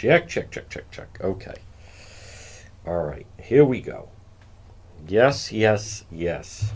Check, 0.00 0.28
check, 0.28 0.50
check, 0.50 0.70
check, 0.70 0.90
check. 0.90 1.18
Okay. 1.20 1.56
All 2.86 3.02
right, 3.02 3.26
here 3.38 3.66
we 3.66 3.82
go. 3.82 4.08
Yes, 5.06 5.52
yes, 5.52 6.06
yes. 6.10 6.72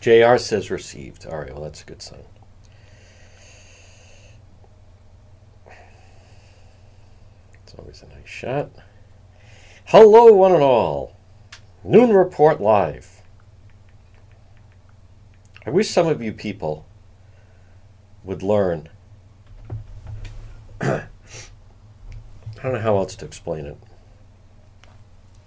JR 0.00 0.36
says 0.36 0.70
received. 0.70 1.26
All 1.26 1.40
right, 1.40 1.52
well, 1.52 1.64
that's 1.64 1.82
a 1.82 1.84
good 1.84 2.00
sign. 2.00 2.22
It's 7.64 7.74
always 7.76 8.00
a 8.00 8.06
nice 8.06 8.28
shot. 8.28 8.70
Hello, 9.86 10.32
one 10.32 10.52
and 10.52 10.62
all. 10.62 11.16
Noon 11.82 12.10
Report 12.10 12.60
Live. 12.60 13.22
I 15.66 15.70
wish 15.70 15.90
some 15.90 16.06
of 16.06 16.22
you 16.22 16.32
people 16.32 16.86
would 18.22 18.44
learn. 18.44 18.90
I 20.80 21.06
don't 22.62 22.72
know 22.74 22.80
how 22.80 22.96
else 22.96 23.14
to 23.16 23.24
explain 23.24 23.66
it. 23.66 23.76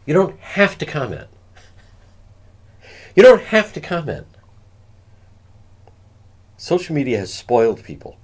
You 0.05 0.13
don't 0.13 0.39
have 0.39 0.77
to 0.77 0.85
comment. 0.85 1.27
You 3.15 3.23
don't 3.23 3.43
have 3.43 3.73
to 3.73 3.81
comment. 3.81 4.27
Social 6.57 6.95
media 6.95 7.17
has 7.17 7.33
spoiled 7.33 7.83
people. 7.83 8.17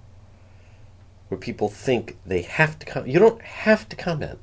Where 1.27 1.37
people 1.37 1.69
think 1.69 2.17
they 2.25 2.43
have 2.43 2.79
to 2.79 2.85
comment. 2.85 3.11
You 3.11 3.19
don't 3.19 3.41
have 3.41 3.89
to 3.89 3.95
comment. 3.95 4.39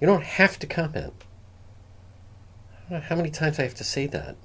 You 0.00 0.06
don't 0.06 0.24
have 0.24 0.58
to 0.60 0.66
comment. 0.66 1.24
I 2.72 2.90
don't 2.90 3.00
know 3.00 3.06
how 3.06 3.16
many 3.16 3.30
times 3.30 3.58
I 3.58 3.62
have 3.64 3.74
to 3.74 3.84
say 3.84 4.06
that. 4.06 4.36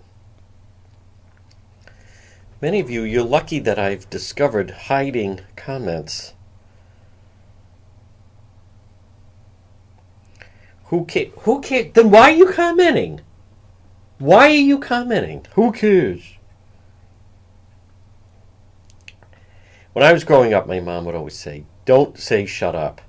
Many 2.62 2.80
of 2.80 2.90
you, 2.90 3.04
you're 3.04 3.24
lucky 3.24 3.60
that 3.60 3.78
I've 3.78 4.10
discovered 4.10 4.72
hiding 4.72 5.42
comments. 5.56 6.34
Who 10.88 11.06
cares? 11.06 11.32
Who 11.40 11.62
cares? 11.62 11.94
Then 11.94 12.12
why 12.12 12.32
are 12.32 12.36
you 12.36 12.52
commenting? 12.52 13.22
Why 14.20 14.48
are 14.48 14.50
you 14.50 14.80
commenting? 14.80 15.46
Who 15.54 15.72
cares? 15.72 16.38
When 19.94 20.06
I 20.06 20.14
was 20.14 20.24
growing 20.24 20.54
up, 20.54 20.68
my 20.68 20.80
mom 20.80 21.06
would 21.06 21.16
always 21.16 21.38
say, 21.38 21.66
Don't 21.86 22.18
say 22.18 22.46
shut 22.46 22.76
up. 22.76 23.02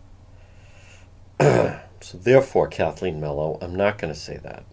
so, 1.40 1.78
therefore, 2.14 2.66
Kathleen 2.66 3.20
Mello, 3.20 3.58
I'm 3.60 3.76
not 3.76 3.98
going 3.98 4.12
to 4.12 4.18
say 4.18 4.38
that. 4.38 4.64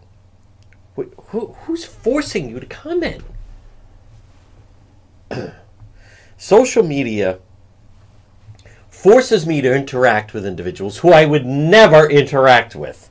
Wait, 0.96 1.08
who, 1.28 1.54
who's 1.60 1.84
forcing 1.84 2.48
you 2.48 2.58
to 2.58 2.66
comment? 2.66 3.22
Social 6.38 6.82
media 6.82 7.38
forces 8.96 9.46
me 9.46 9.60
to 9.60 9.74
interact 9.74 10.32
with 10.32 10.46
individuals 10.46 10.98
who 10.98 11.12
I 11.12 11.26
would 11.26 11.44
never 11.44 12.08
interact 12.08 12.74
with. 12.74 13.10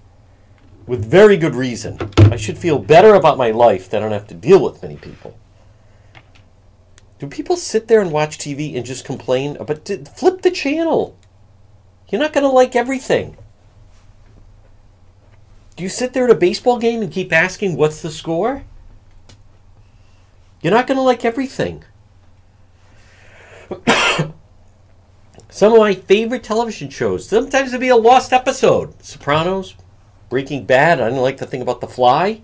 With 0.87 1.09
very 1.09 1.37
good 1.37 1.55
reason. 1.55 1.97
I 2.17 2.35
should 2.35 2.57
feel 2.57 2.79
better 2.79 3.13
about 3.13 3.37
my 3.37 3.51
life 3.51 3.89
that 3.89 3.97
I 3.97 3.99
don't 4.01 4.11
have 4.11 4.27
to 4.27 4.33
deal 4.33 4.61
with 4.61 4.81
many 4.81 4.97
people. 4.97 5.37
Do 7.19 7.27
people 7.27 7.55
sit 7.55 7.87
there 7.87 8.01
and 8.01 8.11
watch 8.11 8.37
TV 8.37 8.75
and 8.75 8.85
just 8.85 9.05
complain? 9.05 9.57
But 9.65 9.87
flip 10.17 10.41
the 10.41 10.51
channel. 10.51 11.15
You're 12.09 12.21
not 12.21 12.33
going 12.33 12.43
to 12.43 12.49
like 12.49 12.75
everything. 12.75 13.37
Do 15.75 15.83
you 15.83 15.89
sit 15.89 16.13
there 16.13 16.25
at 16.25 16.31
a 16.31 16.35
baseball 16.35 16.79
game 16.79 17.01
and 17.01 17.11
keep 17.11 17.31
asking, 17.31 17.77
what's 17.77 18.01
the 18.01 18.11
score? 18.11 18.63
You're 20.61 20.73
not 20.73 20.87
going 20.87 20.97
to 20.97 21.03
like 21.03 21.23
everything. 21.23 21.83
Some 25.55 25.71
of 25.71 25.79
my 25.79 25.93
favorite 25.93 26.43
television 26.43 26.89
shows. 26.89 27.29
Sometimes 27.29 27.69
it'll 27.69 27.79
be 27.79 27.87
a 27.87 27.95
lost 27.95 28.33
episode. 28.33 29.01
Sopranos, 29.01 29.75
Breaking 30.27 30.65
Bad. 30.65 30.99
I 30.99 31.07
don't 31.07 31.21
like 31.21 31.37
the 31.37 31.45
thing 31.45 31.61
about 31.61 31.79
The 31.79 31.87
Fly. 31.87 32.41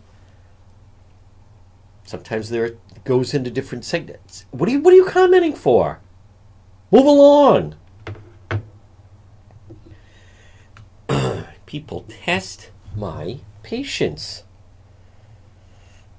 Sometimes 2.06 2.50
there 2.50 2.78
goes 3.04 3.34
into 3.34 3.52
different 3.52 3.84
segments. 3.84 4.46
What 4.52 4.70
are 4.70 4.72
you 4.72 4.80
What 4.80 4.94
are 4.94 4.96
you 4.96 5.04
commenting 5.04 5.54
for? 5.54 6.00
Move 6.90 7.06
along. 7.06 7.76
People 11.66 12.06
test 12.08 12.72
my 12.96 13.40
patience. 13.62 14.46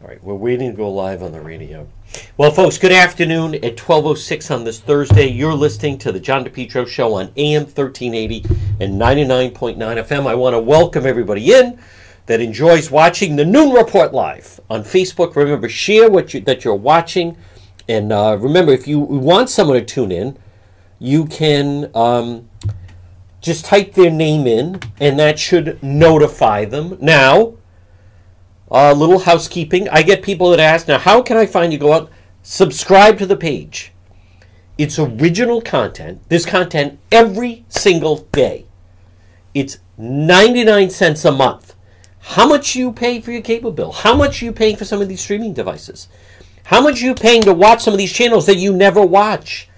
All 0.03 0.09
right, 0.09 0.23
we're 0.23 0.35
waiting 0.35 0.73
to 0.73 0.77
go 0.77 0.93
live 0.93 1.23
on 1.23 1.33
the 1.33 1.41
radio. 1.41 1.89
Well, 2.37 2.51
folks, 2.51 2.79
good 2.79 2.93
afternoon 2.93 3.55
at 3.57 3.77
12.06 3.77 4.55
on 4.55 4.65
this 4.65 4.81
Thursday. 4.81 5.27
You're 5.29 5.55
listening 5.55 5.99
to 5.99 6.13
the 6.13 6.21
John 6.21 6.45
DePetro 6.45 6.89
Show 6.89 7.15
on 7.15 7.31
AM 7.37 7.63
1380 7.63 8.45
and 8.81 9.01
99.9 9.01 9.77
FM. 9.77 10.27
I 10.27 10.35
want 10.35 10.55
to 10.55 10.59
welcome 10.59 11.07
everybody 11.07 11.53
in 11.53 11.79
that 12.27 12.41
enjoys 12.41 12.91
watching 12.91 13.37
the 13.37 13.45
Noon 13.45 13.73
Report 13.73 14.13
live 14.13 14.61
on 14.71 14.83
Facebook. 14.83 15.37
Remember, 15.37 15.69
share 15.69 16.11
what 16.11 16.35
you, 16.35 16.41
that 16.41 16.65
you're 16.65 16.75
watching. 16.75 17.37
And 17.89 18.13
uh, 18.13 18.37
remember, 18.41 18.73
if 18.73 18.89
you 18.89 18.99
want 18.99 19.51
someone 19.51 19.79
to 19.79 19.85
tune 19.85 20.11
in, 20.11 20.39
you 20.99 21.27
can 21.27 21.91
um, 21.95 22.49
just 23.41 23.65
type 23.65 23.95
their 23.95 24.11
name 24.11 24.47
in, 24.47 24.81
and 25.01 25.19
that 25.19 25.39
should 25.39 25.83
notify 25.83 26.65
them. 26.65 26.97
Now, 27.01 27.55
a 28.73 28.91
uh, 28.91 28.95
little 28.95 29.19
housekeeping. 29.19 29.87
I 29.91 30.03
get 30.03 30.23
people 30.23 30.51
that 30.51 30.59
ask, 30.59 30.89
now, 30.89 30.99
how 30.99 31.21
can 31.21 31.37
I 31.37 31.45
find 31.45 31.75
you? 31.75 31.79
Go 31.79 31.93
out, 31.93 32.11
subscribe 32.43 33.19
to 33.19 33.27
the 33.27 33.37
page. 33.37 33.93
It's 34.79 34.99
original 34.99 35.61
content. 35.61 36.23
There's 36.31 36.47
content 36.47 36.99
every 37.13 37.67
single 37.69 38.27
day. 38.33 38.65
It's 39.53 39.79
99 39.99 40.89
cents 40.89 41.23
a 41.27 41.31
month. 41.31 41.75
How 42.21 42.49
much 42.49 42.75
you 42.75 42.93
pay 42.93 43.21
for 43.21 43.31
your 43.31 43.43
cable 43.43 43.73
bill? 43.73 43.93
How 43.93 44.15
much 44.15 44.41
you 44.41 44.53
paying 44.53 44.77
for 44.77 44.87
some 44.87 45.03
of 45.03 45.09
these 45.09 45.21
streaming 45.21 45.53
devices? 45.53 46.09
How 46.65 46.81
much 46.81 47.03
you 47.03 47.15
paying 47.15 47.43
to 47.43 47.53
watch 47.53 47.83
some 47.83 47.93
of 47.93 47.99
these 47.99 48.13
channels 48.13 48.47
that 48.47 48.57
you 48.57 48.73
never 48.73 49.05
watch? 49.05 49.69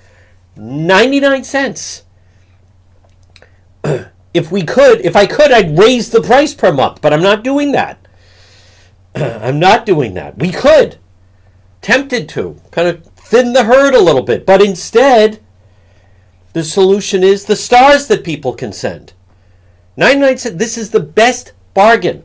99 0.54 1.42
cents. 1.42 2.04
if 4.34 4.52
we 4.52 4.62
could, 4.62 5.00
if 5.00 5.16
I 5.16 5.26
could, 5.26 5.50
I'd 5.50 5.76
raise 5.76 6.10
the 6.10 6.22
price 6.22 6.54
per 6.54 6.72
month, 6.72 7.00
but 7.00 7.12
I'm 7.12 7.22
not 7.22 7.42
doing 7.42 7.72
that. 7.72 8.03
I'm 9.42 9.58
not 9.58 9.86
doing 9.86 10.14
that. 10.14 10.38
We 10.38 10.50
could. 10.50 10.98
Tempted 11.80 12.28
to. 12.30 12.60
Kind 12.70 12.88
of 12.88 13.04
thin 13.16 13.52
the 13.52 13.64
herd 13.64 13.94
a 13.94 14.00
little 14.00 14.22
bit. 14.22 14.44
But 14.44 14.62
instead, 14.62 15.40
the 16.52 16.64
solution 16.64 17.22
is 17.22 17.44
the 17.44 17.56
stars 17.56 18.06
that 18.08 18.24
people 18.24 18.54
can 18.54 18.72
send. 18.72 19.12
99 19.96 20.38
cents. 20.38 20.56
This 20.56 20.78
is 20.78 20.90
the 20.90 21.00
best 21.00 21.52
bargain. 21.74 22.24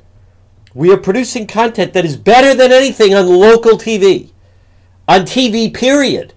We 0.73 0.91
are 0.91 0.97
producing 0.97 1.47
content 1.47 1.93
that 1.93 2.05
is 2.05 2.15
better 2.15 2.53
than 2.53 2.71
anything 2.71 3.13
on 3.13 3.27
local 3.27 3.77
TV. 3.77 4.31
On 5.07 5.21
TV, 5.21 5.73
period. 5.73 6.33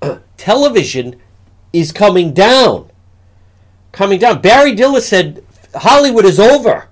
Television 0.36 1.16
is 1.72 1.92
coming 1.92 2.32
down. 2.32 2.90
Coming 3.92 4.18
down. 4.18 4.40
Barry 4.40 4.74
Diller 4.74 5.00
said 5.00 5.44
Hollywood 5.74 6.24
is 6.24 6.40
over. 6.40 6.88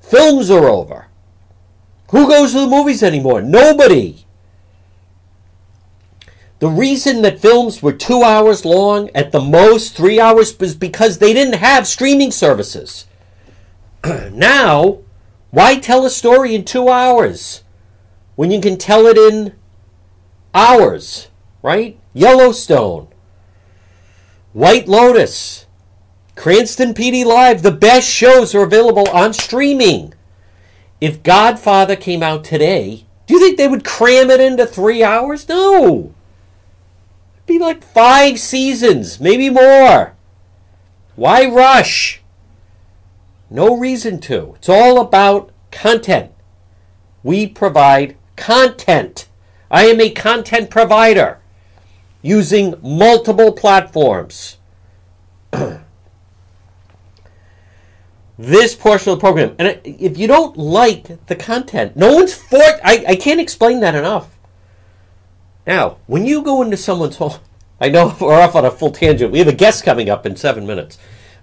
Films 0.00 0.50
are 0.50 0.68
over. 0.68 1.08
Who 2.10 2.28
goes 2.28 2.52
to 2.52 2.60
the 2.60 2.66
movies 2.66 3.02
anymore? 3.02 3.42
Nobody. 3.42 4.24
The 6.58 6.68
reason 6.68 7.22
that 7.22 7.40
films 7.40 7.82
were 7.82 7.92
two 7.92 8.22
hours 8.22 8.64
long, 8.64 9.10
at 9.14 9.32
the 9.32 9.40
most 9.40 9.94
three 9.94 10.18
hours, 10.18 10.58
was 10.58 10.74
because 10.74 11.18
they 11.18 11.34
didn't 11.34 11.58
have 11.58 11.86
streaming 11.86 12.30
services. 12.30 13.06
now, 14.32 15.00
why 15.50 15.78
tell 15.78 16.06
a 16.06 16.10
story 16.10 16.54
in 16.54 16.64
two 16.64 16.88
hours 16.88 17.62
when 18.36 18.50
you 18.50 18.60
can 18.60 18.78
tell 18.78 19.06
it 19.06 19.18
in 19.18 19.54
hours, 20.54 21.28
right? 21.62 21.98
Yellowstone, 22.14 23.08
White 24.52 24.88
Lotus, 24.88 25.66
Cranston 26.36 26.94
PD 26.94 27.24
Live, 27.24 27.62
the 27.62 27.70
best 27.70 28.08
shows 28.08 28.54
are 28.54 28.62
available 28.62 29.08
on 29.10 29.34
streaming. 29.34 30.14
If 31.00 31.22
Godfather 31.22 31.96
came 31.96 32.22
out 32.22 32.44
today, 32.44 33.04
do 33.26 33.34
you 33.34 33.40
think 33.40 33.58
they 33.58 33.68
would 33.68 33.84
cram 33.84 34.30
it 34.30 34.40
into 34.40 34.66
three 34.66 35.02
hours? 35.02 35.48
No. 35.48 36.14
It'd 37.34 37.46
be 37.46 37.58
like 37.58 37.84
five 37.84 38.38
seasons, 38.38 39.20
maybe 39.20 39.50
more. 39.50 40.14
Why 41.16 41.46
rush? 41.46 42.22
No 43.50 43.76
reason 43.76 44.20
to. 44.20 44.54
It's 44.56 44.68
all 44.68 45.00
about 45.00 45.50
content. 45.70 46.32
We 47.22 47.46
provide 47.46 48.16
content. 48.36 49.28
I 49.70 49.86
am 49.86 50.00
a 50.00 50.10
content 50.10 50.70
provider 50.70 51.40
using 52.22 52.74
multiple 52.82 53.52
platforms. 53.52 54.56
this 58.38 58.74
portion 58.74 59.12
of 59.12 59.18
the 59.18 59.20
program. 59.20 59.54
And 59.58 59.80
if 59.84 60.18
you 60.18 60.26
don't 60.26 60.56
like 60.56 61.26
the 61.26 61.36
content, 61.36 61.96
no 61.96 62.14
one's 62.14 62.34
for 62.34 62.58
I, 62.58 63.04
I 63.08 63.16
can't 63.16 63.40
explain 63.40 63.80
that 63.80 63.94
enough. 63.94 64.36
Now, 65.66 65.96
when 66.06 66.26
you 66.26 66.42
go 66.42 66.62
into 66.62 66.76
someone's 66.76 67.16
home, 67.16 67.38
I 67.80 67.88
know 67.88 68.16
we're 68.20 68.40
off 68.40 68.54
on 68.54 68.64
a 68.64 68.70
full 68.70 68.90
tangent. 68.90 69.32
We 69.32 69.38
have 69.38 69.48
a 69.48 69.52
guest 69.52 69.84
coming 69.84 70.08
up 70.10 70.26
in 70.26 70.36
seven 70.36 70.66
minutes. 70.66 70.98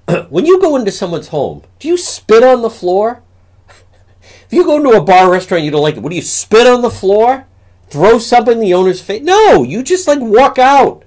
when 0.29 0.45
you 0.45 0.59
go 0.59 0.75
into 0.75 0.91
someone's 0.91 1.29
home, 1.29 1.63
do 1.79 1.87
you 1.87 1.97
spit 1.97 2.43
on 2.43 2.61
the 2.61 2.69
floor? 2.69 3.23
if 3.67 4.47
you 4.51 4.63
go 4.63 4.77
into 4.77 4.97
a 4.97 5.03
bar 5.03 5.31
restaurant 5.31 5.63
you 5.63 5.71
don't 5.71 5.81
like 5.81 5.95
it, 5.95 6.03
what 6.03 6.09
do 6.09 6.15
you 6.15 6.21
spit 6.21 6.67
on 6.67 6.81
the 6.81 6.89
floor? 6.89 7.47
Throw 7.89 8.17
something 8.17 8.53
in 8.53 8.59
the 8.59 8.73
owner's 8.73 9.01
face? 9.01 9.21
No, 9.21 9.63
you 9.63 9.83
just 9.83 10.07
like 10.07 10.19
walk 10.19 10.57
out. 10.57 11.03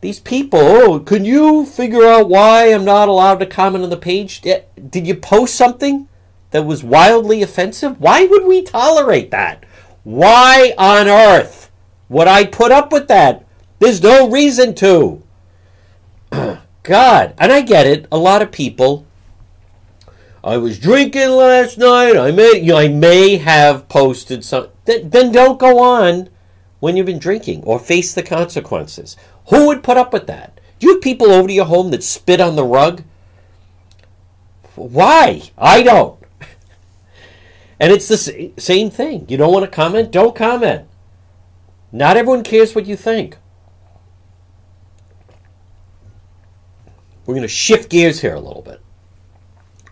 These 0.00 0.20
people, 0.20 0.60
oh, 0.60 1.00
can 1.00 1.26
you 1.26 1.66
figure 1.66 2.06
out 2.06 2.30
why 2.30 2.72
I'm 2.72 2.86
not 2.86 3.08
allowed 3.08 3.40
to 3.40 3.46
comment 3.46 3.84
on 3.84 3.90
the 3.90 3.98
page? 3.98 4.40
Eh, 4.46 4.62
did 4.88 5.06
you 5.06 5.14
post 5.14 5.54
something 5.54 6.08
that 6.52 6.64
was 6.64 6.82
wildly 6.82 7.42
offensive? 7.42 8.00
Why 8.00 8.24
would 8.24 8.44
we 8.44 8.62
tolerate 8.62 9.30
that? 9.30 9.64
Why 10.04 10.72
on 10.78 11.06
earth 11.06 11.70
would 12.08 12.28
I 12.28 12.46
put 12.46 12.72
up 12.72 12.92
with 12.92 13.08
that? 13.08 13.44
There's 13.78 14.02
no 14.02 14.30
reason 14.30 14.74
to. 14.76 15.22
God, 16.82 17.34
and 17.36 17.52
I 17.52 17.60
get 17.60 17.86
it. 17.86 18.06
A 18.10 18.16
lot 18.16 18.40
of 18.40 18.50
people. 18.50 19.06
I 20.42 20.56
was 20.56 20.78
drinking 20.78 21.28
last 21.28 21.76
night. 21.76 22.16
I 22.16 22.30
may, 22.30 22.58
you 22.58 22.72
know, 22.72 22.78
I 22.78 22.88
may 22.88 23.36
have 23.36 23.88
posted 23.90 24.44
some. 24.44 24.68
Then 24.86 25.30
don't 25.30 25.58
go 25.58 25.78
on 25.78 26.30
when 26.80 26.96
you've 26.96 27.06
been 27.06 27.18
drinking 27.18 27.62
or 27.64 27.78
face 27.78 28.14
the 28.14 28.22
consequences. 28.22 29.16
Who 29.48 29.66
would 29.66 29.82
put 29.82 29.96
up 29.96 30.12
with 30.12 30.26
that? 30.26 30.60
Do 30.78 30.86
you 30.86 30.94
have 30.94 31.02
people 31.02 31.30
over 31.30 31.48
to 31.48 31.54
your 31.54 31.64
home 31.64 31.90
that 31.90 32.02
spit 32.02 32.40
on 32.40 32.56
the 32.56 32.64
rug? 32.64 33.02
Why? 34.76 35.42
I 35.58 35.82
don't. 35.82 36.18
And 37.82 37.90
it's 37.90 38.08
the 38.08 38.52
same 38.58 38.90
thing. 38.90 39.24
You 39.26 39.38
don't 39.38 39.54
want 39.54 39.64
to 39.64 39.70
comment? 39.70 40.10
Don't 40.10 40.36
comment. 40.36 40.86
Not 41.90 42.18
everyone 42.18 42.42
cares 42.42 42.74
what 42.74 42.84
you 42.84 42.94
think. 42.94 43.38
We're 47.24 47.34
going 47.34 47.42
to 47.42 47.48
shift 47.48 47.90
gears 47.90 48.20
here 48.20 48.34
a 48.34 48.40
little 48.40 48.60
bit. 48.60 48.82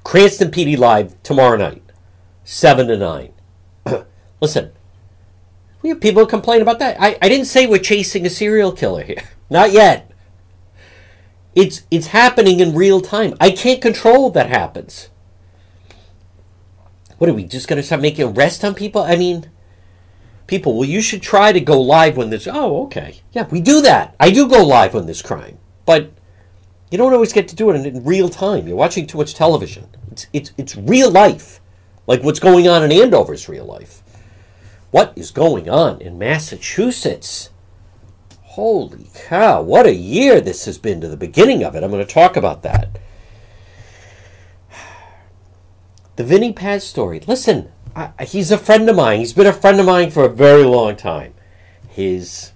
Cranston 0.04 0.50
PD 0.50 0.76
Live 0.76 1.22
tomorrow 1.22 1.56
night, 1.56 1.82
7 2.44 2.88
to 2.88 2.96
9. 2.96 3.32
Listen, 4.40 4.72
we 5.82 5.88
have 5.90 6.00
people 6.00 6.26
complain 6.26 6.62
about 6.62 6.78
that. 6.78 6.96
I, 7.00 7.18
I 7.22 7.28
didn't 7.28 7.46
say 7.46 7.66
we're 7.66 7.78
chasing 7.78 8.26
a 8.26 8.30
serial 8.30 8.72
killer 8.72 9.02
here. 9.02 9.22
Not 9.50 9.72
yet. 9.72 10.10
It's, 11.54 11.82
it's 11.90 12.08
happening 12.08 12.60
in 12.60 12.74
real 12.74 13.00
time. 13.00 13.34
I 13.40 13.50
can't 13.50 13.82
control 13.82 14.30
that 14.30 14.48
happens. 14.48 15.08
What 17.18 17.28
are 17.28 17.34
we 17.34 17.44
just 17.44 17.68
to 17.68 17.82
start 17.82 18.00
making 18.00 18.28
arrests 18.28 18.62
on 18.62 18.74
people? 18.74 19.02
I 19.02 19.16
mean, 19.16 19.50
people, 20.46 20.78
well, 20.78 20.88
you 20.88 21.00
should 21.00 21.22
try 21.22 21.52
to 21.52 21.60
go 21.60 21.80
live 21.80 22.16
when 22.16 22.30
there's. 22.30 22.46
Oh, 22.46 22.84
okay. 22.84 23.20
Yeah, 23.32 23.48
we 23.50 23.60
do 23.60 23.82
that. 23.82 24.14
I 24.20 24.30
do 24.30 24.48
go 24.48 24.64
live 24.64 24.94
when 24.94 25.06
there's 25.06 25.22
crime. 25.22 25.58
But 25.84 26.12
you 26.90 26.98
don't 26.98 27.12
always 27.12 27.32
get 27.32 27.48
to 27.48 27.56
do 27.56 27.70
it 27.70 27.76
in, 27.76 27.86
in 27.86 28.04
real 28.04 28.28
time. 28.28 28.68
You're 28.68 28.76
watching 28.76 29.06
too 29.06 29.18
much 29.18 29.34
television. 29.34 29.88
It's, 30.12 30.26
it's, 30.32 30.52
it's 30.56 30.76
real 30.76 31.10
life. 31.10 31.60
Like 32.06 32.22
what's 32.22 32.40
going 32.40 32.68
on 32.68 32.82
in 32.82 32.92
Andover 32.92 33.34
is 33.34 33.48
real 33.48 33.66
life. 33.66 34.02
What 34.90 35.12
is 35.16 35.30
going 35.30 35.68
on 35.68 36.00
in 36.00 36.18
Massachusetts? 36.18 37.50
Holy 38.58 39.06
cow, 39.14 39.62
what 39.62 39.87
a 39.87 39.94
year 39.94 40.40
this 40.40 40.64
has 40.64 40.78
been 40.78 41.00
to 41.00 41.06
the 41.06 41.16
beginning 41.16 41.62
of 41.62 41.76
it. 41.76 41.84
I'm 41.84 41.93
going 41.93 42.05
to 42.05 42.12
talk 42.12 42.37
about 42.37 42.64
that. 42.64 42.99
The 46.16 46.25
Vinny 46.25 46.52
Paz 46.52 46.84
story. 46.84 47.20
Listen, 47.25 47.70
I, 47.94 48.10
he's 48.25 48.50
a 48.50 48.58
friend 48.58 48.90
of 48.90 48.96
mine. 48.96 49.20
He's 49.20 49.32
been 49.32 49.46
a 49.46 49.52
friend 49.52 49.78
of 49.78 49.87
mine 49.87 50.10
for 50.10 50.25
a 50.25 50.28
very 50.28 50.64
long 50.64 50.96
time. 50.96 51.34
His 51.88 52.50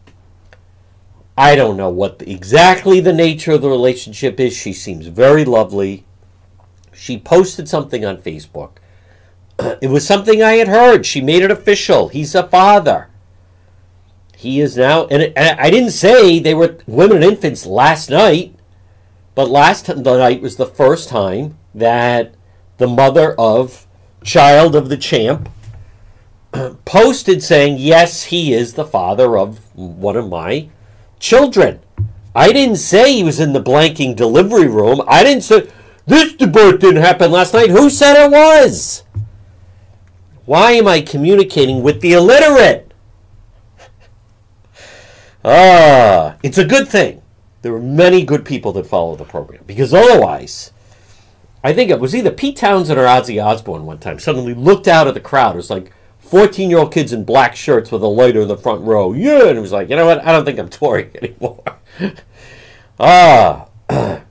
I 1.38 1.54
don't 1.54 1.76
know 1.76 1.88
what 1.88 2.18
the, 2.18 2.32
exactly 2.32 2.98
the 2.98 3.12
nature 3.12 3.52
of 3.52 3.62
the 3.62 3.68
relationship 3.68 4.40
is. 4.40 4.56
She 4.56 4.72
seems 4.72 5.06
very 5.06 5.44
lovely. 5.44 6.04
She 6.92 7.16
posted 7.16 7.68
something 7.68 8.04
on 8.04 8.16
Facebook. 8.16 8.78
It 9.80 9.90
was 9.90 10.04
something 10.04 10.42
I 10.42 10.54
had 10.54 10.66
heard. 10.66 11.06
She 11.06 11.20
made 11.20 11.44
it 11.44 11.52
official. 11.52 12.08
He's 12.08 12.34
a 12.34 12.48
father. 12.48 13.11
He 14.42 14.60
is 14.60 14.76
now, 14.76 15.06
and, 15.06 15.32
I 15.38 15.70
didn't 15.70 15.92
say 15.92 16.40
they 16.40 16.52
were 16.52 16.78
women 16.88 17.18
and 17.18 17.24
infants 17.24 17.64
last 17.64 18.10
night, 18.10 18.56
but 19.36 19.48
last 19.48 19.86
the 19.86 20.18
night 20.18 20.42
was 20.42 20.56
the 20.56 20.66
first 20.66 21.08
time 21.08 21.56
that 21.72 22.34
the 22.78 22.88
mother 22.88 23.36
of 23.38 23.86
child 24.24 24.74
of 24.74 24.88
the 24.88 24.96
champ 24.96 25.48
posted 26.84 27.40
saying, 27.40 27.76
Yes, 27.78 28.24
he 28.24 28.52
is 28.52 28.74
the 28.74 28.84
father 28.84 29.38
of 29.38 29.60
one 29.76 30.16
of 30.16 30.28
my 30.28 30.68
children. 31.20 31.78
I 32.34 32.52
didn't 32.52 32.78
say 32.78 33.12
he 33.12 33.22
was 33.22 33.38
in 33.38 33.52
the 33.52 33.62
blanking 33.62 34.16
delivery 34.16 34.66
room. 34.66 35.02
I 35.06 35.22
didn't 35.22 35.44
say 35.44 35.68
this 36.04 36.32
birth 36.34 36.80
didn't 36.80 37.02
happen 37.02 37.30
last 37.30 37.54
night. 37.54 37.70
Who 37.70 37.88
said 37.88 38.24
it 38.24 38.32
was? 38.32 39.04
Why 40.46 40.72
am 40.72 40.88
I 40.88 41.00
communicating 41.00 41.84
with 41.84 42.00
the 42.00 42.14
illiterate? 42.14 42.91
Ah, 45.44 46.36
it's 46.42 46.58
a 46.58 46.64
good 46.64 46.88
thing. 46.88 47.22
There 47.62 47.74
are 47.74 47.80
many 47.80 48.24
good 48.24 48.44
people 48.44 48.72
that 48.72 48.86
follow 48.86 49.16
the 49.16 49.24
program 49.24 49.64
because 49.66 49.94
otherwise, 49.94 50.72
I 51.62 51.72
think 51.72 51.90
it 51.90 52.00
was 52.00 52.14
either 52.14 52.30
Pete 52.30 52.56
Townshend 52.56 52.98
or 52.98 53.04
Ozzy 53.04 53.42
Osbourne 53.42 53.86
one 53.86 53.98
time 53.98 54.18
suddenly 54.18 54.54
looked 54.54 54.88
out 54.88 55.06
at 55.06 55.14
the 55.14 55.20
crowd. 55.20 55.54
It 55.54 55.58
was 55.58 55.70
like, 55.70 55.92
14 56.32 56.70
year 56.70 56.78
old 56.78 56.94
kids 56.94 57.12
in 57.12 57.24
black 57.24 57.54
shirts 57.54 57.92
with 57.92 58.02
a 58.02 58.06
lighter 58.06 58.40
in 58.40 58.48
the 58.48 58.56
front 58.56 58.80
row. 58.82 59.12
Yeah. 59.12 59.48
And 59.48 59.58
it 59.58 59.60
was 59.60 59.72
like, 59.72 59.90
you 59.90 59.96
know 59.96 60.06
what? 60.06 60.24
I 60.24 60.32
don't 60.32 60.46
think 60.46 60.58
I'm 60.58 60.70
touring 60.70 61.10
anymore. 61.22 61.62
ah. 62.98 63.68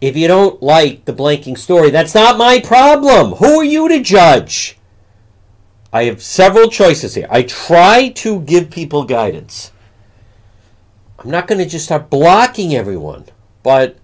if 0.00 0.16
you 0.16 0.26
don't 0.26 0.60
like 0.60 1.04
the 1.04 1.12
blanking 1.12 1.56
story, 1.56 1.90
that's 1.90 2.16
not 2.16 2.36
my 2.36 2.58
problem. 2.58 3.34
Who 3.34 3.60
are 3.60 3.64
you 3.64 3.88
to 3.88 4.02
judge? 4.02 4.75
I 5.96 6.04
have 6.04 6.22
several 6.22 6.68
choices 6.68 7.14
here. 7.14 7.26
I 7.30 7.42
try 7.42 8.10
to 8.16 8.40
give 8.40 8.70
people 8.70 9.04
guidance. 9.04 9.72
I'm 11.18 11.30
not 11.30 11.46
going 11.46 11.58
to 11.58 11.64
just 11.64 11.86
start 11.86 12.10
blocking 12.10 12.74
everyone, 12.74 13.24
but 13.62 13.96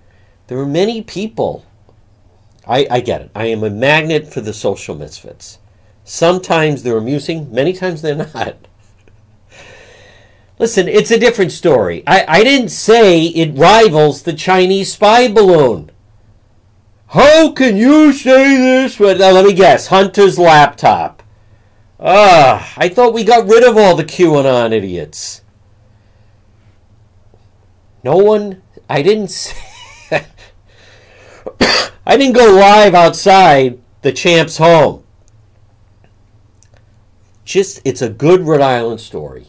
there 0.47 0.57
are 0.57 0.65
many 0.65 1.03
people. 1.03 1.67
I, 2.67 2.87
I 2.91 3.01
get 3.01 3.21
it. 3.21 3.31
I 3.35 3.45
am 3.49 3.63
a 3.63 3.69
magnet 3.69 4.33
for 4.33 4.41
the 4.41 4.55
social 4.55 4.95
misfits. 4.95 5.59
Sometimes 6.03 6.83
they're 6.83 6.97
amusing, 6.97 7.53
many 7.53 7.75
times 7.75 8.01
they're 8.01 8.15
not. 8.15 8.57
Listen, 10.59 10.89
it's 10.89 11.11
a 11.11 11.21
different 11.21 11.53
story. 11.53 12.03
I, 12.07 12.25
I 12.27 12.43
didn't 12.43 12.71
say 12.71 13.27
it 13.27 13.59
rivals 13.59 14.23
the 14.23 14.33
Chinese 14.33 14.95
spy 14.95 15.31
balloon. 15.31 15.91
How 17.09 17.53
can 17.53 17.77
you 17.77 18.15
say 18.15 18.57
this? 18.57 18.99
Well, 18.99 19.19
now, 19.19 19.33
let 19.33 19.45
me 19.45 19.53
guess. 19.53 19.89
Hunter's 19.89 20.39
laptop. 20.39 21.22
Ah, 22.05 22.73
I 22.77 22.89
thought 22.89 23.15
we 23.15 23.23
got 23.23 23.47
rid 23.47 23.63
of 23.63 23.77
all 23.77 23.95
the 23.95 24.05
QAnon 24.05 24.73
idiots. 24.73 25.43
No 28.03 28.17
one. 28.17 28.61
I 28.91 29.03
didn't. 29.03 29.55
I 32.05 32.17
didn't 32.17 32.35
go 32.35 32.53
live 32.53 32.95
outside 32.95 33.79
the 34.03 34.11
champ's 34.11 34.57
home 34.57 35.03
just 37.45 37.81
it's 37.85 38.03
a 38.03 38.09
good 38.09 38.43
Rhode 38.43 38.61
Island 38.61 39.01
story. 39.01 39.49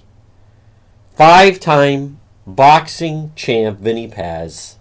Five 1.15 1.59
time 1.59 2.19
boxing 2.45 3.31
champ 3.35 3.79
Vinny 3.79 4.07
Paz, 4.07 4.77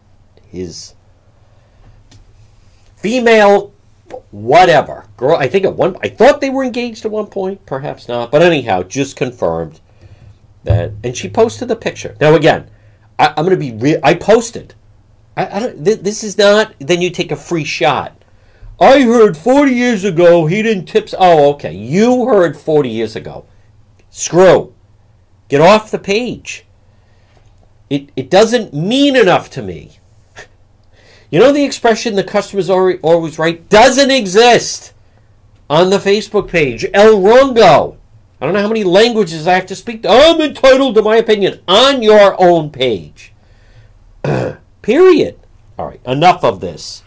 his 0.49 0.95
female 2.97 3.72
whatever 4.31 5.07
girl 5.17 5.37
I 5.37 5.49
think 5.49 5.65
at 5.65 5.77
one 5.77 5.97
I 6.03 6.09
thought 6.09 6.41
they 6.41 6.51
were 6.51 6.65
engaged 6.65 7.05
at 7.05 7.11
one 7.11 7.27
point, 7.27 7.65
perhaps 7.67 8.09
not, 8.09 8.31
but 8.31 8.43
anyhow, 8.43 8.83
just 8.83 9.17
confirmed 9.17 9.81
that 10.65 10.93
and 11.03 11.17
she 11.17 11.29
posted 11.29 11.69
the 11.69 11.77
picture. 11.77 12.17
Now 12.21 12.35
again, 12.35 12.71
I, 13.19 13.35
am 13.37 13.45
gonna 13.45 13.57
be 13.57 13.73
real 13.73 14.01
I 14.03 14.15
posted. 14.15 14.75
I, 15.37 15.47
I 15.47 15.59
don't 15.59 15.85
th- 15.85 16.01
this 16.01 16.25
is 16.25 16.39
not 16.39 16.75
then 16.79 17.01
you 17.01 17.11
take 17.11 17.33
a 17.33 17.37
free 17.37 17.65
shot. 17.65 18.17
I 18.81 19.03
heard 19.03 19.37
40 19.37 19.73
years 19.73 20.05
ago 20.05 20.47
he 20.47 20.63
didn't 20.63 20.87
tips. 20.87 21.15
Oh, 21.19 21.51
okay. 21.55 21.73
You 21.73 22.27
heard 22.27 22.57
40 22.57 22.89
years 22.89 23.15
ago. 23.15 23.47
Screw. 24.11 24.75
Get 25.49 25.61
off 25.61 25.91
the 25.91 25.99
page. 25.99 26.65
It, 27.91 28.11
it 28.17 28.31
doesn't 28.31 28.73
mean 28.73 29.17
enough 29.17 29.51
to 29.51 29.63
me. 29.63 29.99
You 31.33 31.39
know 31.39 31.51
the 31.51 31.65
expression 31.65 32.15
the 32.15 32.23
customer's 32.23 32.69
always 32.69 33.39
right 33.39 33.67
doesn't 33.71 34.11
exist 34.11 34.93
on 35.71 35.89
the 35.89 35.97
Facebook 35.97 36.47
page. 36.47 36.85
El 36.93 37.15
Rongo. 37.15 37.97
I 38.39 38.45
don't 38.45 38.55
know 38.55 38.61
how 38.61 38.69
many 38.69 38.85
languages 38.85 39.47
I 39.49 39.55
have 39.55 39.67
to 39.67 39.75
speak. 39.75 40.05
I'm 40.07 40.41
entitled 40.43 40.95
to 40.95 41.03
my 41.03 41.17
opinion 41.17 41.61
on 41.67 42.03
your 42.03 42.37
own 42.39 42.71
page. 42.71 43.33
Period. 44.83 45.41
All 45.79 45.87
right, 45.87 46.01
enough 46.05 46.45
of 46.45 46.61
this. 46.61 47.03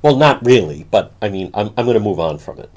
Well, 0.00 0.16
not 0.16 0.46
really, 0.46 0.86
but 0.88 1.12
I 1.20 1.30
mean, 1.30 1.50
I'm, 1.54 1.72
I'm 1.76 1.84
going 1.84 1.94
to 1.94 2.00
move 2.00 2.20
on 2.20 2.38
from 2.38 2.60
it. 2.60 2.70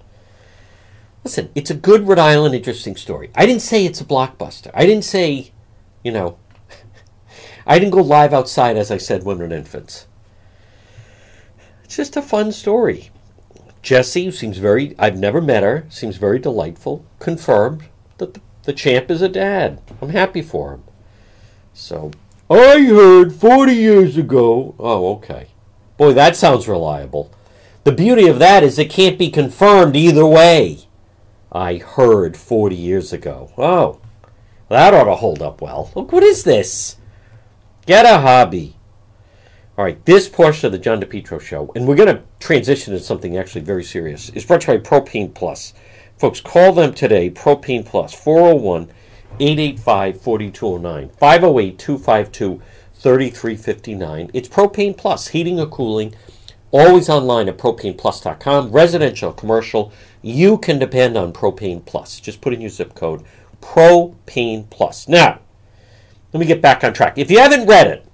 Listen, 1.23 1.49
it's 1.53 1.69
a 1.69 1.75
good 1.75 2.07
Rhode 2.07 2.19
Island 2.19 2.55
interesting 2.55 2.95
story. 2.95 3.29
I 3.35 3.45
didn't 3.45 3.61
say 3.61 3.85
it's 3.85 4.01
a 4.01 4.05
blockbuster. 4.05 4.71
I 4.73 4.85
didn't 4.85 5.05
say 5.05 5.51
you 6.05 6.11
know, 6.11 6.37
I 7.65 7.79
didn't 7.79 7.93
go 7.93 8.01
live 8.01 8.33
outside, 8.33 8.77
as 8.77 8.91
I 8.91 8.97
said, 8.97 9.23
women 9.23 9.45
and 9.45 9.53
infants. 9.53 10.07
It's 11.83 11.95
just 11.97 12.17
a 12.17 12.21
fun 12.21 12.51
story. 12.51 13.09
Jessie 13.81 14.31
seems 14.31 14.57
very, 14.57 14.95
I've 14.97 15.17
never 15.17 15.41
met 15.41 15.63
her, 15.63 15.85
seems 15.89 16.17
very 16.17 16.39
delightful. 16.39 17.05
Confirmed 17.19 17.85
that 18.17 18.33
the, 18.33 18.41
the 18.63 18.73
champ 18.73 19.11
is 19.11 19.21
a 19.21 19.29
dad. 19.29 19.81
I'm 20.01 20.09
happy 20.09 20.41
for 20.41 20.73
him. 20.73 20.83
So, 21.73 22.11
I 22.49 22.81
heard 22.83 23.33
40 23.33 23.73
years 23.73 24.17
ago. 24.17 24.75
Oh, 24.79 25.13
okay. 25.15 25.47
Boy, 25.97 26.13
that 26.13 26.35
sounds 26.35 26.67
reliable. 26.67 27.31
The 27.83 27.91
beauty 27.91 28.27
of 28.27 28.39
that 28.39 28.63
is 28.63 28.79
it 28.79 28.89
can't 28.89 29.19
be 29.19 29.29
confirmed 29.29 29.95
either 29.95 30.25
way. 30.25 30.79
I 31.51 31.77
heard 31.77 32.35
40 32.35 32.75
years 32.75 33.13
ago. 33.13 33.51
Oh, 33.57 33.99
that 34.69 34.93
ought 34.93 35.03
to 35.05 35.15
hold 35.15 35.41
up 35.41 35.61
well. 35.61 35.91
Look, 35.95 36.11
what 36.11 36.23
is 36.23 36.43
this? 36.43 36.97
Get 37.85 38.07
a 38.07 38.19
hobby. 38.19 38.77
All 39.77 39.85
right, 39.85 40.03
this 40.05 40.27
portion 40.27 40.65
of 40.65 40.71
the 40.71 40.79
John 40.79 40.99
DePetro 40.99 41.39
show, 41.39 41.71
and 41.75 41.87
we're 41.87 41.95
going 41.95 42.15
to 42.15 42.23
transition 42.39 42.93
to 42.93 42.99
something 42.99 43.37
actually 43.37 43.61
very 43.61 43.83
serious, 43.83 44.29
is 44.29 44.43
brought 44.43 44.61
to 44.61 44.73
you 44.73 44.79
by 44.79 44.89
Propane 45.01 45.31
Plus. 45.35 45.73
Folks, 46.17 46.41
call 46.41 46.73
them 46.73 46.95
today, 46.95 47.29
Propane 47.29 47.85
Plus, 47.85 48.11
401 48.11 48.89
885 49.39 50.19
4209, 50.19 51.09
508 51.09 51.77
252 51.77 52.61
3359. 52.95 54.31
It's 54.33 54.47
Propane 54.47 54.97
Plus, 54.97 55.27
heating 55.27 55.59
or 55.59 55.67
cooling, 55.67 56.15
always 56.71 57.07
online 57.07 57.47
at 57.49 57.59
propaneplus.com. 57.59 58.71
Residential, 58.71 59.31
commercial, 59.31 59.91
you 60.23 60.57
can 60.57 60.79
depend 60.79 61.15
on 61.17 61.33
Propane 61.33 61.85
Plus. 61.85 62.19
Just 62.19 62.41
put 62.41 62.53
in 62.53 62.61
your 62.61 62.71
zip 62.71 62.95
code, 62.95 63.23
Propane 63.61 64.67
Plus. 64.71 65.07
Now, 65.07 65.41
let 66.35 66.41
me 66.41 66.45
get 66.45 66.61
back 66.61 66.83
on 66.83 66.91
track. 66.91 67.17
If 67.17 67.31
you 67.31 67.39
haven't 67.39 67.65
read 67.65 67.87
it, 67.87 68.05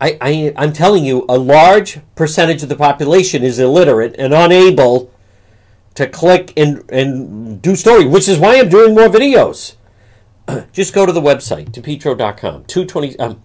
I, 0.00 0.18
I, 0.20 0.52
I'm 0.56 0.72
telling 0.72 1.04
you, 1.04 1.24
a 1.28 1.38
large 1.38 2.00
percentage 2.16 2.64
of 2.64 2.68
the 2.68 2.74
population 2.74 3.44
is 3.44 3.60
illiterate 3.60 4.16
and 4.18 4.34
unable 4.34 5.14
to 5.94 6.08
click 6.08 6.52
and, 6.56 6.82
and 6.90 7.62
do 7.62 7.76
story, 7.76 8.06
which 8.06 8.28
is 8.28 8.40
why 8.40 8.58
I'm 8.58 8.68
doing 8.68 8.92
more 8.92 9.06
videos. 9.06 9.76
Just 10.72 10.92
go 10.92 11.06
to 11.06 11.12
the 11.12 11.20
website, 11.20 11.70
depetro.com. 11.70 12.64
220, 12.64 13.16
um, 13.20 13.40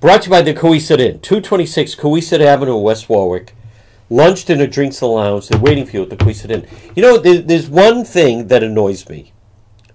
brought 0.00 0.22
to 0.22 0.26
you 0.26 0.30
by 0.32 0.42
the 0.42 0.54
Cowesett 0.54 0.98
Inn, 0.98 1.20
226 1.20 1.94
Cowesett 1.94 2.40
Avenue, 2.40 2.78
West 2.78 3.08
Warwick. 3.08 3.54
Lunch, 4.10 4.44
dinner, 4.44 4.66
drinks, 4.66 5.00
and 5.02 5.12
lounge. 5.12 5.46
They're 5.46 5.60
waiting 5.60 5.86
for 5.86 5.98
you 5.98 6.02
at 6.02 6.10
the 6.10 6.16
Cowesett 6.16 6.50
Inn. 6.50 6.66
You 6.96 7.02
know, 7.02 7.16
there, 7.16 7.38
there's 7.38 7.70
one 7.70 8.04
thing 8.04 8.48
that 8.48 8.64
annoys 8.64 9.08
me, 9.08 9.31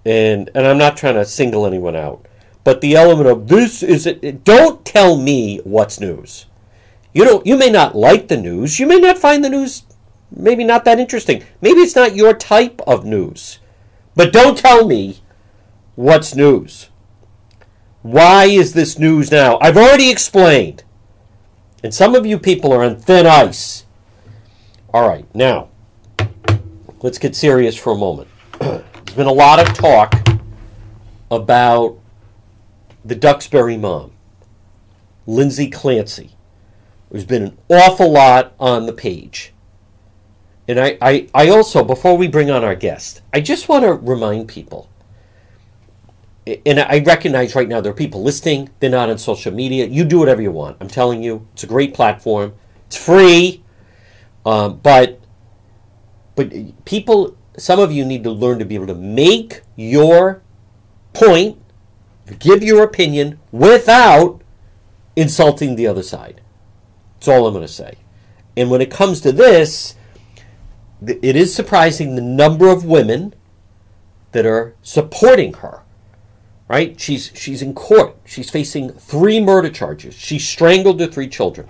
and, 0.08 0.50
and 0.54 0.66
I'm 0.66 0.78
not 0.78 0.96
trying 0.96 1.14
to 1.14 1.24
single 1.24 1.66
anyone 1.66 1.96
out 1.96 2.28
but 2.68 2.82
the 2.82 2.96
element 2.96 3.26
of 3.26 3.48
this 3.48 3.82
is 3.82 4.04
it, 4.06 4.44
don't 4.44 4.84
tell 4.84 5.16
me 5.16 5.58
what's 5.64 6.00
news. 6.00 6.44
You 7.14 7.24
don't 7.24 7.46
you 7.46 7.56
may 7.56 7.70
not 7.70 7.96
like 7.96 8.28
the 8.28 8.36
news. 8.36 8.78
You 8.78 8.86
may 8.86 8.98
not 8.98 9.16
find 9.16 9.42
the 9.42 9.48
news 9.48 9.84
maybe 10.30 10.64
not 10.64 10.84
that 10.84 11.00
interesting. 11.00 11.42
Maybe 11.62 11.80
it's 11.80 11.96
not 11.96 12.14
your 12.14 12.34
type 12.34 12.82
of 12.86 13.06
news. 13.06 13.60
But 14.14 14.34
don't 14.34 14.58
tell 14.58 14.86
me 14.86 15.20
what's 15.94 16.34
news. 16.34 16.90
Why 18.02 18.44
is 18.44 18.74
this 18.74 18.98
news 18.98 19.32
now? 19.32 19.58
I've 19.62 19.78
already 19.78 20.10
explained. 20.10 20.84
And 21.82 21.94
some 21.94 22.14
of 22.14 22.26
you 22.26 22.38
people 22.38 22.74
are 22.74 22.84
on 22.84 22.96
thin 22.96 23.26
ice. 23.26 23.86
All 24.92 25.08
right, 25.08 25.24
now 25.34 25.70
let's 27.00 27.18
get 27.18 27.34
serious 27.34 27.76
for 27.76 27.94
a 27.94 27.96
moment. 27.96 28.28
Been 29.18 29.26
a 29.26 29.32
lot 29.32 29.58
of 29.58 29.74
talk 29.74 30.14
about 31.28 31.98
the 33.04 33.16
Duxbury 33.16 33.76
mom, 33.76 34.12
Lindsay 35.26 35.68
Clancy. 35.68 36.36
There's 37.10 37.24
been 37.24 37.42
an 37.42 37.58
awful 37.68 38.12
lot 38.12 38.54
on 38.60 38.86
the 38.86 38.92
page. 38.92 39.52
And 40.68 40.78
I, 40.78 40.98
I, 41.02 41.28
I 41.34 41.48
also, 41.48 41.82
before 41.82 42.16
we 42.16 42.28
bring 42.28 42.48
on 42.48 42.62
our 42.62 42.76
guest, 42.76 43.22
I 43.34 43.40
just 43.40 43.68
want 43.68 43.82
to 43.82 43.94
remind 43.94 44.46
people, 44.46 44.88
and 46.46 46.78
I 46.78 47.00
recognize 47.00 47.56
right 47.56 47.68
now 47.68 47.80
there 47.80 47.90
are 47.90 47.96
people 47.96 48.22
listening, 48.22 48.70
they're 48.78 48.88
not 48.88 49.10
on 49.10 49.18
social 49.18 49.52
media. 49.52 49.86
You 49.86 50.04
do 50.04 50.20
whatever 50.20 50.42
you 50.42 50.52
want. 50.52 50.76
I'm 50.80 50.86
telling 50.86 51.24
you, 51.24 51.44
it's 51.54 51.64
a 51.64 51.66
great 51.66 51.92
platform. 51.92 52.54
It's 52.86 52.96
free. 52.96 53.64
Um, 54.46 54.78
but 54.78 55.18
but 56.36 56.52
people, 56.84 57.36
some 57.58 57.78
of 57.78 57.92
you 57.92 58.04
need 58.04 58.24
to 58.24 58.30
learn 58.30 58.58
to 58.58 58.64
be 58.64 58.74
able 58.74 58.86
to 58.86 58.94
make 58.94 59.62
your 59.76 60.42
point 61.12 61.58
give 62.38 62.62
your 62.62 62.82
opinion 62.82 63.38
without 63.52 64.40
insulting 65.16 65.76
the 65.76 65.86
other 65.86 66.02
side. 66.02 66.40
That's 67.14 67.28
all 67.28 67.46
I'm 67.46 67.54
going 67.54 67.66
to 67.66 67.72
say. 67.72 67.96
And 68.56 68.70
when 68.70 68.80
it 68.80 68.90
comes 68.90 69.20
to 69.22 69.32
this, 69.32 69.94
it 71.00 71.36
is 71.36 71.54
surprising 71.54 72.14
the 72.14 72.22
number 72.22 72.68
of 72.68 72.84
women 72.84 73.34
that 74.32 74.46
are 74.46 74.74
supporting 74.82 75.54
her. 75.54 75.82
Right? 76.68 77.00
She's 77.00 77.32
she's 77.34 77.62
in 77.62 77.74
court. 77.74 78.16
She's 78.26 78.50
facing 78.50 78.90
three 78.90 79.40
murder 79.40 79.70
charges. 79.70 80.14
She 80.14 80.38
strangled 80.38 81.00
her 81.00 81.06
three 81.06 81.28
children. 81.28 81.66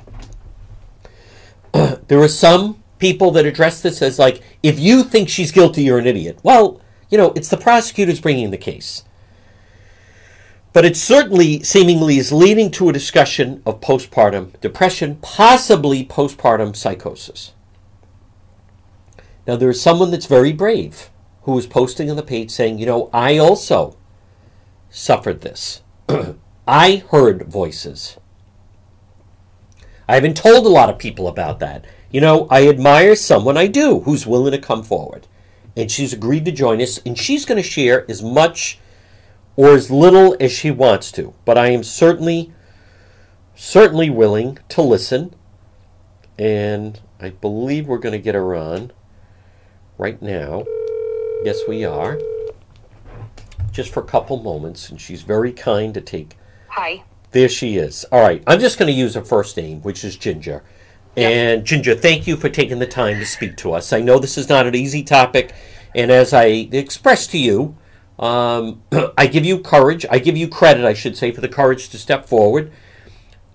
there 1.73 2.19
are 2.19 2.29
some 2.29 2.83
people 2.99 3.31
that 3.33 3.47
address 3.47 3.81
this 3.81 4.03
as 4.03 4.19
like, 4.19 4.43
if 4.63 4.79
you 4.79 5.03
think 5.05 5.29
she's 5.29 5.53
guilty, 5.53 5.83
you're 5.83 5.99
an 5.99 6.07
idiot. 6.07 6.39
Well, 6.43 6.81
you 7.11 7.19
know, 7.19 7.33
it's 7.35 7.49
the 7.49 7.57
prosecutors 7.57 8.21
bringing 8.21 8.51
the 8.51 8.57
case. 8.57 9.05
But 10.73 10.85
it 10.85 10.97
certainly 10.97 11.63
seemingly 11.63 12.19
is 12.19 12.31
leading 12.31 12.71
to 12.73 12.89
a 12.89 12.93
discussion 12.93 13.63
of 13.65 13.81
postpartum 13.81 14.61
depression, 14.61 15.17
possibly 15.17 16.05
postpartum 16.05 16.77
psychosis. 16.77 17.53
Now, 19.47 19.57
there's 19.57 19.81
someone 19.81 20.11
that's 20.11 20.27
very 20.27 20.53
brave 20.53 21.09
who 21.43 21.59
is 21.59 21.67
posting 21.67 22.11
on 22.11 22.17
the 22.17 22.23
page 22.23 22.51
saying, 22.51 22.79
you 22.79 22.85
know, 22.85 23.09
I 23.15 23.39
also 23.39 23.97
suffered 24.91 25.41
this. 25.41 25.81
I 26.69 27.03
heard 27.11 27.51
voices. 27.51 28.19
I 30.07 30.15
haven't 30.15 30.37
told 30.37 30.67
a 30.67 30.71
lot 30.71 30.91
of 30.91 30.99
people 30.99 31.29
about 31.29 31.61
that. 31.61 31.87
You 32.11 32.21
know, 32.21 32.47
I 32.51 32.69
admire 32.69 33.15
someone 33.15 33.57
I 33.57 33.67
do 33.67 34.01
who's 34.01 34.27
willing 34.27 34.53
to 34.53 34.59
come 34.59 34.83
forward. 34.83 35.27
And 35.77 35.91
she's 35.91 36.13
agreed 36.13 36.45
to 36.47 36.53
join 36.53 36.81
us, 36.81 36.99
and 37.07 37.17
she's 37.17 37.45
going 37.45 37.63
to 37.63 37.69
share 37.69 38.11
as 38.11 38.23
much 38.23 38.79
or 39.55 39.71
as 39.71 39.91
little 39.91 40.37
as 40.41 40.51
she 40.51 40.71
wants 40.71 41.13
to. 41.13 41.35
But 41.45 41.59
I 41.59 41.69
am 41.69 41.85
certainly, 41.85 42.53
certainly 43.55 44.11
willing 44.11 44.59
to 44.71 44.83
listen. 44.83 45.35
And 46.39 47.01
I 47.21 47.31
believe 47.31 47.87
we're 47.87 47.99
going 47.99 48.13
to 48.13 48.19
get 48.19 48.35
her 48.35 48.55
on 48.55 48.93
right 49.99 50.21
now. 50.23 50.65
Yes, 51.45 51.61
we 51.69 51.85
are. 51.85 52.19
Just 53.71 53.93
for 53.93 54.01
a 54.01 54.07
couple 54.07 54.43
moments. 54.43 54.91
And 54.91 55.01
she's 55.01 55.23
very 55.23 55.53
kind 55.53 55.93
to 55.95 56.01
take. 56.01 56.37
Hi. 56.69 57.05
There 57.33 57.49
she 57.49 57.77
is. 57.77 58.05
All 58.11 58.23
right. 58.23 58.43
I'm 58.47 58.59
just 58.59 58.79
going 58.79 58.93
to 58.93 58.99
use 58.99 59.15
her 59.15 59.25
first 59.25 59.57
name, 59.57 59.83
which 59.83 60.03
is 60.03 60.17
Ginger. 60.17 60.65
And 61.17 61.65
Ginger, 61.65 61.95
thank 61.95 62.27
you 62.27 62.37
for 62.37 62.49
taking 62.49 62.79
the 62.79 62.87
time 62.87 63.19
to 63.19 63.27
speak 63.27 63.57
to 63.59 63.73
us. 63.73 63.93
I 63.93 64.01
know 64.01 64.19
this 64.19 64.39
is 64.39 64.49
not 64.49 64.67
an 64.67 64.75
easy 64.75 65.03
topic. 65.03 65.53
And 65.95 66.11
as 66.11 66.33
I 66.33 66.45
expressed 66.73 67.31
to 67.31 67.39
you, 67.39 67.77
um, 68.19 68.83
I 69.19 69.27
give 69.27 69.45
you 69.45 69.59
courage. 69.61 70.07
I 70.11 70.19
give 70.19 70.37
you 70.37 70.49
credit, 70.49 70.85
I 70.85 70.95
should 70.95 71.17
say, 71.17 71.33
for 71.33 71.41
the 71.41 71.49
courage 71.49 71.89
to 71.91 71.99
step 71.99 72.27
forward. 72.27 72.73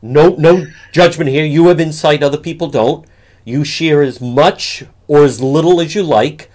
No, 0.01 0.35
no 0.35 0.67
judgment 0.91 1.29
here. 1.29 1.45
You 1.45 1.67
have 1.67 1.79
insight; 1.79 2.23
other 2.23 2.37
people 2.37 2.67
don't. 2.67 3.05
You 3.45 3.63
share 3.63 4.01
as 4.01 4.19
much 4.19 4.83
or 5.07 5.23
as 5.23 5.41
little 5.41 5.79
as 5.79 5.95
you 5.95 6.03
like, 6.03 6.49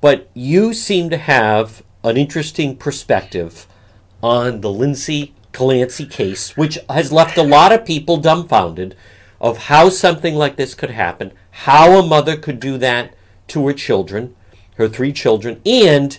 but 0.00 0.28
you 0.34 0.72
seem 0.72 1.10
to 1.10 1.18
have 1.18 1.82
an 2.04 2.16
interesting 2.16 2.76
perspective 2.76 3.66
on 4.22 4.60
the 4.60 4.70
Lindsay 4.70 5.34
Clancy 5.52 6.06
case, 6.06 6.56
which 6.56 6.78
has 6.88 7.12
left 7.12 7.36
a 7.36 7.42
lot 7.42 7.72
of 7.72 7.84
people 7.84 8.16
dumbfounded 8.16 8.96
of 9.40 9.58
how 9.64 9.88
something 9.88 10.34
like 10.34 10.56
this 10.56 10.74
could 10.74 10.90
happen, 10.90 11.32
how 11.50 11.98
a 11.98 12.06
mother 12.06 12.36
could 12.36 12.60
do 12.60 12.78
that 12.78 13.14
to 13.48 13.66
her 13.66 13.72
children, 13.72 14.34
her 14.76 14.88
three 14.88 15.12
children, 15.12 15.60
and 15.64 16.18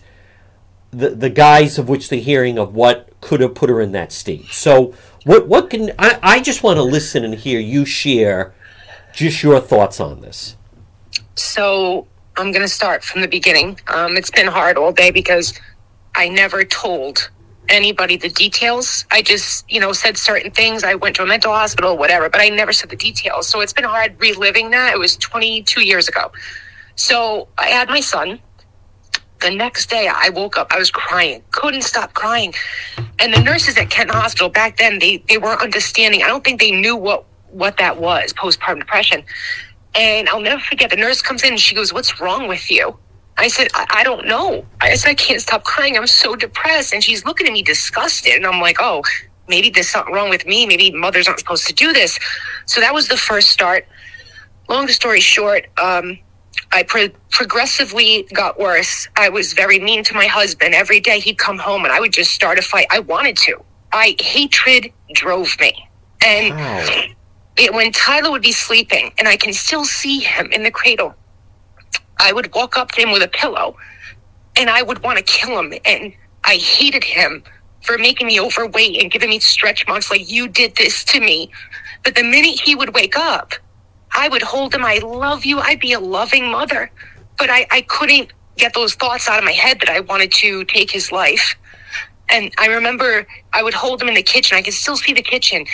the 0.91 1.09
the 1.09 1.29
guise 1.29 1.77
of 1.77 1.87
which 1.87 2.09
the 2.09 2.19
hearing 2.19 2.57
of 2.57 2.73
what 2.73 3.09
could 3.21 3.41
have 3.41 3.53
put 3.53 3.69
her 3.69 3.81
in 3.81 3.91
that 3.91 4.11
state. 4.11 4.47
So 4.47 4.93
what 5.25 5.47
what 5.47 5.69
can 5.69 5.91
I, 5.99 6.19
I 6.21 6.39
just 6.39 6.63
want 6.63 6.77
to 6.77 6.83
listen 6.83 7.23
and 7.23 7.35
hear 7.35 7.59
you 7.59 7.85
share 7.85 8.53
just 9.13 9.43
your 9.43 9.59
thoughts 9.59 9.99
on 9.99 10.21
this. 10.21 10.55
So 11.35 12.07
I'm 12.37 12.51
going 12.51 12.63
to 12.63 12.69
start 12.69 13.03
from 13.03 13.21
the 13.21 13.27
beginning. 13.27 13.79
Um, 13.87 14.17
it's 14.17 14.31
been 14.31 14.47
hard 14.47 14.77
all 14.77 14.91
day 14.91 15.11
because 15.11 15.53
I 16.15 16.29
never 16.29 16.63
told 16.63 17.29
anybody 17.69 18.17
the 18.17 18.29
details. 18.29 19.05
I 19.11 19.21
just, 19.21 19.69
you 19.71 19.79
know, 19.79 19.93
said 19.93 20.17
certain 20.17 20.51
things. 20.51 20.83
I 20.83 20.95
went 20.95 21.15
to 21.17 21.23
a 21.23 21.25
mental 21.25 21.53
hospital, 21.53 21.97
whatever, 21.97 22.29
but 22.29 22.41
I 22.41 22.49
never 22.49 22.73
said 22.73 22.89
the 22.89 22.95
details. 22.95 23.47
So 23.47 23.61
it's 23.61 23.73
been 23.73 23.85
hard 23.85 24.15
reliving 24.19 24.71
that. 24.71 24.93
It 24.93 24.99
was 24.99 25.15
22 25.17 25.81
years 25.81 26.07
ago. 26.07 26.31
So 26.95 27.47
I 27.57 27.67
had 27.67 27.89
my 27.89 28.01
son 28.01 28.39
the 29.39 29.49
next 29.49 29.89
day 29.89 30.09
I 30.13 30.29
woke 30.29 30.57
up, 30.57 30.67
I 30.71 30.77
was 30.77 30.91
crying, 30.91 31.43
couldn't 31.51 31.83
stop 31.83 32.13
crying. 32.13 32.53
And 33.19 33.33
the 33.33 33.41
nurses 33.41 33.77
at 33.77 33.89
Kent 33.89 34.11
Hospital 34.11 34.49
back 34.49 34.77
then, 34.77 34.99
they, 34.99 35.17
they 35.29 35.37
weren't 35.37 35.61
understanding. 35.61 36.23
I 36.23 36.27
don't 36.27 36.43
think 36.43 36.59
they 36.59 36.71
knew 36.71 36.95
what, 36.95 37.25
what 37.51 37.77
that 37.77 37.99
was, 37.99 38.33
postpartum 38.33 38.79
depression. 38.79 39.23
And 39.95 40.29
I'll 40.29 40.41
never 40.41 40.61
forget 40.61 40.89
the 40.89 40.97
nurse 40.97 41.21
comes 41.21 41.43
in 41.43 41.51
and 41.51 41.59
she 41.59 41.73
goes, 41.73 41.91
What's 41.93 42.21
wrong 42.21 42.47
with 42.47 42.69
you? 42.69 42.97
I 43.39 43.47
said, 43.47 43.67
I, 43.73 43.85
I 43.89 44.03
don't 44.03 44.25
know. 44.27 44.65
I 44.81 44.95
said, 44.95 45.09
I 45.09 45.15
can't 45.15 45.41
stop 45.41 45.63
crying. 45.63 45.97
I'm 45.97 46.07
so 46.07 46.35
depressed. 46.35 46.93
And 46.93 47.03
she's 47.03 47.25
looking 47.25 47.47
at 47.47 47.53
me 47.53 47.61
disgusted. 47.63 48.33
And 48.33 48.45
I'm 48.45 48.59
like, 48.61 48.77
Oh, 48.79 49.03
maybe 49.47 49.69
there's 49.69 49.89
something 49.89 50.13
wrong 50.13 50.29
with 50.29 50.45
me. 50.45 50.65
Maybe 50.65 50.91
mothers 50.91 51.27
aren't 51.27 51.39
supposed 51.39 51.65
to 51.67 51.73
do 51.73 51.93
this. 51.93 52.19
So 52.65 52.81
that 52.81 52.93
was 52.93 53.07
the 53.07 53.17
first 53.17 53.49
start. 53.49 53.87
Long 54.67 54.87
story 54.89 55.19
short, 55.19 55.65
um, 55.81 56.19
I 56.71 56.83
pro- 56.83 57.09
progressively 57.31 58.27
got 58.33 58.59
worse. 58.59 59.07
I 59.15 59.29
was 59.29 59.53
very 59.53 59.79
mean 59.79 60.03
to 60.03 60.13
my 60.13 60.27
husband. 60.27 60.75
Every 60.75 60.99
day 60.99 61.19
he'd 61.19 61.37
come 61.39 61.57
home 61.57 61.83
and 61.85 61.91
I 61.93 61.99
would 61.99 62.13
just 62.13 62.31
start 62.31 62.59
a 62.59 62.61
fight. 62.61 62.85
I 62.91 62.99
wanted 62.99 63.37
to. 63.37 63.63
I 63.91 64.15
hatred 64.19 64.91
drove 65.13 65.59
me. 65.59 65.73
And 66.23 66.53
Wow. 66.55 66.85
it, 67.57 67.73
when 67.73 67.91
Tyler 67.91 68.29
would 68.29 68.41
be 68.43 68.51
sleeping 68.51 69.11
and 69.17 69.27
I 69.27 69.37
can 69.37 69.53
still 69.53 69.85
see 69.85 70.19
him 70.19 70.51
in 70.51 70.61
the 70.63 70.69
cradle, 70.71 71.15
I 72.19 72.33
would 72.33 72.53
walk 72.53 72.77
up 72.77 72.91
to 72.91 73.01
him 73.01 73.11
with 73.11 73.23
a 73.23 73.27
pillow 73.27 73.77
and 74.55 74.69
I 74.69 74.81
would 74.81 75.03
want 75.03 75.17
to 75.17 75.23
kill 75.23 75.57
him. 75.59 75.73
And 75.85 76.13
I 76.43 76.55
hated 76.55 77.03
him 77.03 77.43
for 77.81 77.97
making 77.97 78.27
me 78.27 78.39
overweight 78.39 79.01
and 79.01 79.09
giving 79.11 79.29
me 79.29 79.39
stretch 79.39 79.87
marks 79.87 80.11
like 80.11 80.29
you 80.29 80.47
did 80.47 80.75
this 80.75 81.03
to 81.05 81.19
me. 81.19 81.49
But 82.03 82.15
the 82.15 82.23
minute 82.23 82.59
he 82.59 82.75
would 82.75 82.93
wake 82.93 83.17
up, 83.17 83.53
I 84.13 84.27
would 84.27 84.41
hold 84.41 84.75
him. 84.75 84.83
I 84.83 84.97
love 84.97 85.45
you. 85.45 85.59
I'd 85.59 85.79
be 85.79 85.93
a 85.93 85.99
loving 85.99 86.49
mother. 86.49 86.91
But 87.37 87.49
I, 87.49 87.67
I 87.71 87.81
couldn't 87.81 88.33
get 88.57 88.73
those 88.73 88.95
thoughts 88.95 89.29
out 89.29 89.39
of 89.39 89.45
my 89.45 89.53
head 89.53 89.79
that 89.79 89.89
I 89.89 90.01
wanted 90.01 90.31
to 90.33 90.65
take 90.65 90.91
his 90.91 91.11
life. 91.11 91.55
And 92.27 92.51
I 92.57 92.67
remember 92.67 93.25
I 93.53 93.63
would 93.63 93.73
hold 93.73 94.01
him 94.01 94.09
in 94.09 94.13
the 94.15 94.23
kitchen. 94.23 94.57
I 94.57 94.61
can 94.61 94.73
still 94.73 94.97
see 94.97 95.13
the 95.13 95.21
kitchen. 95.21 95.65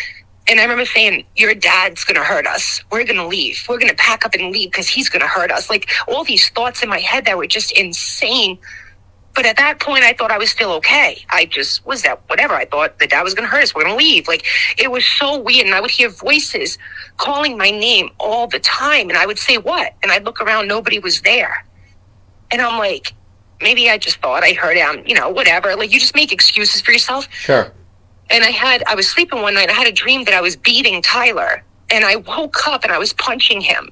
And 0.48 0.60
I 0.60 0.64
remember 0.64 0.86
saying, 0.86 1.26
Your 1.36 1.56
dad's 1.56 2.04
going 2.04 2.16
to 2.16 2.24
hurt 2.24 2.46
us. 2.46 2.84
We're 2.92 3.04
going 3.04 3.18
to 3.18 3.28
leave. 3.28 3.66
We're 3.68 3.80
going 3.80 3.90
to 3.90 3.96
pack 3.96 4.26
up 4.26 4.34
and 4.34 4.52
leave 4.52 4.72
because 4.72 4.88
he's 4.88 5.10
going 5.10 5.22
to 5.22 5.28
hurt 5.28 5.52
us. 5.52 5.70
Like 5.70 5.90
all 6.08 6.24
these 6.24 6.50
thoughts 6.50 6.84
in 6.84 6.90
my 6.90 7.00
head 7.00 7.26
that 7.26 7.38
were 7.38 7.48
just 7.48 7.72
insane. 7.72 8.60
But 9.34 9.46
at 9.46 9.58
that 9.58 9.82
point, 9.82 10.04
I 10.06 10.14
thought 10.14 10.32
I 10.32 10.38
was 10.38 10.50
still 10.50 10.72
okay. 10.74 11.26
I 11.30 11.46
just 11.46 11.86
was 11.86 12.04
that 12.04 12.22
whatever. 12.30 12.54
I 12.54 12.66
thought 12.66 13.00
the 13.00 13.08
dad 13.08 13.24
was 13.24 13.34
going 13.34 13.48
to 13.48 13.54
hurt 13.54 13.64
us. 13.64 13.76
We're 13.76 13.84
going 13.84 13.98
to 13.98 14.04
leave. 14.04 14.28
Like 14.28 14.46
it 14.78 14.92
was 14.92 15.06
so 15.06 15.40
weird. 15.40 15.66
And 15.66 15.76
I 15.76 15.82
would 15.82 15.92
hear 15.92 16.10
voices 16.10 16.78
calling 17.18 17.58
my 17.58 17.72
name 17.72 18.12
all 18.20 18.48
the 18.48 18.60
time. 18.60 19.10
And 19.10 19.18
I 19.18 19.26
would 19.26 19.40
say, 19.40 19.58
What? 19.58 19.94
And 20.04 20.12
I'd 20.12 20.24
look 20.26 20.42
around, 20.42 20.68
nobody 20.68 21.00
was 21.00 21.22
there. 21.22 21.66
And 22.52 22.62
I'm 22.62 22.78
like, 22.78 23.14
Maybe 23.62 23.90
I 23.90 23.98
just 23.98 24.18
thought 24.18 24.44
I 24.44 24.54
heard 24.54 24.78
him, 24.78 25.04
you 25.08 25.16
know, 25.16 25.30
whatever. 25.30 25.76
Like 25.76 25.92
you 25.92 26.00
just 26.00 26.16
make 26.16 26.32
excuses 26.32 26.82
for 26.82 26.92
yourself 26.92 27.28
Sure. 27.32 27.72
And 28.30 28.44
I 28.44 28.52
had 28.52 28.84
I 28.88 28.96
was 28.96 29.10
sleeping 29.10 29.42
one 29.42 29.54
night. 29.54 29.70
I 29.70 29.74
had 29.74 29.88
a 29.88 29.92
dream 29.92 30.24
that 30.26 30.34
I 30.34 30.42
was 30.42 30.56
beating 30.56 31.02
Tyler, 31.02 31.64
and 31.92 32.06
I 32.06 32.18
woke 32.18 32.68
up 32.68 32.84
and 32.84 32.92
I 32.92 32.98
was 32.98 33.14
punching 33.14 33.62
him, 33.62 33.90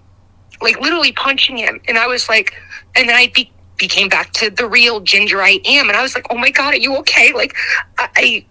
like 0.62 0.80
literally 0.80 1.12
punching 1.12 1.58
him. 1.58 1.80
And 1.88 1.98
I 1.98 2.08
was 2.08 2.30
like, 2.30 2.54
and 2.96 3.08
then 3.08 3.15
I 3.15 3.28
be, 3.34 3.52
became 3.78 4.10
back 4.10 4.32
to 4.34 4.50
the 4.50 4.67
real 4.67 5.00
ginger 5.00 5.41
I 5.41 5.60
am, 5.65 5.89
and 5.89 5.98
I 5.98 6.02
was 6.02 6.15
like, 6.15 6.28
oh 6.30 6.38
my 6.38 6.50
god, 6.50 6.74
are 6.74 6.78
you 6.78 6.96
okay? 6.98 7.34
Like, 7.34 7.56
I. 7.98 8.46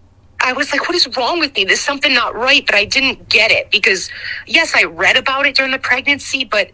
I 0.45 0.55
was 0.55 0.73
like, 0.73 0.88
what 0.88 0.97
is 0.97 1.07
wrong 1.16 1.38
with 1.38 1.55
me? 1.55 1.62
There's 1.62 1.79
something 1.79 2.12
not 2.12 2.35
right, 2.35 2.66
but 2.66 2.75
I 2.75 2.85
didn't 2.85 3.29
get 3.29 3.53
it 3.53 3.71
because, 3.71 4.11
yes, 4.45 4.73
I 4.75 4.83
read 4.83 5.16
about 5.16 5.47
it 5.47 5.55
during 5.55 5.71
the 5.71 5.79
pregnancy, 5.79 6.42
but 6.42 6.73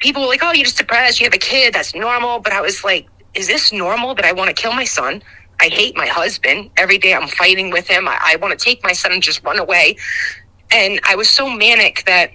people 0.00 0.20
were 0.20 0.28
like, 0.28 0.42
oh, 0.42 0.52
you're 0.52 0.64
just 0.64 0.76
depressed. 0.76 1.18
You 1.18 1.24
have 1.24 1.32
a 1.32 1.38
kid. 1.38 1.72
That's 1.72 1.94
normal. 1.94 2.40
But 2.40 2.52
I 2.52 2.60
was 2.60 2.84
like, 2.84 3.08
is 3.32 3.46
this 3.46 3.72
normal 3.72 4.14
that 4.16 4.26
I 4.26 4.32
want 4.32 4.54
to 4.54 4.60
kill 4.60 4.74
my 4.74 4.84
son? 4.84 5.22
I 5.60 5.68
hate 5.68 5.96
my 5.96 6.06
husband. 6.06 6.70
Every 6.76 6.98
day 6.98 7.14
I'm 7.14 7.28
fighting 7.28 7.70
with 7.70 7.88
him. 7.88 8.08
I, 8.08 8.18
I 8.22 8.36
want 8.36 8.58
to 8.58 8.64
take 8.64 8.82
my 8.82 8.92
son 8.92 9.12
and 9.12 9.22
just 9.22 9.44
run 9.44 9.58
away. 9.58 9.96
And 10.72 11.00
I 11.04 11.16
was 11.16 11.28
so 11.28 11.50
manic 11.50 12.04
that 12.06 12.30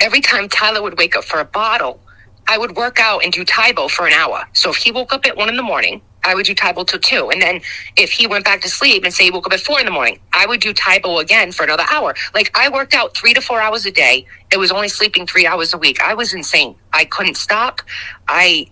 every 0.00 0.20
time 0.20 0.48
Tyler 0.48 0.82
would 0.82 0.98
wake 0.98 1.16
up 1.16 1.24
for 1.24 1.40
a 1.40 1.44
bottle, 1.44 2.00
I 2.48 2.58
would 2.58 2.76
work 2.76 2.98
out 2.98 3.24
and 3.24 3.32
do 3.32 3.44
Tae 3.44 3.72
Bo 3.72 3.88
for 3.88 4.06
an 4.06 4.12
hour. 4.12 4.44
So 4.52 4.70
if 4.70 4.76
he 4.76 4.92
woke 4.92 5.12
up 5.12 5.26
at 5.26 5.36
one 5.36 5.48
in 5.48 5.56
the 5.56 5.62
morning, 5.62 6.02
I 6.24 6.34
would 6.34 6.46
do 6.46 6.54
Tae 6.54 6.72
Bo 6.72 6.84
till 6.84 7.00
two. 7.00 7.30
And 7.30 7.40
then 7.40 7.60
if 7.96 8.10
he 8.12 8.26
went 8.26 8.44
back 8.44 8.60
to 8.62 8.68
sleep 8.68 9.04
and 9.04 9.12
say 9.14 9.24
he 9.24 9.30
woke 9.30 9.46
up 9.46 9.52
at 9.52 9.60
four 9.60 9.80
in 9.80 9.86
the 9.86 9.92
morning, 9.92 10.20
I 10.32 10.46
would 10.46 10.60
do 10.60 10.72
Tae 10.72 10.98
Bo 10.98 11.18
again 11.18 11.52
for 11.52 11.64
another 11.64 11.84
hour. 11.90 12.14
Like 12.34 12.50
I 12.58 12.68
worked 12.68 12.94
out 12.94 13.16
three 13.16 13.34
to 13.34 13.40
four 13.40 13.60
hours 13.60 13.86
a 13.86 13.92
day. 13.92 14.26
It 14.52 14.58
was 14.58 14.72
only 14.72 14.88
sleeping 14.88 15.26
three 15.26 15.46
hours 15.46 15.72
a 15.74 15.78
week. 15.78 16.02
I 16.02 16.14
was 16.14 16.34
insane. 16.34 16.76
I 16.92 17.04
couldn't 17.04 17.36
stop. 17.36 17.82
I 18.28 18.66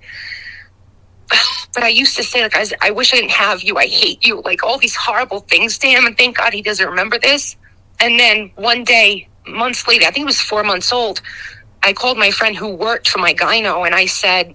but 1.74 1.84
I 1.84 1.88
used 1.88 2.16
to 2.16 2.22
say, 2.24 2.42
like, 2.42 2.56
I, 2.56 2.60
was- 2.60 2.74
I 2.82 2.90
wish 2.90 3.12
I 3.12 3.16
didn't 3.16 3.32
have 3.32 3.62
you. 3.62 3.78
I 3.78 3.86
hate 3.86 4.26
you. 4.26 4.40
Like, 4.42 4.62
all 4.64 4.78
these 4.78 4.96
horrible 4.96 5.40
things 5.40 5.78
to 5.78 5.88
him. 5.88 6.06
And 6.06 6.16
thank 6.16 6.38
God 6.38 6.52
he 6.52 6.62
doesn't 6.62 6.86
remember 6.88 7.18
this. 7.18 7.56
And 8.00 8.18
then 8.18 8.50
one 8.56 8.84
day, 8.84 9.28
months 9.46 9.86
later, 9.88 10.06
I 10.06 10.10
think 10.10 10.24
it 10.24 10.26
was 10.26 10.40
four 10.40 10.62
months 10.64 10.92
old, 10.92 11.20
I 11.82 11.92
called 11.92 12.18
my 12.18 12.30
friend 12.30 12.56
who 12.56 12.68
worked 12.74 13.08
for 13.08 13.18
my 13.18 13.34
gyno 13.34 13.86
and 13.86 13.94
I 13.94 14.06
said, 14.06 14.54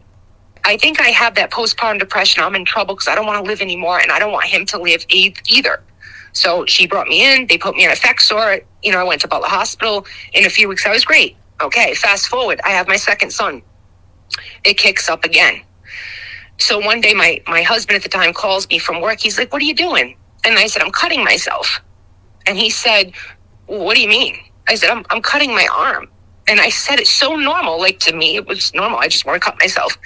I 0.65 0.77
think 0.77 1.01
I 1.01 1.09
have 1.09 1.35
that 1.35 1.51
postpartum 1.51 1.99
depression. 1.99 2.43
I'm 2.43 2.55
in 2.55 2.65
trouble 2.65 2.95
because 2.95 3.07
I 3.07 3.15
don't 3.15 3.25
want 3.27 3.43
to 3.43 3.49
live 3.49 3.61
anymore 3.61 3.99
and 3.99 4.11
I 4.11 4.19
don't 4.19 4.31
want 4.31 4.45
him 4.45 4.65
to 4.67 4.79
live 4.81 5.05
either. 5.09 5.83
So 6.33 6.65
she 6.65 6.87
brought 6.87 7.07
me 7.07 7.25
in. 7.25 7.47
They 7.47 7.57
put 7.57 7.75
me 7.75 7.87
on 7.87 7.93
Effexor. 7.95 8.63
You 8.83 8.91
know, 8.91 8.99
I 8.99 9.03
went 9.03 9.21
to 9.21 9.27
Butler 9.27 9.47
Hospital. 9.49 10.05
In 10.33 10.45
a 10.45 10.49
few 10.49 10.67
weeks, 10.69 10.85
I 10.85 10.91
was 10.91 11.05
great. 11.05 11.37
Okay, 11.61 11.93
fast 11.95 12.27
forward. 12.27 12.59
I 12.63 12.69
have 12.71 12.87
my 12.87 12.97
second 12.97 13.31
son. 13.31 13.61
It 14.63 14.75
kicks 14.77 15.09
up 15.09 15.23
again. 15.23 15.61
So 16.57 16.79
one 16.79 17.01
day, 17.01 17.13
my, 17.13 17.41
my 17.47 17.61
husband 17.61 17.97
at 17.97 18.03
the 18.03 18.09
time 18.09 18.33
calls 18.33 18.67
me 18.69 18.79
from 18.79 19.01
work. 19.01 19.19
He's 19.19 19.37
like, 19.37 19.51
What 19.51 19.61
are 19.61 19.65
you 19.65 19.75
doing? 19.75 20.17
And 20.43 20.57
I 20.57 20.67
said, 20.67 20.81
I'm 20.81 20.91
cutting 20.91 21.23
myself. 21.23 21.81
And 22.47 22.57
he 22.57 22.69
said, 22.69 23.13
What 23.67 23.95
do 23.95 24.01
you 24.01 24.09
mean? 24.09 24.37
I 24.67 24.75
said, 24.75 24.89
I'm, 24.89 25.05
I'm 25.09 25.21
cutting 25.21 25.51
my 25.51 25.67
arm. 25.75 26.09
And 26.47 26.59
I 26.59 26.69
said 26.69 26.99
it 26.99 27.07
so 27.07 27.35
normal. 27.35 27.79
Like 27.79 27.99
to 27.99 28.15
me, 28.15 28.35
it 28.35 28.47
was 28.47 28.73
normal. 28.73 28.99
I 28.99 29.07
just 29.07 29.25
want 29.25 29.41
to 29.41 29.45
cut 29.45 29.59
myself. 29.59 29.97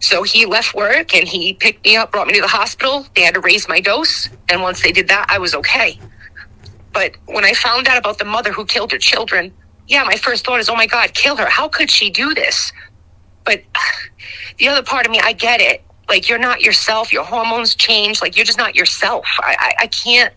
So 0.00 0.22
he 0.22 0.46
left 0.46 0.74
work 0.74 1.14
and 1.14 1.26
he 1.26 1.54
picked 1.54 1.84
me 1.84 1.96
up, 1.96 2.12
brought 2.12 2.26
me 2.26 2.34
to 2.34 2.40
the 2.40 2.48
hospital. 2.48 3.06
They 3.14 3.22
had 3.22 3.34
to 3.34 3.40
raise 3.40 3.68
my 3.68 3.80
dose. 3.80 4.28
And 4.48 4.62
once 4.62 4.82
they 4.82 4.92
did 4.92 5.08
that, 5.08 5.26
I 5.28 5.38
was 5.38 5.54
okay. 5.54 5.98
But 6.92 7.12
when 7.26 7.44
I 7.44 7.52
found 7.52 7.88
out 7.88 7.98
about 7.98 8.18
the 8.18 8.24
mother 8.24 8.52
who 8.52 8.64
killed 8.64 8.92
her 8.92 8.98
children, 8.98 9.52
yeah, 9.86 10.02
my 10.04 10.16
first 10.16 10.44
thought 10.44 10.60
is, 10.60 10.68
oh 10.68 10.74
my 10.76 10.86
God, 10.86 11.14
kill 11.14 11.36
her. 11.36 11.46
How 11.46 11.68
could 11.68 11.90
she 11.90 12.10
do 12.10 12.34
this? 12.34 12.72
But 13.44 13.62
the 14.58 14.68
other 14.68 14.82
part 14.82 15.06
of 15.06 15.12
me, 15.12 15.20
I 15.20 15.32
get 15.32 15.60
it. 15.60 15.82
Like 16.08 16.28
you're 16.28 16.38
not 16.38 16.60
yourself. 16.60 17.12
Your 17.12 17.24
hormones 17.24 17.74
change. 17.74 18.22
Like 18.22 18.36
you're 18.36 18.46
just 18.46 18.58
not 18.58 18.74
yourself. 18.74 19.26
I, 19.40 19.56
I, 19.58 19.84
I 19.84 19.86
can't 19.88 20.32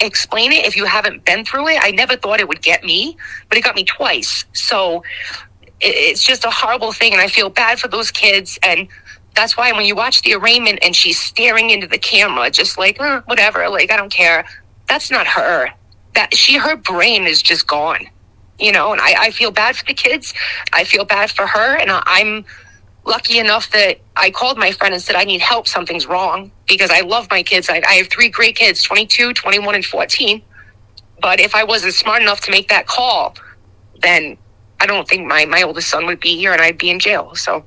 explain 0.00 0.52
it 0.52 0.64
if 0.66 0.76
you 0.76 0.84
haven't 0.84 1.24
been 1.24 1.44
through 1.44 1.68
it. 1.68 1.78
I 1.80 1.90
never 1.92 2.16
thought 2.16 2.40
it 2.40 2.48
would 2.48 2.62
get 2.62 2.84
me, 2.84 3.16
but 3.48 3.56
it 3.56 3.64
got 3.64 3.76
me 3.76 3.84
twice. 3.84 4.44
So 4.52 5.04
it, 5.80 5.94
it's 5.94 6.24
just 6.24 6.44
a 6.44 6.50
horrible 6.50 6.92
thing, 6.92 7.12
and 7.12 7.20
I 7.20 7.28
feel 7.28 7.48
bad 7.48 7.78
for 7.78 7.88
those 7.88 8.10
kids. 8.10 8.58
And 8.62 8.88
that's 9.34 9.56
why 9.56 9.72
when 9.72 9.84
you 9.84 9.94
watch 9.94 10.22
the 10.22 10.34
arraignment 10.34 10.80
and 10.82 10.94
she's 10.94 11.20
staring 11.20 11.70
into 11.70 11.86
the 11.86 11.98
camera, 11.98 12.50
just 12.50 12.76
like 12.78 13.00
"Eh, 13.00 13.20
whatever, 13.26 13.68
like 13.68 13.90
I 13.90 13.96
don't 13.96 14.12
care. 14.12 14.44
That's 14.88 15.10
not 15.10 15.26
her. 15.26 15.70
That 16.14 16.34
she, 16.34 16.58
her 16.58 16.76
brain 16.76 17.26
is 17.26 17.40
just 17.40 17.66
gone. 17.66 18.08
You 18.58 18.70
know, 18.70 18.92
and 18.92 19.00
I, 19.00 19.14
I 19.18 19.30
feel 19.30 19.50
bad 19.50 19.76
for 19.76 19.84
the 19.84 19.94
kids. 19.94 20.34
I 20.72 20.84
feel 20.84 21.04
bad 21.04 21.30
for 21.30 21.46
her, 21.46 21.76
and 21.78 21.90
I, 21.90 22.02
I'm 22.06 22.44
lucky 23.04 23.38
enough 23.38 23.70
that 23.72 23.98
I 24.16 24.30
called 24.30 24.58
my 24.58 24.72
friend 24.72 24.94
and 24.94 25.02
said, 25.02 25.16
I 25.16 25.24
need 25.24 25.40
help. 25.40 25.66
Something's 25.66 26.06
wrong 26.06 26.52
because 26.66 26.90
I 26.90 27.00
love 27.00 27.28
my 27.30 27.42
kids. 27.42 27.68
I, 27.68 27.82
I 27.86 27.94
have 27.94 28.08
three 28.08 28.28
great 28.28 28.56
kids 28.56 28.82
22, 28.82 29.32
21, 29.32 29.74
and 29.74 29.84
14. 29.84 30.42
But 31.20 31.40
if 31.40 31.54
I 31.54 31.64
wasn't 31.64 31.94
smart 31.94 32.22
enough 32.22 32.40
to 32.42 32.50
make 32.50 32.68
that 32.68 32.86
call, 32.86 33.36
then 34.00 34.36
I 34.80 34.86
don't 34.86 35.08
think 35.08 35.26
my, 35.26 35.44
my 35.44 35.62
oldest 35.62 35.88
son 35.88 36.06
would 36.06 36.20
be 36.20 36.36
here 36.36 36.52
and 36.52 36.60
I'd 36.60 36.78
be 36.78 36.90
in 36.90 36.98
jail. 36.98 37.34
So, 37.34 37.64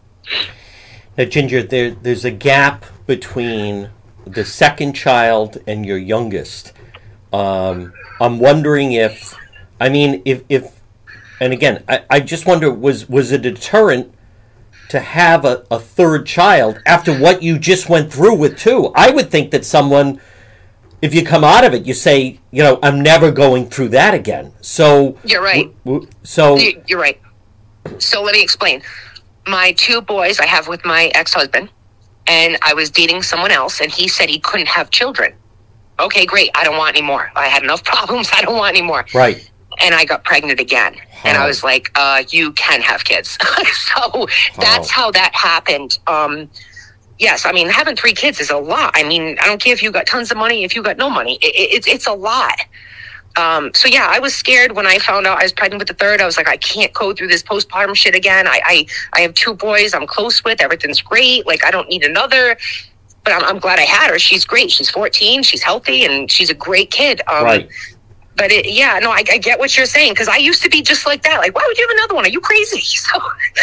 Now, 1.18 1.26
Ginger, 1.26 1.64
there, 1.64 1.92
there's 1.92 2.26
a 2.26 2.32
gap 2.32 2.86
between 3.06 3.90
the 4.26 4.44
second 4.44 4.94
child 4.94 5.58
and 5.68 5.86
your 5.86 5.98
youngest. 5.98 6.74
Um, 7.32 7.94
I'm 8.20 8.40
wondering 8.40 8.94
if, 8.94 9.36
I 9.80 9.90
mean, 9.90 10.22
if, 10.26 10.44
if 10.50 10.76
and 11.40 11.52
again, 11.52 11.84
I, 11.88 12.04
I 12.10 12.20
just 12.22 12.46
wonder 12.46 12.72
was 12.72 13.10
was 13.10 13.32
a 13.32 13.38
deterrent 13.38 14.15
to 14.96 15.02
have 15.02 15.46
a, 15.46 15.64
a 15.70 15.80
third 15.80 16.26
child 16.26 16.82
after 16.86 17.16
what 17.18 17.44
you 17.44 17.60
just 17.60 17.88
went 17.90 18.12
through 18.12 18.36
with 18.36 18.58
two? 18.58 18.92
I 18.96 19.12
would 19.12 19.30
think 19.30 19.52
that 19.52 19.64
someone, 19.66 20.20
if 21.02 21.14
you 21.14 21.24
come 21.24 21.44
out 21.44 21.64
of 21.64 21.74
it, 21.74 21.86
you 21.86 21.94
say, 21.94 22.40
you 22.52 22.64
know, 22.64 22.80
I'm 22.82 23.02
never 23.02 23.32
going 23.32 23.70
through 23.70 23.90
that 23.90 24.14
again. 24.14 24.54
So 24.62 25.18
You're 25.24 25.44
right. 25.44 25.72
w- 25.86 26.02
w- 26.02 26.08
so 26.24 26.58
You- 26.58 26.82
You're 26.88 27.00
right. 27.00 27.22
So 28.00 28.24
let 28.24 28.34
me 28.34 28.42
explain. 28.42 28.82
My 29.48 29.74
two 29.74 30.02
boys 30.02 30.40
I 30.40 30.48
have 30.48 30.68
with 30.68 30.84
my 30.86 31.12
ex 31.14 31.34
husband, 31.34 31.70
and 32.26 32.58
I 32.64 32.74
was 32.74 32.90
dating 32.90 33.22
someone 33.22 33.52
else, 33.52 33.80
and 33.80 33.92
he 33.92 34.08
said 34.08 34.28
he 34.30 34.40
couldn't 34.40 34.68
have 34.70 34.90
children. 34.90 35.34
Okay, 36.00 36.26
great. 36.26 36.50
I 36.56 36.64
don't 36.64 36.78
want 36.78 36.98
any 36.98 37.06
more. 37.06 37.32
I 37.36 37.48
had 37.48 37.62
enough 37.64 37.84
problems. 37.94 38.30
I 38.34 38.42
don't 38.42 38.58
want 38.58 38.76
any 38.76 38.82
more. 38.86 39.06
right. 39.14 39.48
And 39.82 39.94
I 39.94 40.06
got 40.06 40.24
pregnant 40.24 40.60
again. 40.62 40.96
And 41.26 41.38
I 41.38 41.48
was 41.48 41.64
like, 41.64 41.92
uh, 41.96 42.24
you 42.30 42.52
can 42.54 42.82
have 42.82 43.04
kids. 43.04 43.38
so 43.74 44.28
that's 44.60 44.90
how 44.90 45.12
that 45.12 45.34
happened. 45.34 45.98
Um, 46.08 46.50
yes, 47.20 47.46
I 47.46 47.52
mean, 47.52 47.70
having 47.70 47.96
three 47.96 48.14
kids 48.14 48.40
is 48.40 48.50
a 48.50 48.58
lot. 48.58 48.92
I 48.96 49.04
mean, 49.04 49.38
I 49.42 49.46
don't 49.48 49.62
care 49.62 49.74
if 49.74 49.82
you 49.84 49.92
got 49.92 50.06
tons 50.08 50.32
of 50.32 50.38
money, 50.38 50.64
if 50.64 50.76
you 50.76 50.84
got 50.84 50.98
no 50.98 51.10
money, 51.10 51.36
it, 51.42 51.56
it, 51.56 51.76
it's 51.76 51.88
it's 51.88 52.08
a 52.08 52.14
lot. 52.14 52.60
Um, 53.38 53.72
so 53.74 53.90
yeah, 53.90 54.08
I 54.10 54.20
was 54.20 54.34
scared 54.34 54.78
when 54.78 54.88
I 54.88 54.98
found 55.00 55.28
out 55.28 55.40
I 55.40 55.44
was 55.44 55.52
pregnant 55.52 55.80
with 55.80 55.90
the 55.90 55.94
third. 55.94 56.22
I 56.22 56.26
was 56.26 56.38
like, 56.38 56.48
I 56.48 56.56
can't 56.58 56.94
go 56.94 57.14
through 57.14 57.28
this 57.28 57.44
postpartum 57.44 57.96
shit 57.96 58.16
again. 58.16 58.48
I 58.48 58.62
I, 58.64 58.86
I 59.14 59.22
have 59.22 59.34
two 59.34 59.54
boys 59.54 59.94
I'm 59.94 60.08
close 60.08 60.44
with. 60.44 60.62
Everything's 60.62 61.02
great. 61.02 61.46
Like 61.46 61.66
I 61.66 61.72
don't 61.72 61.90
need 61.90 62.04
another. 62.04 62.58
But 63.26 63.34
I'm, 63.34 63.44
I'm 63.44 63.60
glad 63.60 63.80
I 63.80 63.84
had 63.84 64.12
her. 64.12 64.20
She's 64.20 64.46
great. 64.46 64.70
She's 64.70 64.90
14. 64.92 65.42
She's 65.42 65.64
healthy, 65.64 66.06
and 66.06 66.32
she's 66.32 66.52
a 66.52 66.54
great 66.54 66.92
kid. 66.92 67.22
Um, 67.28 67.44
Right. 67.44 67.70
But 68.38 68.52
it, 68.52 68.70
yeah, 68.70 69.00
no, 69.00 69.12
I, 69.12 69.24
I 69.32 69.38
get 69.38 69.60
what 69.60 69.78
you're 69.78 69.86
saying 69.86 70.12
because 70.12 70.28
I 70.28 70.38
used 70.38 70.62
to 70.64 70.70
be 70.70 70.82
just 70.82 71.06
like 71.06 71.24
that. 71.24 71.38
Like, 71.38 71.56
why 71.56 71.64
would 71.66 71.78
you 71.78 71.88
have 71.88 71.98
another 71.98 72.16
one? 72.16 72.26
Are 72.26 72.30
you 72.30 72.42
crazy? 72.42 72.82
So 73.06 73.20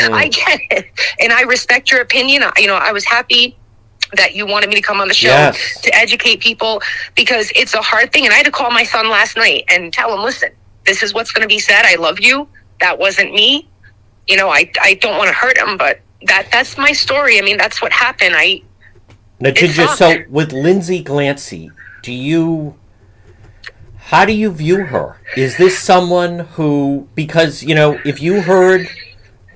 hmm. 0.06 0.14
I 0.14 0.28
get 0.28 0.60
it, 0.70 0.86
and 1.20 1.32
I 1.32 1.42
respect 1.42 1.90
your 1.90 2.00
opinion. 2.00 2.42
I, 2.42 2.52
you 2.56 2.66
know, 2.66 2.76
I 2.76 2.92
was 2.92 3.04
happy 3.04 3.56
that 4.14 4.34
you 4.34 4.46
wanted 4.46 4.68
me 4.68 4.76
to 4.76 4.82
come 4.82 5.00
on 5.00 5.08
the 5.08 5.14
show 5.14 5.28
Yes. 5.28 5.80
to 5.80 5.94
educate 5.94 6.40
people 6.40 6.82
because 7.14 7.50
it's 7.56 7.74
a 7.74 7.82
hard 7.82 8.12
thing. 8.12 8.24
And 8.24 8.32
I 8.32 8.36
had 8.36 8.46
to 8.46 8.52
call 8.52 8.70
my 8.70 8.84
son 8.84 9.08
last 9.08 9.36
night 9.36 9.64
and 9.68 9.92
tell 9.92 10.14
him, 10.14 10.22
listen, 10.22 10.50
this 10.84 11.02
is 11.02 11.14
what's 11.14 11.32
going 11.32 11.42
to 11.42 11.48
be 11.48 11.58
said. 11.58 11.84
I 11.84 11.96
love 11.96 12.20
you. 12.20 12.48
That 12.80 12.98
wasn't 12.98 13.32
me. 13.32 13.68
You 14.28 14.36
know, 14.36 14.48
I, 14.48 14.70
I 14.80 14.94
don't 14.94 15.16
want 15.16 15.28
to 15.28 15.34
hurt 15.34 15.58
him, 15.58 15.76
but 15.76 16.00
that 16.24 16.48
that's 16.52 16.76
my 16.76 16.92
story. 16.92 17.38
I 17.38 17.42
mean, 17.42 17.56
that's 17.56 17.82
what 17.82 17.92
happened. 17.92 18.34
I 18.36 18.62
Now, 19.40 19.50
Ginger, 19.50 19.86
so 19.88 20.22
with 20.28 20.52
Lindsay 20.52 21.02
Clancy, 21.02 21.70
do 22.02 22.12
you, 22.12 22.76
how 24.12 24.26
do 24.26 24.32
you 24.34 24.52
view 24.52 24.84
her? 24.84 25.16
Is 25.38 25.56
this 25.56 25.78
someone 25.78 26.40
who, 26.40 27.08
because, 27.14 27.62
you 27.62 27.74
know, 27.74 27.98
if 28.04 28.20
you 28.20 28.42
heard 28.42 28.86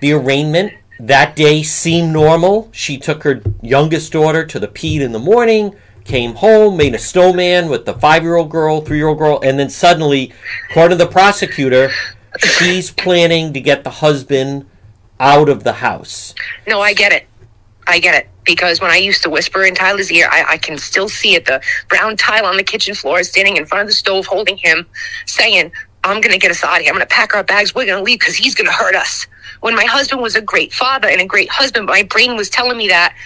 the 0.01 0.13
arraignment 0.13 0.73
that 0.99 1.37
day 1.37 1.63
seemed 1.63 2.15
normal, 2.15 2.71
she 2.73 2.97
took 2.97 3.25
her 3.25 3.43
youngest 3.61 4.13
daughter 4.13 4.47
to 4.47 4.59
the 4.59 4.67
Pete 4.67 5.03
in 5.03 5.13
the 5.13 5.19
morning, 5.19 5.77
came 6.05 6.37
home, 6.37 6.79
made 6.79 6.95
a 6.95 6.99
snowman 6.99 7.69
with 7.69 7.85
the 7.85 7.93
five 7.93 8.23
year 8.23 8.37
old 8.37 8.49
girl, 8.49 8.81
three 8.81 8.97
year 8.97 9.09
old 9.09 9.19
girl, 9.19 9.39
and 9.43 9.59
then 9.59 9.69
suddenly, 9.69 10.33
according 10.71 10.97
to 10.97 11.05
the 11.05 11.11
prosecutor, 11.11 11.91
she's 12.39 12.91
planning 12.91 13.53
to 13.53 13.61
get 13.61 13.85
the 13.85 13.91
husband 13.91 14.65
out 15.21 15.51
of 15.51 15.65
the 15.65 15.75
house. 15.75 16.35
No, 16.67 16.81
I 16.81 16.95
get 16.95 17.13
it. 17.13 17.27
I 17.87 17.99
get 17.99 18.15
it. 18.15 18.29
Because 18.45 18.81
when 18.81 18.91
I 18.91 18.97
used 18.97 19.23
to 19.25 19.31
whisper 19.31 19.65
in 19.65 19.75
Tyler's 19.75 20.11
ear, 20.11 20.29
I, 20.31 20.45
I 20.51 20.57
can 20.59 20.79
still 20.79 21.09
see 21.09 21.35
it 21.35 21.47
the 21.47 21.61
brown 21.89 22.17
tile 22.17 22.47
on 22.47 22.57
the 22.57 22.63
kitchen 22.63 22.95
floor, 22.95 23.23
standing 23.23 23.57
in 23.57 23.67
front 23.67 23.83
of 23.83 23.89
the 23.89 23.95
stove, 23.95 24.27
holding 24.27 24.57
him, 24.57 24.87
saying, 25.27 25.73
I'm 26.05 26.21
going 26.21 26.33
to 26.33 26.39
get 26.39 26.53
us 26.53 26.63
out 26.63 26.77
of 26.77 26.83
here. 26.83 26.91
I'm 26.91 26.97
going 26.97 27.07
to 27.07 27.15
pack 27.15 27.35
our 27.35 27.43
bags. 27.43 27.75
We're 27.75 27.87
going 27.87 27.99
to 27.99 28.05
leave 28.05 28.21
because 28.21 28.37
he's 28.37 28.55
going 28.55 28.67
to 28.67 28.73
hurt 28.73 28.95
us. 28.95 29.27
When 29.61 29.75
my 29.75 29.85
husband 29.85 30.23
was 30.23 30.37
a 30.37 30.41
great 30.41 30.73
father 30.73 31.09
and 31.09 31.21
a 31.21 31.27
great 31.27 31.49
husband, 31.49 31.87
my 31.87 32.05
brain 32.05 32.37
was 32.37 32.49
telling 32.49 32.77
me 32.77 32.89
that, 32.89 33.17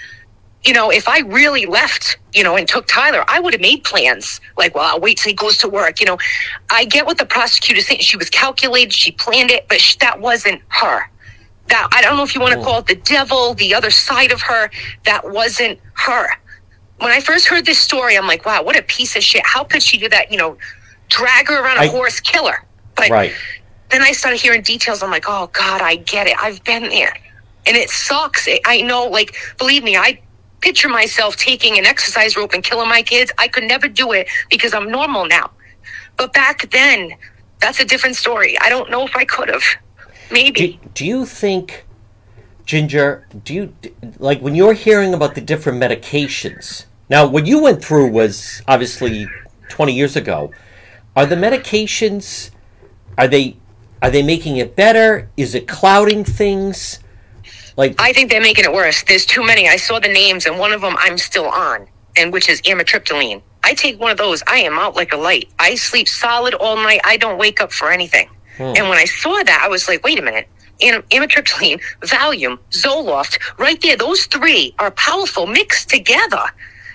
you 0.65 0.73
know, 0.73 0.91
if 0.91 1.09
I 1.09 1.21
really 1.21 1.67
left, 1.67 2.19
you 2.33 2.43
know, 2.43 2.57
and 2.57 2.67
took 2.67 2.87
Tyler, 2.87 3.25
I 3.29 3.41
would 3.41 3.53
have 3.53 3.61
made 3.61 3.85
plans. 3.85 4.41
Like, 4.57 4.75
well, 4.75 4.85
I'll 4.85 5.01
wait 5.01 5.19
till 5.19 5.31
he 5.31 5.35
goes 5.35 5.59
to 5.59 5.69
work. 5.69 6.01
You 6.01 6.07
know, 6.07 6.19
I 6.71 6.87
get 6.87 7.05
what 7.05 7.19
the 7.19 7.27
prosecutor's 7.27 7.87
saying. 7.87 8.01
She 8.01 8.17
was 8.17 8.31
calculated, 8.31 8.93
she 8.95 9.13
planned 9.13 9.51
it, 9.51 9.69
but 9.69 9.81
sh- 9.81 9.97
that 9.97 10.21
wasn't 10.21 10.63
her 10.69 11.11
that 11.71 11.89
I 11.93 12.03
don't 12.03 12.17
know 12.17 12.23
if 12.23 12.35
you 12.35 12.41
want 12.41 12.55
to 12.55 12.63
call 12.63 12.79
it 12.79 12.87
the 12.87 12.95
devil, 12.97 13.55
the 13.55 13.75
other 13.75 13.91
side 13.91 14.33
of 14.33 14.43
her. 14.43 14.71
That 15.05 15.29
wasn't 15.31 15.81
her. 15.95 16.29
When 16.99 17.11
I 17.11 17.21
first 17.21 17.47
heard 17.49 17.65
this 17.65 17.79
story, 17.79 18.17
I'm 18.19 18.27
like, 18.27 18.45
wow, 18.45 18.63
what 18.63 18.77
a 18.77 18.83
piece 18.83 19.17
of 19.17 19.23
shit. 19.23 19.43
How 19.45 19.65
could 19.65 19.83
she 19.83 19.97
do 19.99 20.09
that? 20.11 20.31
You 20.31 20.39
know, 20.39 20.59
drag 21.09 21.49
her 21.49 21.63
around 21.63 21.79
a 21.79 21.83
I- 21.83 21.87
horse, 21.89 22.21
kill 22.21 22.47
her. 22.49 22.65
But 22.95 23.09
Right. 23.11 23.33
then 23.91 24.03
I 24.03 24.13
started 24.13 24.41
hearing 24.41 24.63
details. 24.63 25.03
I'm 25.03 25.11
like, 25.11 25.25
oh 25.27 25.49
God, 25.53 25.81
I 25.81 25.97
get 25.97 26.27
it. 26.27 26.37
I've 26.43 26.63
been 26.65 26.89
there. 26.91 27.17
And 27.67 27.77
it 27.77 27.89
sucks. 27.91 28.47
It, 28.47 28.61
I 28.67 28.83
know, 28.83 29.07
like, 29.07 29.35
believe 29.59 29.83
me, 29.85 29.97
I 29.97 30.21
picture 30.61 30.89
myself 30.89 31.37
taking 31.37 31.79
an 31.79 31.87
exercise 31.87 32.37
rope 32.37 32.53
and 32.53 32.63
killing 32.63 32.89
my 32.89 33.01
kids. 33.03 33.33
I 33.39 33.49
could 33.49 33.65
never 33.65 33.89
do 33.89 34.13
it 34.13 34.29
because 34.51 34.75
I'm 34.75 34.91
normal 34.91 35.25
now. 35.27 35.51
But 36.19 36.33
back 36.35 36.71
then, 36.71 37.13
that's 37.61 37.81
a 37.81 37.85
different 37.85 38.17
story. 38.17 38.59
I 38.59 38.69
don't 38.69 38.91
know 38.91 39.05
if 39.07 39.17
I 39.17 39.25
could 39.25 39.49
have. 39.49 39.63
Maybe. 40.31 40.79
Do, 40.83 40.89
do 40.95 41.07
you 41.07 41.27
think, 41.27 41.87
Ginger, 42.65 43.27
do 43.45 43.55
you, 43.55 43.75
like, 44.19 44.41
when 44.41 44.55
you're 44.55 44.75
hearing 44.75 45.15
about 45.15 45.35
the 45.35 45.41
different 45.41 45.83
medications, 45.83 46.87
now, 47.11 47.27
what 47.27 47.45
you 47.45 47.61
went 47.61 47.85
through 47.85 48.09
was 48.13 48.63
obviously 48.69 49.29
20 49.69 49.93
years 49.93 50.15
ago. 50.15 50.53
Are 51.17 51.27
the 51.27 51.35
medications, 51.35 52.51
are 53.19 53.27
they, 53.27 53.57
are 54.01 54.11
they 54.13 54.23
making 54.23 54.59
it 54.59 54.77
better? 54.77 55.29
Is 55.37 55.57
it 55.57 55.67
clouding 55.67 56.23
things? 56.23 57.01
Like, 57.77 57.97
I 57.99 58.13
think 58.13 58.31
they're 58.31 58.41
making 58.41 58.65
it 58.65 58.73
worse. 58.73 59.03
There's 59.03 59.27
too 59.27 59.45
many. 59.45 59.69
I 59.69 59.75
saw 59.75 59.99
the 59.99 60.09
names, 60.09 60.47
and 60.47 60.57
one 60.57 60.73
of 60.73 60.83
them 60.83 60.95
I'm 61.01 61.19
still 61.19 61.47
on, 61.47 61.89
and 62.17 62.33
which 62.33 62.49
is 62.49 62.63
amitriptyline. 62.63 63.43
I 63.65 63.75
take 63.75 63.99
one 63.99 64.13
of 64.13 64.17
those. 64.17 64.45
I 64.47 64.59
am 64.59 64.79
out 64.79 64.95
like 64.95 65.13
a 65.13 65.17
light. 65.17 65.49
I 65.59 65.75
sleep 65.75 66.09
solid 66.09 66.55
all 66.55 66.77
night. 66.77 67.01
I 67.03 67.17
don't 67.17 67.39
wake 67.39 67.61
up 67.61 67.73
for 67.73 67.91
anything. 67.91 68.31
And 68.61 68.89
when 68.89 68.99
I 68.99 69.05
saw 69.07 69.43
that, 69.43 69.63
I 69.65 69.69
was 69.69 69.89
like, 69.89 70.05
wait 70.05 70.19
a 70.19 70.23
minute. 70.23 70.49
Am- 70.83 71.03
amitriptyline, 71.03 71.81
Valium, 72.01 72.59
Zoloft, 72.71 73.39
right 73.59 73.81
there. 73.83 73.97
Those 73.97 74.27
three 74.27 74.75
are 74.79 74.91
powerful 74.93 75.47
mixed 75.47 75.89
together. 75.91 76.45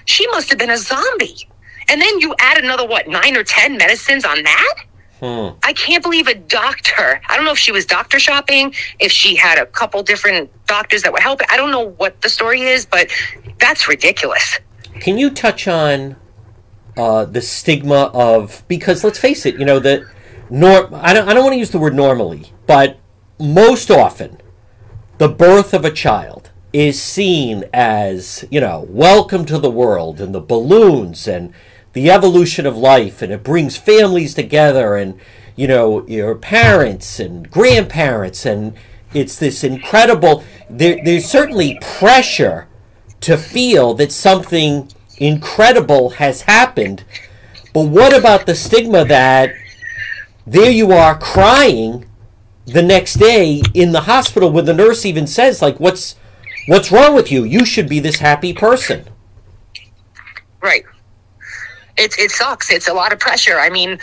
She 0.05 0.25
must 0.27 0.49
have 0.49 0.59
been 0.59 0.69
a 0.71 0.77
zombie. 0.77 1.47
And 1.89 2.01
then 2.01 2.19
you 2.19 2.33
add 2.39 2.57
another 2.63 2.87
what 2.87 3.07
nine 3.07 3.35
or 3.37 3.43
ten 3.43 3.77
medicines 3.77 4.25
on 4.25 4.41
that. 4.43 4.75
hmm, 5.19 5.49
I 5.63 5.73
can't 5.73 6.01
believe 6.03 6.27
a 6.27 6.35
doctor. 6.35 7.21
I 7.29 7.35
don't 7.35 7.45
know 7.45 7.51
if 7.51 7.59
she 7.59 7.71
was 7.71 7.85
doctor 7.85 8.19
shopping, 8.19 8.73
if 8.99 9.11
she 9.11 9.35
had 9.35 9.57
a 9.59 9.65
couple 9.67 10.01
different 10.03 10.49
doctors 10.67 11.03
that 11.03 11.13
would 11.13 11.21
help. 11.21 11.41
I 11.49 11.57
don't 11.57 11.71
know 11.71 11.89
what 11.97 12.21
the 12.21 12.29
story 12.29 12.61
is, 12.61 12.85
but 12.85 13.09
that's 13.59 13.87
ridiculous. 13.87 14.57
can 14.99 15.17
you 15.17 15.29
touch 15.29 15.67
on 15.67 16.15
uh, 16.97 17.25
the 17.25 17.41
stigma 17.41 18.09
of, 18.13 18.63
because 18.67 19.03
let's 19.03 19.19
face 19.19 19.45
it, 19.45 19.55
you 19.59 19.65
know, 19.65 19.79
the, 19.79 20.07
nor, 20.49 20.89
I 20.93 21.13
don't, 21.13 21.27
I 21.27 21.33
don't 21.33 21.43
want 21.43 21.53
to 21.53 21.59
use 21.59 21.71
the 21.71 21.79
word 21.79 21.95
normally, 21.95 22.51
but 22.67 22.97
most 23.39 23.89
often, 23.91 24.39
the 25.17 25.29
birth 25.29 25.73
of 25.73 25.85
a 25.85 25.91
child 25.91 26.51
is 26.73 27.01
seen 27.01 27.63
as, 27.73 28.45
you 28.51 28.59
know, 28.59 28.85
welcome 28.89 29.45
to 29.45 29.57
the 29.57 29.71
world 29.71 30.19
and 30.19 30.35
the 30.35 30.41
balloons 30.41 31.27
and 31.27 31.53
the 31.93 32.11
evolution 32.11 32.65
of 32.65 32.75
life 32.75 33.21
and 33.21 33.31
it 33.31 33.43
brings 33.43 33.77
families 33.77 34.33
together 34.33 34.95
and, 34.95 35.17
you 35.55 35.67
know, 35.67 36.05
your 36.07 36.35
parents 36.35 37.19
and 37.19 37.49
grandparents 37.49 38.45
and 38.45 38.73
it's 39.13 39.39
this 39.39 39.63
incredible, 39.63 40.43
there, 40.69 40.99
there's 41.05 41.25
certainly 41.25 41.79
pressure 41.81 42.67
to 43.21 43.37
feel 43.37 43.93
that 43.93 44.11
something 44.11 44.91
incredible 45.17 46.11
has 46.11 46.41
happened. 46.41 47.05
But 47.73 47.87
what 47.87 48.13
about 48.13 48.45
the 48.45 48.55
stigma 48.55 49.05
that 49.05 49.53
there 50.45 50.71
you 50.71 50.91
are 50.91 51.17
crying 51.17 52.05
the 52.65 52.81
next 52.81 53.15
day 53.15 53.61
in 53.73 53.91
the 53.91 54.01
hospital 54.01 54.51
where 54.51 54.63
the 54.63 54.73
nurse 54.73 55.05
even 55.05 55.27
says 55.27 55.61
like 55.61 55.79
what's 55.79 56.15
what's 56.67 56.91
wrong 56.91 57.13
with 57.15 57.31
you 57.31 57.43
you 57.43 57.65
should 57.65 57.87
be 57.87 57.99
this 57.99 58.17
happy 58.17 58.53
person 58.53 59.05
Right. 60.65 60.83
It, 61.95 62.17
it 62.17 62.31
sucks. 62.31 62.71
It's 62.71 62.87
a 62.87 62.93
lot 62.93 63.13
of 63.13 63.19
pressure. 63.19 63.59
I 63.59 63.69
mean, 63.69 63.99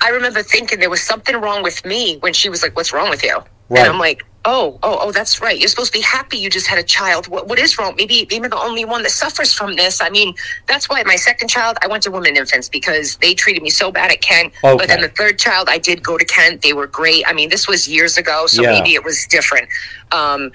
I 0.00 0.10
remember 0.10 0.40
thinking 0.40 0.78
there 0.78 0.88
was 0.88 1.02
something 1.02 1.34
wrong 1.36 1.64
with 1.64 1.84
me 1.84 2.18
when 2.18 2.32
she 2.32 2.48
was 2.48 2.62
like, 2.62 2.76
What's 2.76 2.92
wrong 2.92 3.10
with 3.10 3.24
you? 3.24 3.38
Right. 3.68 3.80
And 3.80 3.88
I'm 3.88 3.98
like, 3.98 4.24
Oh, 4.46 4.78
oh, 4.82 4.98
oh, 5.00 5.10
that's 5.12 5.40
right. 5.40 5.58
You're 5.58 5.68
supposed 5.68 5.92
to 5.94 5.98
be 5.98 6.02
happy 6.04 6.36
you 6.36 6.50
just 6.50 6.66
had 6.66 6.78
a 6.78 6.82
child. 6.82 7.28
What, 7.28 7.48
what 7.48 7.58
is 7.58 7.78
wrong? 7.78 7.94
Maybe, 7.96 8.26
maybe 8.30 8.44
I'm 8.44 8.50
the 8.50 8.58
only 8.58 8.84
one 8.84 9.02
that 9.02 9.10
suffers 9.10 9.54
from 9.54 9.74
this. 9.74 10.02
I 10.02 10.10
mean, 10.10 10.34
that's 10.66 10.86
why 10.88 11.02
my 11.04 11.16
second 11.16 11.48
child, 11.48 11.78
I 11.80 11.86
went 11.86 12.02
to 12.02 12.10
women 12.10 12.36
infants 12.36 12.68
because 12.68 13.16
they 13.16 13.32
treated 13.34 13.62
me 13.62 13.70
so 13.70 13.90
bad 13.90 14.10
at 14.10 14.20
Kent. 14.20 14.52
But 14.60 14.88
then 14.88 15.00
the 15.00 15.08
third 15.08 15.38
child, 15.38 15.68
I 15.70 15.78
did 15.78 16.02
go 16.02 16.18
to 16.18 16.24
Kent. 16.26 16.60
They 16.60 16.74
were 16.74 16.86
great. 16.86 17.24
I 17.26 17.32
mean, 17.32 17.48
this 17.48 17.66
was 17.66 17.88
years 17.88 18.18
ago, 18.18 18.46
so 18.46 18.60
Yeah. 18.62 18.72
maybe 18.72 18.90
it 18.94 19.02
was 19.02 19.26
different. 19.28 19.68
Um, 20.12 20.52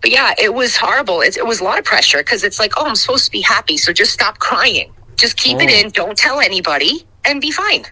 but 0.00 0.10
yeah, 0.10 0.32
it 0.38 0.54
was 0.54 0.76
horrible. 0.78 1.20
It, 1.20 1.36
it 1.36 1.46
was 1.46 1.60
a 1.60 1.64
lot 1.64 1.78
of 1.78 1.84
pressure 1.84 2.18
because 2.18 2.42
it's 2.44 2.58
like, 2.58 2.72
oh, 2.78 2.86
I'm 2.86 2.96
supposed 2.96 3.26
to 3.26 3.30
be 3.30 3.42
happy, 3.42 3.76
so 3.76 3.92
just 3.92 4.12
stop 4.12 4.38
crying. 4.38 4.90
Just 5.16 5.36
keep 5.36 5.60
it 5.60 5.68
Oh. 5.70 5.80
in. 5.86 5.90
Don't 5.90 6.16
tell 6.16 6.40
anybody, 6.40 7.06
and 7.26 7.42
be 7.42 7.50
fine. 7.50 7.84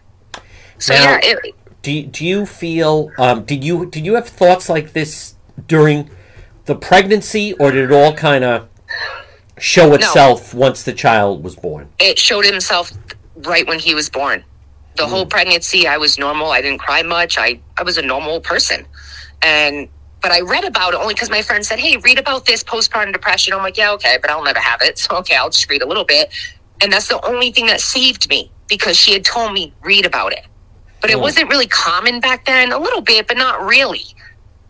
So 0.79 0.95
Now- 0.95 1.03
yeah, 1.05 1.21
it, 1.23 1.55
do, 1.83 1.93
you- 1.93 2.07
do 2.07 2.25
you 2.27 2.47
feel 2.47 3.11
um, 3.19 3.45
did 3.45 3.65
you 3.65 3.87
did 3.87 4.05
you 4.07 4.15
have 4.15 4.29
thoughts 4.29 4.69
like 4.69 4.93
this 4.93 5.35
during 5.67 6.11
the 6.67 6.75
pregnancy 6.75 7.55
or 7.55 7.71
did 7.71 7.91
it 7.91 7.93
all 7.93 8.15
kind 8.15 8.45
of 8.45 8.69
show 9.59 9.93
itself 9.95 10.55
once 10.55 10.83
the 10.85 10.93
child 10.93 11.43
was 11.45 11.55
born 11.57 11.89
it 11.99 12.19
showed 12.19 12.45
himself 12.45 12.93
right 13.47 13.67
when 13.67 13.79
he 13.79 13.95
was 13.95 14.09
born. 14.11 14.45
The 14.97 15.07
whole 15.07 15.25
pregnancy, 15.25 15.87
I 15.87 15.97
was 15.97 16.19
normal. 16.19 16.51
I 16.51 16.61
didn't 16.61 16.81
cry 16.81 17.03
much. 17.03 17.39
I, 17.39 17.61
I 17.79 17.85
was 17.85 17.97
a 17.97 18.03
normal 18.03 18.41
person. 18.41 18.85
And, 19.41 19.89
but 20.21 20.31
I 20.31 20.41
read 20.41 20.65
about 20.65 20.93
it 20.93 21.01
only 21.01 21.15
because 21.15 21.31
my 21.31 21.41
friend 21.41 21.65
said, 21.65 21.79
Hey, 21.79 21.97
read 21.99 22.19
about 22.19 22.45
this 22.45 22.63
postpartum 22.63 23.13
depression. 23.13 23.55
I'm 23.55 23.63
like, 23.63 23.79
yeah, 23.79 23.93
okay, 23.93 24.19
but 24.21 24.31
I'll 24.31 24.45
never 24.45 24.59
have 24.59 24.83
it. 24.83 24.99
So, 25.11 25.17
okay, 25.19 25.37
I'll 25.37 25.49
just 25.49 25.71
read 25.71 25.81
a 25.83 25.87
little 25.87 26.05
bit. 26.05 26.31
And 26.83 26.93
that's 26.93 27.09
the 27.09 27.25
only 27.25 27.51
thing 27.51 27.67
that 27.67 27.81
saved 27.81 28.29
me 28.29 28.51
because 28.69 28.97
she 28.97 29.13
had 29.13 29.25
told 29.25 29.53
me, 29.55 29.73
read 29.83 30.05
about 30.05 30.33
it. 30.33 30.45
But 31.01 31.11
it 31.11 31.17
Oh. 31.17 31.21
wasn't 31.21 31.49
really 31.49 31.67
common 31.67 32.21
back 32.21 32.45
then, 32.45 32.73
a 32.73 32.79
little 32.79 33.01
bit, 33.01 33.27
but 33.27 33.37
not 33.37 33.63
really. 33.65 34.05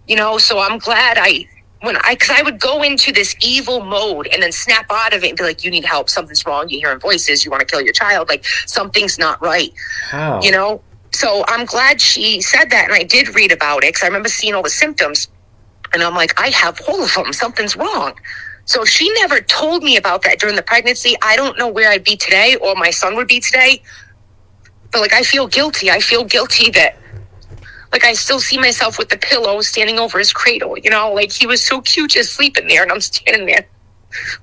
You 0.07 0.17
know, 0.17 0.39
so 0.39 0.59
I'm 0.59 0.79
glad 0.79 1.19
I 1.19 1.47
when 1.83 1.97
I, 1.97 2.13
because 2.15 2.31
I 2.31 2.43
would 2.43 2.61
go 2.61 2.83
into 2.83 3.11
this 3.11 3.35
evil 3.41 3.81
mode 3.83 4.27
and 4.33 4.43
then 4.43 4.53
snap 4.53 4.85
out 4.91 5.15
of 5.15 5.25
it 5.25 5.29
and 5.31 5.39
be 5.39 5.45
like, 5.45 5.65
"You 5.65 5.71
need 5.71 5.85
help. 5.87 6.11
Something's 6.11 6.45
wrong. 6.45 6.69
You're 6.69 6.81
hearing 6.81 7.01
voices. 7.01 7.43
You 7.45 7.51
want 7.51 7.61
to 7.61 7.67
kill 7.67 7.81
your 7.81 7.95
child. 7.95 8.29
Like 8.29 8.45
something's 8.67 9.19
not 9.19 9.41
right." 9.41 9.73
How? 10.11 10.41
You 10.43 10.51
know. 10.51 10.83
So 11.13 11.45
I'm 11.49 11.65
glad 11.65 12.01
she 12.01 12.41
said 12.41 12.71
that, 12.71 12.85
and 12.85 12.93
I 12.95 13.03
did 13.03 13.35
read 13.35 13.51
about 13.51 13.79
it 13.83 13.89
because 13.95 14.03
I 14.05 14.07
remember 14.07 14.29
seeing 14.29 14.55
all 14.55 14.63
the 14.63 14.71
symptoms, 14.71 15.29
and 15.93 16.03
I'm 16.03 16.15
like, 16.15 16.39
I 16.41 16.49
have 16.51 16.81
all 16.87 17.03
of 17.03 17.13
them. 17.15 17.33
Something's 17.33 17.77
wrong. 17.77 18.13
So 18.67 18.83
if 18.83 18.89
she 18.89 19.11
never 19.15 19.41
told 19.41 19.83
me 19.83 19.97
about 19.97 20.23
that 20.23 20.39
during 20.39 20.55
the 20.55 20.63
pregnancy, 20.63 21.17
I 21.23 21.35
don't 21.35 21.59
know 21.59 21.67
where 21.67 21.91
I'd 21.91 22.05
be 22.05 22.17
today 22.17 22.57
or 22.61 22.75
my 22.77 22.91
son 22.91 23.17
would 23.17 23.27
be 23.27 23.41
today. 23.41 23.83
But 24.93 25.01
like, 25.01 25.13
I 25.13 25.23
feel 25.23 25.47
guilty. 25.47 25.91
I 25.91 26.01
feel 26.01 26.25
guilty 26.25 26.71
that 26.73 26.97
like 27.93 28.05
I 28.05 28.13
still 28.13 28.41
see 28.41 28.59
myself 28.59 28.99
with 28.99 29.09
the 29.09 29.17
pillow 29.17 29.61
standing 29.63 29.99
over 29.99 30.19
his 30.19 30.33
cradle, 30.33 30.79
you 30.79 30.91
know, 30.91 31.13
like 31.13 31.33
he 31.33 31.47
was 31.47 31.65
so 31.65 31.81
cute 31.81 32.13
just 32.13 32.35
sleeping 32.35 32.69
there 32.69 32.83
and 32.83 32.93
I'm 32.93 33.01
standing 33.01 33.47
there 33.47 33.67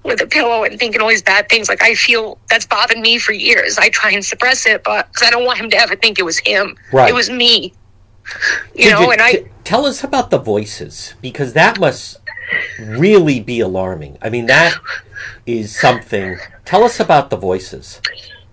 with 0.03 0.21
a 0.21 0.27
pillow 0.27 0.63
and 0.63 0.77
thinking 0.77 1.01
all 1.01 1.09
these 1.09 1.21
bad 1.21 1.49
things. 1.49 1.69
Like 1.69 1.81
I 1.81 1.95
feel 1.95 2.37
that's 2.49 2.65
bothered 2.65 2.99
me 2.99 3.17
for 3.17 3.31
years. 3.31 3.77
I 3.77 3.89
try 3.89 4.11
and 4.11 4.23
suppress 4.23 4.65
it, 4.65 4.83
but 4.83 5.07
because 5.07 5.27
I 5.27 5.31
don't 5.31 5.45
want 5.45 5.59
him 5.59 5.69
to 5.69 5.77
ever 5.77 5.95
think 5.95 6.19
it 6.19 6.23
was 6.23 6.39
him. 6.39 6.75
Right. 6.91 7.09
It 7.09 7.13
was 7.13 7.29
me. 7.29 7.73
You 8.75 8.89
Did 8.89 8.91
know, 8.91 9.11
and 9.11 9.21
I 9.21 9.31
t- 9.33 9.45
tell 9.63 9.85
us 9.85 10.03
about 10.03 10.29
the 10.29 10.37
voices 10.37 11.13
because 11.21 11.53
that 11.53 11.79
must 11.79 12.17
really 12.77 13.39
be 13.39 13.61
alarming. 13.61 14.17
I 14.21 14.29
mean, 14.29 14.47
that 14.47 14.75
is 15.45 15.77
something. 15.77 16.37
Tell 16.65 16.83
us 16.83 16.99
about 16.99 17.29
the 17.29 17.37
voices. 17.37 18.01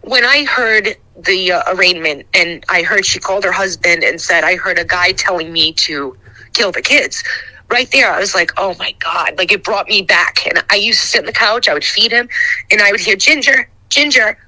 when 0.03 0.25
I 0.25 0.45
heard 0.45 0.97
the 1.17 1.53
uh, 1.53 1.63
arraignment 1.69 2.27
and 2.35 2.65
I 2.69 2.83
heard 2.83 3.07
she 3.07 3.21
called 3.21 3.45
her 3.45 3.53
husband 3.53 4.03
and 4.03 4.21
said, 4.21 4.45
I 4.45 4.57
heard 4.57 4.79
a 4.79 4.85
guy 4.85 5.13
telling 5.13 5.53
me 5.53 5.73
to 5.75 6.17
kill 6.53 6.73
the 6.73 6.83
kids. 6.83 7.23
Right 7.71 7.91
there, 7.93 8.13
I 8.13 8.21
was 8.21 8.35
like, 8.35 8.53
oh 8.57 8.75
my 8.79 8.95
God. 8.99 9.37
Like 9.39 9.53
it 9.53 9.65
brought 9.65 9.89
me 9.89 10.03
back. 10.03 10.47
And 10.47 10.63
I 10.71 10.77
used 10.77 11.01
to 11.01 11.07
sit 11.07 11.21
on 11.21 11.27
the 11.27 11.33
couch, 11.33 11.69
I 11.69 11.75
would 11.75 11.85
feed 11.85 12.13
him, 12.13 12.29
and 12.71 12.81
I 12.83 12.91
would 12.91 13.01
hear 13.01 13.17
Ginger, 13.17 13.69
Ginger. 13.89 14.39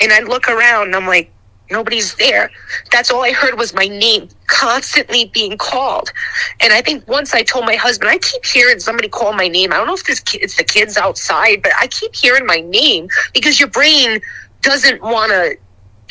And 0.00 0.12
I'd 0.12 0.24
look 0.24 0.48
around 0.48 0.88
and 0.88 0.96
I'm 0.96 1.06
like, 1.06 1.30
nobody's 1.70 2.14
there. 2.16 2.50
That's 2.90 3.10
all 3.10 3.22
I 3.22 3.32
heard 3.32 3.58
was 3.58 3.74
my 3.74 3.86
name 3.86 4.28
constantly 4.46 5.26
being 5.26 5.56
called. 5.56 6.12
And 6.60 6.72
I 6.72 6.82
think 6.82 7.06
once 7.08 7.32
I 7.34 7.42
told 7.42 7.64
my 7.64 7.76
husband, 7.76 8.10
I 8.10 8.18
keep 8.18 8.44
hearing 8.44 8.80
somebody 8.80 9.08
call 9.08 9.32
my 9.32 9.48
name. 9.48 9.72
I 9.72 9.76
don't 9.76 9.86
know 9.86 9.94
if 9.94 10.04
this 10.04 10.22
it's 10.34 10.56
the 10.56 10.64
kids 10.64 10.96
outside, 10.96 11.62
but 11.62 11.72
I 11.78 11.86
keep 11.86 12.14
hearing 12.14 12.46
my 12.46 12.60
name 12.60 13.08
because 13.32 13.58
your 13.60 13.68
brain 13.68 14.20
doesn't 14.60 15.02
want 15.02 15.30
to 15.30 15.56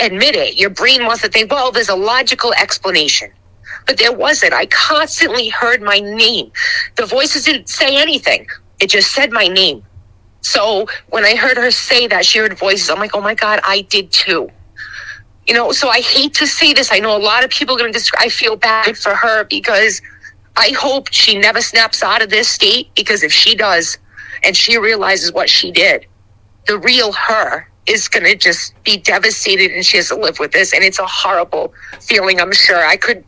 admit 0.03 0.35
it. 0.35 0.57
Your 0.57 0.69
brain 0.69 1.05
wants 1.05 1.21
to 1.23 1.29
think, 1.29 1.51
well, 1.51 1.71
there's 1.71 1.89
a 1.89 1.95
logical 1.95 2.53
explanation. 2.53 3.31
But 3.85 3.97
there 3.97 4.13
wasn't. 4.13 4.53
I 4.53 4.65
constantly 4.67 5.49
heard 5.49 5.81
my 5.81 5.99
name. 5.99 6.51
The 6.95 7.05
voices 7.05 7.45
didn't 7.45 7.69
say 7.69 7.97
anything. 8.01 8.47
It 8.79 8.89
just 8.89 9.11
said 9.11 9.31
my 9.31 9.47
name. 9.47 9.83
So 10.41 10.87
when 11.09 11.23
I 11.23 11.35
heard 11.35 11.57
her 11.57 11.71
say 11.71 12.07
that 12.07 12.25
she 12.25 12.39
heard 12.39 12.57
voices, 12.57 12.89
I'm 12.89 12.99
like, 12.99 13.15
oh 13.15 13.21
my 13.21 13.33
God, 13.33 13.59
I 13.63 13.81
did 13.81 14.11
too. 14.11 14.49
You 15.47 15.53
know, 15.53 15.71
so 15.71 15.89
I 15.89 16.01
hate 16.01 16.33
to 16.35 16.47
say 16.47 16.73
this. 16.73 16.91
I 16.91 16.99
know 16.99 17.17
a 17.17 17.19
lot 17.19 17.43
of 17.43 17.49
people 17.49 17.75
are 17.75 17.79
going 17.79 17.93
to 17.93 18.11
I 18.17 18.29
feel 18.29 18.55
bad 18.55 18.97
for 18.97 19.15
her 19.15 19.43
because 19.45 20.01
I 20.55 20.69
hope 20.77 21.09
she 21.11 21.37
never 21.37 21.61
snaps 21.61 22.03
out 22.03 22.21
of 22.21 22.29
this 22.29 22.49
state 22.49 22.93
because 22.95 23.23
if 23.23 23.33
she 23.33 23.55
does 23.55 23.97
and 24.43 24.55
she 24.55 24.77
realizes 24.77 25.33
what 25.33 25.49
she 25.49 25.71
did, 25.71 26.05
the 26.67 26.77
real 26.77 27.11
her 27.13 27.67
is 27.85 28.07
going 28.07 28.25
to 28.25 28.35
just 28.35 28.73
be 28.83 28.97
devastated 28.97 29.71
and 29.71 29.85
she 29.85 29.97
has 29.97 30.09
to 30.09 30.15
live 30.15 30.39
with 30.39 30.51
this. 30.51 30.73
And 30.73 30.83
it's 30.83 30.99
a 30.99 31.05
horrible 31.05 31.73
feeling, 31.99 32.39
I'm 32.39 32.53
sure. 32.53 32.85
I 32.85 32.95
could 32.95 33.23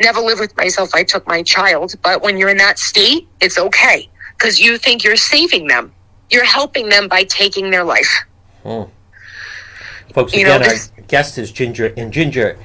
never 0.00 0.20
live 0.20 0.38
with 0.38 0.56
myself 0.56 0.90
I 0.94 1.04
took 1.04 1.26
my 1.26 1.42
child. 1.42 1.94
But 2.02 2.22
when 2.22 2.38
you're 2.38 2.48
in 2.48 2.56
that 2.58 2.78
state, 2.78 3.28
it's 3.40 3.58
okay 3.58 4.08
because 4.36 4.58
you 4.60 4.78
think 4.78 5.04
you're 5.04 5.16
saving 5.16 5.66
them. 5.66 5.92
You're 6.30 6.44
helping 6.44 6.88
them 6.88 7.08
by 7.08 7.24
taking 7.24 7.70
their 7.70 7.84
life. 7.84 8.24
Hmm. 8.62 8.82
Folks, 10.14 10.34
You 10.34 10.44
know, 10.44 10.56
again, 10.56 10.68
this- 10.68 10.90
our 10.96 11.04
guest 11.04 11.38
is 11.38 11.52
Ginger. 11.52 11.92
And 11.96 12.12
Ginger, 12.12 12.58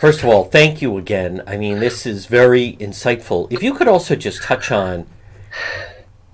first 0.00 0.20
of 0.20 0.26
all, 0.26 0.44
thank 0.44 0.80
you 0.80 0.96
again. 0.96 1.42
I 1.46 1.56
mean, 1.56 1.80
this 1.80 2.06
is 2.06 2.26
very 2.26 2.76
insightful. 2.80 3.46
If 3.52 3.62
you 3.62 3.74
could 3.74 3.88
also 3.88 4.16
just 4.16 4.42
touch 4.42 4.70
on, 4.70 5.06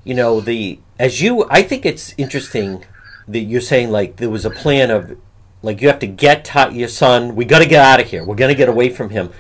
you 0.04 0.14
know, 0.14 0.40
the, 0.40 0.78
as 0.98 1.20
you, 1.20 1.46
I 1.50 1.62
think 1.62 1.84
it's 1.84 2.14
interesting 2.16 2.84
that 3.28 3.40
you're 3.40 3.60
saying, 3.60 3.90
like, 3.90 4.16
there 4.16 4.30
was 4.30 4.44
a 4.44 4.50
plan 4.50 4.90
of, 4.90 5.18
like, 5.62 5.80
you 5.80 5.88
have 5.88 5.98
to 6.00 6.06
get 6.06 6.44
to 6.46 6.70
your 6.72 6.88
son, 6.88 7.34
we 7.34 7.44
got 7.44 7.58
to 7.60 7.66
get 7.66 7.84
out 7.84 8.00
of 8.00 8.06
here, 8.08 8.24
we're 8.24 8.36
going 8.36 8.52
to 8.54 8.58
get 8.58 8.68
away 8.68 8.88
from 8.88 9.10
him. 9.10 9.30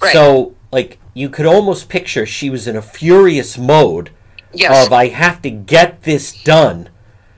Right. 0.00 0.12
So, 0.12 0.54
like, 0.72 0.98
you 1.14 1.28
could 1.28 1.46
almost 1.46 1.88
picture 1.88 2.26
she 2.26 2.50
was 2.50 2.66
in 2.66 2.76
a 2.76 2.82
furious 2.82 3.56
mode 3.58 4.10
Yes. 4.52 4.86
of, 4.86 4.92
I 4.92 5.08
have 5.08 5.42
to 5.42 5.50
get 5.50 6.02
this 6.04 6.32
done 6.42 6.88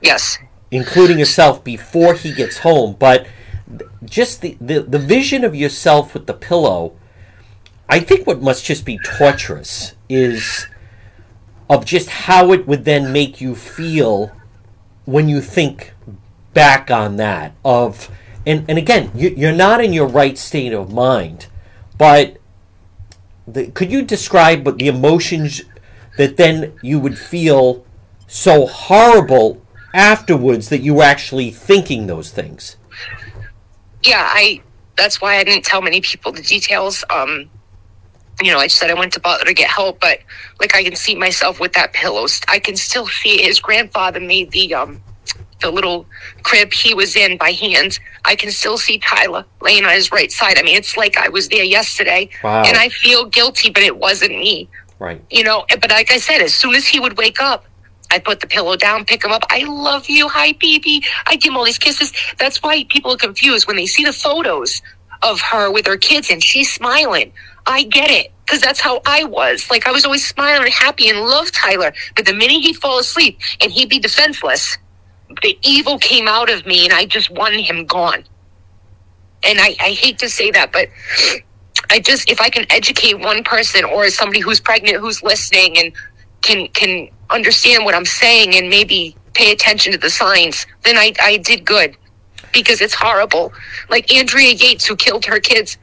yes. 0.01 0.37
including 0.71 1.19
yourself 1.19 1.63
before 1.63 2.13
he 2.13 2.31
gets 2.33 2.59
home 2.59 2.95
but 2.97 3.27
just 4.05 4.41
the, 4.41 4.57
the 4.61 4.81
the 4.81 4.97
vision 4.99 5.43
of 5.43 5.53
yourself 5.53 6.13
with 6.13 6.25
the 6.25 6.33
pillow 6.33 6.93
i 7.89 7.99
think 7.99 8.25
what 8.25 8.41
must 8.41 8.65
just 8.65 8.85
be 8.85 8.97
torturous 9.05 9.93
is 10.09 10.67
of 11.69 11.85
just 11.85 12.09
how 12.09 12.51
it 12.51 12.65
would 12.67 12.85
then 12.85 13.11
make 13.13 13.39
you 13.41 13.55
feel 13.55 14.31
when 15.05 15.27
you 15.27 15.41
think 15.41 15.93
back 16.53 16.91
on 16.91 17.15
that 17.17 17.53
of 17.63 18.09
and 18.45 18.65
and 18.69 18.77
again 18.77 19.11
you, 19.15 19.29
you're 19.29 19.51
not 19.51 19.83
in 19.83 19.93
your 19.93 20.07
right 20.07 20.37
state 20.37 20.73
of 20.73 20.91
mind 20.91 21.47
but 21.97 22.37
the, 23.47 23.67
could 23.71 23.91
you 23.91 24.01
describe 24.01 24.65
what 24.65 24.77
the 24.77 24.87
emotions 24.87 25.61
that 26.17 26.37
then 26.37 26.73
you 26.81 26.99
would 26.99 27.17
feel 27.17 27.85
so 28.27 28.65
horrible 28.65 29.61
afterwards 29.93 30.69
that 30.69 30.81
you 30.81 30.93
were 30.95 31.03
actually 31.03 31.51
thinking 31.51 32.07
those 32.07 32.31
things 32.31 32.77
yeah, 34.03 34.27
I 34.27 34.61
that's 34.97 35.21
why 35.21 35.37
I 35.37 35.43
didn't 35.43 35.65
tell 35.65 35.81
many 35.81 36.01
people 36.01 36.31
the 36.31 36.41
details. 36.41 37.03
Um, 37.09 37.49
you 38.41 38.51
know, 38.51 38.59
I 38.59 38.65
just 38.67 38.77
said 38.77 38.89
I 38.89 38.93
went 38.93 39.13
to 39.13 39.19
Butler 39.19 39.45
to 39.45 39.53
get 39.53 39.69
help, 39.69 39.99
but 39.99 40.19
like 40.59 40.75
I 40.75 40.83
can 40.83 40.95
see 40.95 41.15
myself 41.15 41.59
with 41.59 41.73
that 41.73 41.93
pillow. 41.93 42.25
I 42.47 42.59
can 42.59 42.75
still 42.75 43.07
see 43.07 43.41
his 43.41 43.59
grandfather 43.59 44.19
made 44.19 44.51
the 44.51 44.73
um 44.73 45.01
the 45.61 45.69
little 45.69 46.07
crib 46.41 46.73
he 46.73 46.93
was 46.95 47.15
in 47.15 47.37
by 47.37 47.51
hand. 47.51 47.99
I 48.25 48.35
can 48.35 48.49
still 48.51 48.77
see 48.79 48.97
Tyler 48.97 49.45
laying 49.61 49.85
on 49.85 49.91
his 49.91 50.11
right 50.11 50.31
side. 50.31 50.57
I 50.57 50.63
mean, 50.63 50.75
it's 50.75 50.97
like 50.97 51.17
I 51.17 51.29
was 51.29 51.49
there 51.49 51.63
yesterday, 51.63 52.29
Wow. 52.43 52.63
and 52.65 52.75
I 52.77 52.89
feel 52.89 53.25
guilty, 53.25 53.69
but 53.69 53.83
it 53.83 53.97
wasn't 53.97 54.31
me. 54.31 54.67
right 54.97 55.21
You 55.29 55.43
know, 55.43 55.65
but 55.79 55.91
like 55.91 56.11
I 56.11 56.17
said, 56.17 56.41
as 56.41 56.53
soon 56.55 56.73
as 56.73 56.87
he 56.87 56.99
would 56.99 57.15
wake 57.17 57.39
up, 57.39 57.65
I 58.11 58.17
put 58.17 58.39
the 58.39 58.47
pillow 58.47 58.75
down, 58.75 59.05
pick 59.05 59.23
him 59.23 59.31
up. 59.31 59.43
I 59.49 59.63
love 59.65 60.09
you. 60.09 60.27
Hi, 60.29 60.51
baby. 60.53 61.03
I 61.27 61.35
give 61.35 61.51
him 61.51 61.57
all 61.57 61.63
these 61.63 61.77
kisses. 61.77 62.11
That's 62.39 62.61
why 62.63 62.83
people 62.89 63.13
are 63.13 63.17
confused 63.17 63.67
when 63.67 63.75
they 63.77 63.85
see 63.85 64.03
the 64.03 64.11
photos 64.13 64.81
of 65.21 65.39
her 65.41 65.71
with 65.71 65.85
her 65.85 65.95
kids 65.97 66.29
and 66.31 66.43
she's 66.43 66.73
smiling. 66.73 67.31
I 67.65 67.83
get 67.83 68.11
it 68.11 68.31
because 68.45 68.61
that's 68.61 68.81
how 68.81 69.01
I 69.05 69.23
was. 69.23 69.69
Like 69.69 69.87
I 69.87 69.91
was 69.91 70.05
always 70.05 70.27
smiling 70.27 70.63
and 70.65 70.73
happy 70.73 71.09
and 71.09 71.19
loved 71.21 71.53
Tyler. 71.53 71.93
But 72.15 72.25
the 72.25 72.33
minute 72.33 72.61
he'd 72.61 72.77
fall 72.77 72.99
asleep 72.99 73.39
and 73.61 73.71
he'd 73.71 73.89
be 73.89 73.99
defenseless, 73.99 74.77
the 75.41 75.57
evil 75.63 75.97
came 75.99 76.27
out 76.27 76.49
of 76.49 76.65
me 76.65 76.85
and 76.85 76.93
I 76.93 77.05
just 77.05 77.29
wanted 77.31 77.61
him 77.61 77.85
gone. 77.85 78.25
And 79.43 79.59
I, 79.59 79.75
I 79.79 79.91
hate 79.91 80.19
to 80.19 80.29
say 80.29 80.51
that, 80.51 80.71
but 80.71 80.87
I 81.89 81.99
just 81.99 82.29
if 82.29 82.41
I 82.41 82.49
can 82.49 82.65
educate 82.71 83.15
one 83.19 83.43
person 83.43 83.85
or 83.85 84.09
somebody 84.09 84.39
who's 84.41 84.59
pregnant 84.59 84.97
who's 84.97 85.23
listening 85.23 85.77
and 85.77 85.93
can 86.41 86.67
can 86.69 87.09
understand 87.29 87.85
what 87.85 87.95
I'm 87.95 88.05
saying 88.05 88.55
and 88.55 88.69
maybe 88.69 89.15
pay 89.33 89.51
attention 89.51 89.91
to 89.93 89.97
the 89.97 90.09
signs, 90.09 90.65
then 90.83 90.97
I 90.97 91.13
I 91.21 91.37
did 91.37 91.65
good 91.65 91.95
because 92.53 92.81
it's 92.81 92.93
horrible. 92.93 93.53
Like 93.89 94.13
Andrea 94.13 94.53
Yates 94.53 94.85
who 94.85 94.95
killed 94.95 95.25
her 95.25 95.39
kids. 95.39 95.77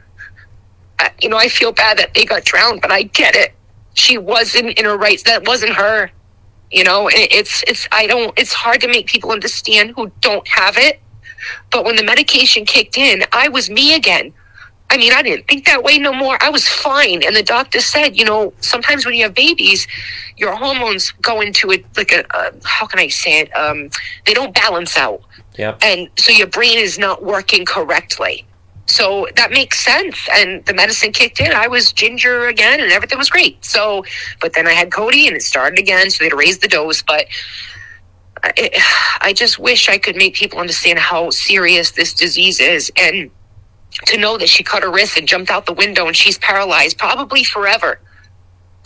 You 1.21 1.29
know, 1.29 1.37
I 1.37 1.49
feel 1.49 1.73
bad 1.73 1.99
that 1.99 2.15
they 2.15 2.25
got 2.25 2.45
drowned, 2.45 2.81
but 2.81 2.91
I 2.91 3.03
get 3.03 3.35
it. 3.35 3.55
She 3.95 4.19
wasn't 4.19 4.79
in 4.79 4.85
her 4.85 4.97
rights. 4.97 5.25
That 5.25 5.47
wasn't 5.47 5.73
her. 5.75 6.11
You 6.71 6.85
know, 6.85 7.09
it's 7.13 7.65
it's 7.67 7.89
I 7.93 8.07
don't. 8.07 8.39
It's 8.39 8.53
hard 8.53 8.81
to 8.83 8.89
make 8.89 9.07
people 9.07 9.31
understand 9.31 9.93
who 9.97 10.13
don't 10.21 10.47
have 10.49 10.77
it. 10.77 11.01
But 11.71 11.85
when 11.85 11.97
the 11.97 12.05
medication 12.05 12.65
kicked 12.65 12.97
in, 12.97 13.23
I 13.33 13.49
was 13.49 13.71
me 13.71 13.95
again. 13.95 14.33
I 14.91 14.97
mean, 14.97 15.13
I 15.13 15.23
didn't 15.23 15.47
think 15.47 15.67
that 15.67 15.83
way 15.83 15.99
no 15.99 16.13
more. 16.13 16.39
I 16.43 16.49
was 16.49 16.67
fine. 16.67 17.23
And 17.23 17.37
the 17.37 17.43
doctor 17.43 17.81
said, 17.81 18.17
you 18.17 18.25
know, 18.25 18.55
sometimes 18.61 19.05
when 19.05 19.15
you 19.15 19.25
have 19.25 19.35
babies, 19.35 19.87
your 20.37 20.57
hormones 20.57 21.11
go 21.21 21.41
into 21.41 21.71
it 21.71 21.85
like 21.97 22.13
a, 22.13 22.25
a 22.31 22.53
how 22.65 22.87
can 22.87 22.99
I 22.99 23.09
say 23.09 23.41
it? 23.41 23.55
Um, 23.55 23.91
they 24.25 24.33
don't 24.33 24.55
balance 24.55 24.97
out. 24.97 25.21
yep 25.59 25.79
And 25.83 26.09
so 26.17 26.33
your 26.33 26.47
brain 26.47 26.79
is 26.79 26.99
not 26.99 27.23
working 27.23 27.67
correctly. 27.67 28.47
So 28.89 29.29
that 29.37 29.51
makes 29.51 29.85
sense. 29.85 30.17
And 30.33 30.65
the 30.65 30.73
medicine 30.75 31.13
kicked 31.13 31.41
in. 31.41 31.53
I 31.53 31.69
was 31.69 31.93
ginger 31.93 32.47
again 32.47 32.81
and 32.81 32.91
everything 32.91 33.19
was 33.19 33.29
great. 33.31 33.63
So, 33.65 34.05
but 34.41 34.55
then 34.55 34.67
I 34.67 34.73
had 34.73 34.91
Cody 34.91 35.29
and 35.29 35.37
it 35.37 35.43
started 35.43 35.79
again. 35.79 36.11
So 36.11 36.19
they 36.19 36.25
had 36.27 36.31
to 36.31 36.37
raise 36.37 36.59
the 36.59 36.69
dose. 36.69 37.03
But 37.03 37.27
I, 38.43 39.19
I 39.21 39.33
just 39.35 39.59
wish 39.59 39.89
I 39.89 39.99
could 39.99 40.17
make 40.17 40.35
people 40.35 40.59
understand 40.59 40.99
how 40.99 41.31
serious 41.31 41.93
this 41.93 42.15
disease 42.15 42.61
is. 42.61 42.91
And 42.97 43.31
to 44.07 44.19
know 44.19 44.39
that 44.39 44.49
she 44.49 44.63
cut 44.63 44.83
her 44.83 44.91
wrist 44.91 45.17
and 45.17 45.29
jumped 45.29 45.51
out 45.51 45.67
the 45.67 45.73
window 45.73 46.07
and 46.07 46.17
she's 46.17 46.39
paralyzed 46.39 46.99
probably 46.99 47.45
forever. 47.45 48.01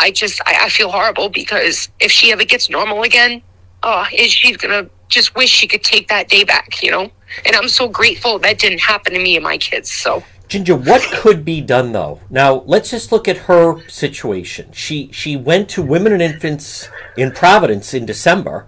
I 0.00 0.10
just 0.10 0.40
I, 0.46 0.64
I 0.66 0.68
feel 0.68 0.90
horrible 0.90 1.28
because 1.28 1.88
if 2.00 2.10
she 2.10 2.32
ever 2.32 2.44
gets 2.44 2.68
normal 2.68 3.02
again, 3.02 3.42
oh, 3.82 4.04
is 4.12 4.32
she's 4.32 4.56
gonna 4.56 4.88
just 5.08 5.34
wish 5.36 5.50
she 5.50 5.68
could 5.68 5.84
take 5.84 6.08
that 6.08 6.28
day 6.28 6.44
back, 6.44 6.82
you 6.82 6.90
know? 6.90 7.10
And 7.46 7.56
I'm 7.56 7.68
so 7.68 7.88
grateful 7.88 8.38
that 8.40 8.58
didn't 8.58 8.80
happen 8.80 9.12
to 9.14 9.18
me 9.18 9.36
and 9.36 9.44
my 9.44 9.58
kids. 9.58 9.90
So 9.90 10.22
Ginger, 10.52 10.76
what 10.76 11.00
could 11.14 11.46
be 11.46 11.62
done 11.62 11.92
though? 11.92 12.20
Now 12.28 12.62
let's 12.66 12.90
just 12.90 13.10
look 13.10 13.26
at 13.26 13.48
her 13.48 13.88
situation. 13.88 14.70
She 14.72 15.10
she 15.10 15.34
went 15.34 15.70
to 15.70 15.80
Women 15.80 16.12
and 16.12 16.20
Infants 16.20 16.90
in 17.16 17.30
Providence 17.32 17.94
in 17.94 18.04
December, 18.04 18.66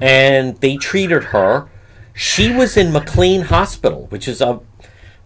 and 0.00 0.56
they 0.56 0.76
treated 0.76 1.26
her. 1.26 1.68
She 2.14 2.52
was 2.52 2.76
in 2.76 2.92
McLean 2.92 3.42
Hospital, 3.42 4.06
which 4.08 4.26
is 4.26 4.40
a 4.40 4.58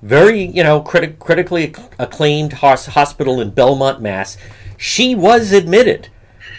very 0.02 0.42
you 0.42 0.62
know 0.62 0.82
criti- 0.82 1.18
critically 1.18 1.74
acclaimed 1.98 2.52
hos- 2.52 2.84
hospital 2.84 3.40
in 3.40 3.52
Belmont, 3.52 4.02
Mass. 4.02 4.36
She 4.76 5.14
was 5.14 5.52
admitted, 5.52 6.10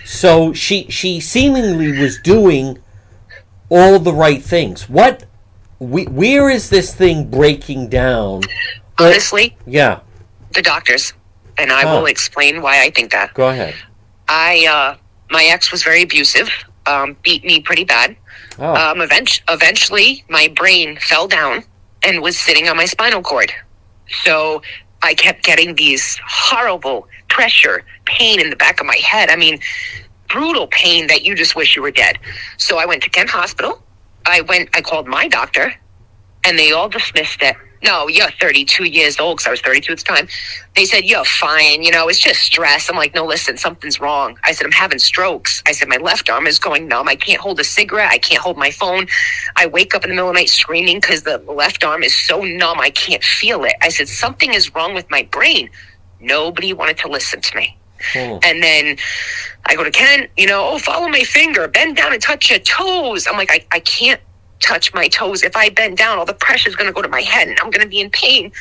so 0.03 0.53
she 0.53 0.87
she 0.89 1.19
seemingly 1.19 1.99
was 1.99 2.19
doing 2.19 2.79
all 3.69 3.99
the 3.99 4.13
right 4.13 4.41
things. 4.41 4.89
What? 4.89 5.25
We, 5.79 6.05
where 6.05 6.49
is 6.49 6.69
this 6.69 6.93
thing 6.93 7.29
breaking 7.29 7.89
down? 7.89 8.41
honestly, 8.99 9.57
Yeah, 9.65 9.99
the 10.53 10.61
doctors, 10.61 11.13
and 11.57 11.71
I 11.71 11.83
will 11.85 12.05
explain 12.05 12.61
why 12.61 12.81
I 12.81 12.89
think 12.91 13.11
that. 13.11 13.33
go 13.33 13.49
ahead. 13.49 13.75
I 14.27 14.65
uh, 14.69 14.97
my 15.29 15.43
ex 15.45 15.71
was 15.71 15.83
very 15.83 16.01
abusive, 16.03 16.49
um, 16.85 17.17
beat 17.23 17.43
me 17.43 17.59
pretty 17.59 17.83
bad. 17.83 18.15
Oh, 18.57 18.73
Um, 18.73 19.01
event- 19.01 19.41
eventually, 19.49 20.23
my 20.29 20.47
brain 20.55 20.97
fell 20.97 21.27
down 21.27 21.63
and 22.03 22.21
was 22.21 22.39
sitting 22.39 22.69
on 22.69 22.77
my 22.77 22.85
spinal 22.85 23.21
cord. 23.21 23.51
So 24.23 24.61
I 25.03 25.13
kept 25.13 25.43
getting 25.43 25.75
these 25.75 26.17
horrible 26.25 27.07
pressure, 27.27 27.83
pain 28.05 28.39
in 28.39 28.49
the 28.49 28.55
back 28.55 28.79
of 28.79 28.85
my 28.85 28.95
head. 28.97 29.29
I 29.29 29.35
mean, 29.35 29.59
brutal 30.29 30.67
pain 30.67 31.07
that 31.07 31.23
you 31.25 31.35
just 31.35 31.55
wish 31.55 31.75
you 31.75 31.81
were 31.81 31.91
dead. 31.91 32.17
So 32.57 32.77
I 32.77 32.85
went 32.85 33.03
to 33.03 33.09
Kent 33.09 33.29
Hospital. 33.29 33.81
I 34.25 34.41
went, 34.41 34.69
I 34.75 34.81
called 34.81 35.07
my 35.07 35.27
doctor, 35.27 35.73
and 36.45 36.59
they 36.59 36.71
all 36.71 36.89
dismissed 36.89 37.41
it. 37.43 37.55
No, 37.83 38.07
you're 38.07 38.31
32 38.31 38.85
years 38.85 39.19
old 39.19 39.37
because 39.37 39.47
I 39.47 39.51
was 39.51 39.61
32 39.61 39.93
at 39.93 39.99
the 39.99 40.05
time. 40.05 40.27
They 40.75 40.85
said, 40.85 41.05
You're 41.05 41.25
fine. 41.25 41.83
You 41.83 41.91
know, 41.91 42.09
it's 42.09 42.19
just 42.19 42.41
stress. 42.41 42.89
I'm 42.89 42.95
like, 42.97 43.15
No, 43.15 43.25
listen, 43.25 43.57
something's 43.57 43.99
wrong. 44.01 44.37
I 44.43 44.53
said, 44.53 44.65
I'm 44.65 44.71
having 44.71 44.99
strokes. 44.99 45.63
I 45.67 45.73
said, 45.73 45.89
My 45.89 45.97
left 45.97 46.29
arm 46.29 46.47
is 46.47 46.59
going 46.59 46.87
numb. 46.87 47.09
I 47.09 47.15
can't 47.15 47.41
hold 47.41 47.59
a 47.59 47.63
cigarette. 47.65 48.11
I 48.11 48.19
can't 48.19 48.41
hold 48.41 48.57
my 48.57 48.71
phone. 48.71 49.07
I 49.57 49.67
wake 49.67 49.95
up 49.95 50.03
in 50.03 50.09
the 50.09 50.15
middle 50.15 50.29
of 50.29 50.35
the 50.35 50.41
night 50.41 50.49
screaming 50.49 50.99
because 50.99 51.23
the 51.23 51.39
left 51.39 51.83
arm 51.83 52.03
is 52.03 52.17
so 52.17 52.41
numb. 52.43 52.79
I 52.79 52.91
can't 52.91 53.23
feel 53.23 53.63
it. 53.65 53.73
I 53.81 53.89
said, 53.89 54.09
Something 54.09 54.53
is 54.53 54.73
wrong 54.75 54.95
with 54.95 55.09
my 55.11 55.23
brain. 55.31 55.69
Nobody 56.19 56.73
wanted 56.73 56.97
to 56.99 57.09
listen 57.09 57.41
to 57.41 57.57
me. 57.57 57.77
Hmm. 58.13 58.37
And 58.43 58.61
then 58.61 58.97
I 59.65 59.75
go 59.75 59.83
to 59.83 59.91
Ken, 59.91 60.27
you 60.37 60.47
know, 60.47 60.69
oh, 60.69 60.79
follow 60.79 61.07
my 61.07 61.21
finger, 61.21 61.67
bend 61.67 61.97
down 61.97 62.13
and 62.13 62.21
touch 62.21 62.49
your 62.49 62.59
toes. 62.59 63.27
I'm 63.27 63.37
like, 63.37 63.51
I, 63.51 63.65
I 63.71 63.79
can't 63.79 64.21
touch 64.59 64.93
my 64.93 65.07
toes. 65.07 65.43
If 65.43 65.55
I 65.55 65.69
bend 65.69 65.97
down, 65.97 66.17
all 66.17 66.25
the 66.25 66.33
pressure 66.33 66.69
is 66.69 66.75
going 66.75 66.87
to 66.87 66.93
go 66.93 67.01
to 67.01 67.09
my 67.09 67.21
head 67.21 67.47
and 67.47 67.59
I'm 67.59 67.69
going 67.69 67.83
to 67.83 67.89
be 67.89 67.99
in 67.99 68.09
pain. 68.09 68.51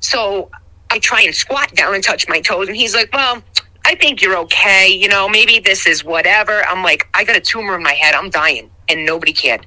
So 0.00 0.50
I 0.90 0.98
try 0.98 1.22
and 1.22 1.34
squat 1.34 1.74
down 1.74 1.94
and 1.94 2.02
touch 2.02 2.28
my 2.28 2.40
toes. 2.40 2.68
And 2.68 2.76
he's 2.76 2.94
like, 2.94 3.12
well, 3.12 3.42
I 3.84 3.94
think 3.94 4.20
you're 4.20 4.36
okay. 4.38 4.88
You 4.88 5.08
know, 5.08 5.28
maybe 5.28 5.58
this 5.58 5.86
is 5.86 6.04
whatever. 6.04 6.64
I'm 6.64 6.82
like, 6.82 7.08
I 7.14 7.24
got 7.24 7.36
a 7.36 7.40
tumor 7.40 7.76
in 7.76 7.82
my 7.82 7.92
head. 7.92 8.14
I'm 8.14 8.30
dying. 8.30 8.70
And 8.88 9.04
nobody 9.04 9.32
can. 9.32 9.60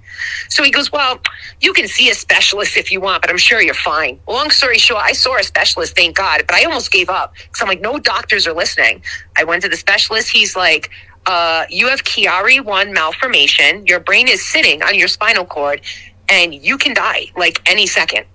So 0.49 0.63
he 0.63 0.71
goes, 0.71 0.91
Well, 0.91 1.19
you 1.59 1.73
can 1.73 1.87
see 1.87 2.09
a 2.09 2.15
specialist 2.15 2.75
if 2.77 2.91
you 2.91 2.99
want, 3.01 3.21
but 3.21 3.29
I'm 3.29 3.37
sure 3.37 3.61
you're 3.61 3.73
fine. 3.73 4.19
Long 4.27 4.49
story 4.49 4.77
short, 4.77 5.01
I 5.03 5.13
saw 5.13 5.37
a 5.37 5.43
specialist, 5.43 5.95
thank 5.95 6.15
God, 6.15 6.43
but 6.47 6.55
I 6.55 6.63
almost 6.63 6.91
gave 6.91 7.09
up 7.09 7.33
because 7.35 7.61
I'm 7.61 7.67
like, 7.67 7.81
No 7.81 7.99
doctors 7.99 8.47
are 8.47 8.53
listening. 8.53 9.03
I 9.37 9.43
went 9.43 9.61
to 9.63 9.69
the 9.69 9.77
specialist. 9.77 10.29
He's 10.29 10.55
like, 10.55 10.89
uh, 11.27 11.65
You 11.69 11.87
have 11.89 12.03
Chiari 12.03 12.63
1 12.63 12.93
malformation. 12.93 13.85
Your 13.85 13.99
brain 13.99 14.27
is 14.27 14.43
sitting 14.45 14.81
on 14.81 14.95
your 14.95 15.07
spinal 15.07 15.45
cord, 15.45 15.81
and 16.29 16.53
you 16.55 16.77
can 16.77 16.93
die 16.95 17.27
like 17.35 17.61
any 17.69 17.85
second. 17.85 18.25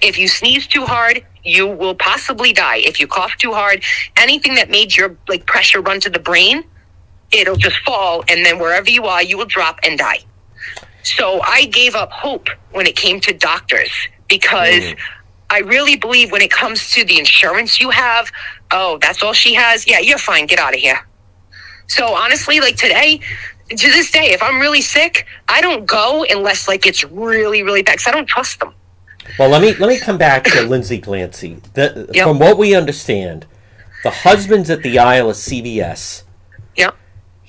If 0.00 0.18
you 0.18 0.28
sneeze 0.28 0.66
too 0.66 0.84
hard, 0.84 1.24
you 1.44 1.66
will 1.66 1.94
possibly 1.94 2.52
die. 2.52 2.78
If 2.78 3.00
you 3.00 3.06
cough 3.06 3.36
too 3.36 3.52
hard, 3.52 3.82
anything 4.16 4.54
that 4.56 4.70
made 4.70 4.96
your 4.96 5.16
like 5.28 5.46
pressure 5.46 5.80
run 5.80 6.00
to 6.00 6.10
the 6.10 6.18
brain, 6.18 6.64
it'll 7.40 7.56
just 7.56 7.78
fall, 7.78 8.24
and 8.28 8.44
then 8.44 8.58
wherever 8.58 8.90
you 8.90 9.04
are, 9.04 9.22
you 9.22 9.36
will 9.38 9.46
drop 9.46 9.78
and 9.82 9.98
die. 9.98 10.20
So 11.02 11.40
I 11.42 11.66
gave 11.66 11.94
up 11.94 12.10
hope 12.10 12.48
when 12.72 12.86
it 12.86 12.96
came 12.96 13.20
to 13.20 13.32
doctors 13.32 13.90
because 14.28 14.82
Mm. 14.82 14.96
I 15.50 15.60
really 15.60 15.94
believe 15.96 16.32
when 16.32 16.42
it 16.42 16.50
comes 16.50 16.90
to 16.90 17.04
the 17.04 17.18
insurance 17.20 17.78
you 17.78 17.90
have, 17.90 18.32
oh, 18.72 18.98
that's 19.00 19.22
all 19.22 19.32
she 19.32 19.54
has. 19.54 19.86
Yeah, 19.86 20.00
you're 20.00 20.18
fine. 20.18 20.46
Get 20.46 20.58
out 20.58 20.74
of 20.74 20.80
here. 20.80 21.06
So 21.86 22.14
honestly, 22.14 22.58
like 22.58 22.74
today, 22.76 23.20
to 23.70 23.76
this 23.76 24.10
day, 24.10 24.32
if 24.32 24.42
I'm 24.42 24.58
really 24.58 24.80
sick, 24.80 25.24
I 25.48 25.60
don't 25.60 25.86
go 25.86 26.24
unless 26.28 26.66
like 26.66 26.84
it's 26.84 27.04
really, 27.04 27.62
really 27.62 27.82
bad 27.82 27.92
because 27.92 28.08
I 28.08 28.10
don't 28.10 28.26
trust 28.26 28.58
them. 28.58 28.74
Well, 29.38 29.48
let 29.48 29.62
me 29.62 29.74
let 29.74 29.88
me 29.88 29.98
come 29.98 30.18
back 30.18 30.44
to 30.44 30.62
Lindsay 30.62 30.98
Clancy. 30.98 31.58
The, 31.74 32.08
Yep. 32.12 32.26
From 32.26 32.38
what 32.40 32.58
we 32.58 32.74
understand, 32.74 33.46
the 34.02 34.10
husband's 34.10 34.68
at 34.70 34.82
the 34.82 34.98
aisle 34.98 35.30
of 35.30 35.36
CVS. 35.36 36.22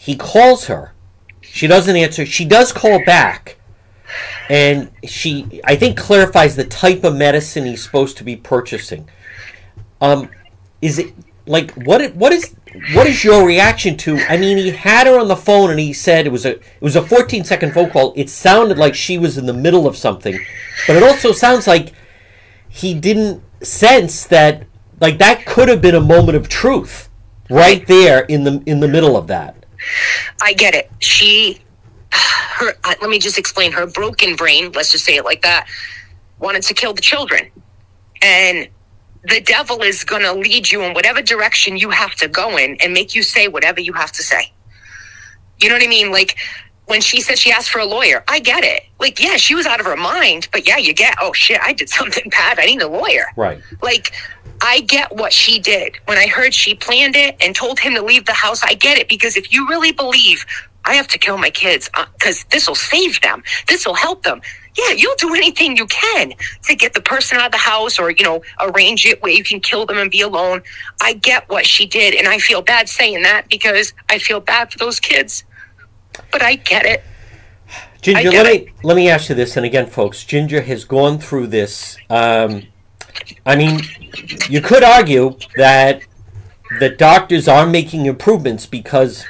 He 0.07 0.15
calls 0.15 0.67
her. 0.67 0.93
She 1.41 1.67
doesn't 1.67 1.97
answer. 1.97 2.25
She 2.25 2.45
does 2.45 2.71
call 2.71 3.03
back, 3.03 3.57
and 4.49 4.89
she 5.05 5.59
I 5.65 5.75
think 5.75 5.97
clarifies 5.97 6.55
the 6.55 6.63
type 6.63 7.03
of 7.03 7.13
medicine 7.13 7.65
he's 7.65 7.83
supposed 7.83 8.15
to 8.19 8.23
be 8.23 8.37
purchasing. 8.37 9.09
Um, 9.99 10.29
is 10.81 10.97
it 10.97 11.13
like 11.45 11.71
what? 11.71 12.15
What 12.15 12.31
is 12.31 12.55
what 12.93 13.05
is 13.05 13.25
your 13.25 13.45
reaction 13.45 13.97
to? 13.97 14.17
I 14.29 14.37
mean, 14.37 14.55
he 14.55 14.69
had 14.69 15.07
her 15.07 15.19
on 15.19 15.27
the 15.27 15.35
phone, 15.35 15.71
and 15.71 15.77
he 15.77 15.91
said 15.91 16.25
it 16.25 16.31
was 16.31 16.45
a 16.45 16.51
it 16.51 16.63
was 16.79 16.95
a 16.95 17.01
14 17.01 17.43
second 17.43 17.73
phone 17.73 17.89
call. 17.89 18.13
It 18.15 18.29
sounded 18.29 18.77
like 18.77 18.95
she 18.95 19.17
was 19.17 19.37
in 19.37 19.45
the 19.45 19.53
middle 19.53 19.85
of 19.85 19.97
something, 19.97 20.39
but 20.87 20.95
it 20.95 21.03
also 21.03 21.33
sounds 21.33 21.67
like 21.67 21.91
he 22.69 22.93
didn't 22.93 23.43
sense 23.61 24.25
that 24.27 24.67
like 25.01 25.17
that 25.17 25.45
could 25.45 25.67
have 25.67 25.81
been 25.81 25.95
a 25.95 25.99
moment 25.99 26.37
of 26.37 26.47
truth 26.47 27.09
right 27.49 27.85
there 27.87 28.21
in 28.21 28.45
the 28.45 28.63
in 28.65 28.79
the 28.79 28.87
middle 28.87 29.17
of 29.17 29.27
that. 29.27 29.65
I 30.41 30.53
get 30.53 30.75
it. 30.75 30.91
She, 30.99 31.59
her. 32.11 32.73
Uh, 32.83 32.95
let 33.01 33.09
me 33.09 33.19
just 33.19 33.37
explain. 33.37 33.71
Her 33.71 33.85
broken 33.85 34.35
brain. 34.35 34.71
Let's 34.73 34.91
just 34.91 35.05
say 35.05 35.15
it 35.15 35.25
like 35.25 35.41
that. 35.41 35.67
Wanted 36.39 36.63
to 36.63 36.73
kill 36.73 36.93
the 36.93 37.01
children, 37.01 37.49
and 38.21 38.67
the 39.23 39.41
devil 39.41 39.81
is 39.81 40.03
going 40.03 40.21
to 40.21 40.33
lead 40.33 40.71
you 40.71 40.83
in 40.83 40.93
whatever 40.93 41.21
direction 41.21 41.77
you 41.77 41.89
have 41.89 42.15
to 42.15 42.27
go 42.27 42.57
in 42.57 42.77
and 42.81 42.93
make 42.93 43.13
you 43.13 43.23
say 43.23 43.47
whatever 43.47 43.81
you 43.81 43.93
have 43.93 44.11
to 44.13 44.23
say. 44.23 44.51
You 45.59 45.69
know 45.69 45.75
what 45.75 45.83
I 45.83 45.87
mean? 45.87 46.11
Like 46.11 46.37
when 46.87 47.01
she 47.01 47.19
said 47.19 47.37
she 47.37 47.51
asked 47.51 47.69
for 47.69 47.79
a 47.79 47.85
lawyer, 47.85 48.23
I 48.27 48.39
get 48.39 48.63
it. 48.63 48.83
Like, 48.99 49.19
yeah, 49.21 49.35
she 49.35 49.53
was 49.53 49.65
out 49.65 49.79
of 49.79 49.85
her 49.85 49.97
mind, 49.97 50.47
but 50.51 50.65
yeah, 50.65 50.77
you 50.77 50.93
get, 50.93 51.15
oh 51.21 51.33
shit, 51.33 51.59
I 51.61 51.73
did 51.73 51.89
something 51.99 52.29
bad. 52.29 52.59
I 52.59 52.65
need 52.65 52.81
a 52.81 52.87
lawyer. 52.87 53.25
Right. 53.35 53.61
Like, 53.81 54.13
I 54.61 54.81
get 54.81 55.15
what 55.15 55.33
she 55.33 55.59
did. 55.59 55.97
When 56.05 56.17
I 56.17 56.27
heard 56.27 56.53
she 56.53 56.75
planned 56.75 57.15
it 57.15 57.35
and 57.41 57.55
told 57.55 57.79
him 57.79 57.93
to 57.95 58.01
leave 58.01 58.25
the 58.25 58.33
house, 58.33 58.63
I 58.63 58.73
get 58.73 58.97
it 58.97 59.07
because 59.07 59.37
if 59.37 59.51
you 59.53 59.67
really 59.67 59.91
believe 59.91 60.45
I 60.85 60.95
have 60.95 61.07
to 61.09 61.17
kill 61.17 61.37
my 61.37 61.49
kids 61.49 61.89
because 62.13 62.45
this 62.45 62.67
will 62.67 62.75
save 62.75 63.19
them, 63.21 63.43
this 63.67 63.85
will 63.85 63.93
help 63.95 64.23
them. 64.23 64.41
Yeah, 64.77 64.91
you'll 64.91 65.15
do 65.17 65.33
anything 65.35 65.75
you 65.75 65.85
can 65.87 66.33
to 66.63 66.75
get 66.75 66.93
the 66.93 67.01
person 67.01 67.37
out 67.37 67.47
of 67.47 67.51
the 67.51 67.57
house 67.57 67.99
or, 67.99 68.11
you 68.11 68.23
know, 68.23 68.41
arrange 68.61 69.05
it 69.05 69.21
where 69.21 69.31
you 69.31 69.43
can 69.43 69.59
kill 69.59 69.85
them 69.85 69.97
and 69.97 70.09
be 70.09 70.21
alone. 70.21 70.61
I 71.01 71.13
get 71.13 71.49
what 71.49 71.65
she 71.65 71.85
did. 71.85 72.13
And 72.13 72.27
I 72.27 72.37
feel 72.37 72.61
bad 72.61 72.87
saying 72.87 73.23
that 73.23 73.49
because 73.49 73.93
I 74.09 74.19
feel 74.19 74.39
bad 74.39 74.71
for 74.71 74.77
those 74.77 74.99
kids. 74.99 75.43
But 76.31 76.41
I 76.41 76.55
get 76.55 76.85
it. 76.85 77.03
Ginger, 78.01 78.19
I 78.19 78.23
let 78.23 78.31
get 78.31 78.65
me 78.65 78.73
let 78.83 78.95
me 78.95 79.09
ask 79.09 79.29
you 79.29 79.35
this, 79.35 79.57
and 79.57 79.65
again, 79.65 79.87
folks, 79.87 80.23
Ginger 80.23 80.61
has 80.61 80.85
gone 80.85 81.17
through 81.19 81.47
this. 81.47 81.97
Um, 82.09 82.67
I 83.45 83.55
mean, 83.55 83.81
you 84.49 84.61
could 84.61 84.83
argue 84.83 85.37
that 85.55 86.01
the 86.79 86.89
doctors 86.89 87.47
are 87.47 87.65
making 87.65 88.05
improvements 88.05 88.65
because 88.65 89.25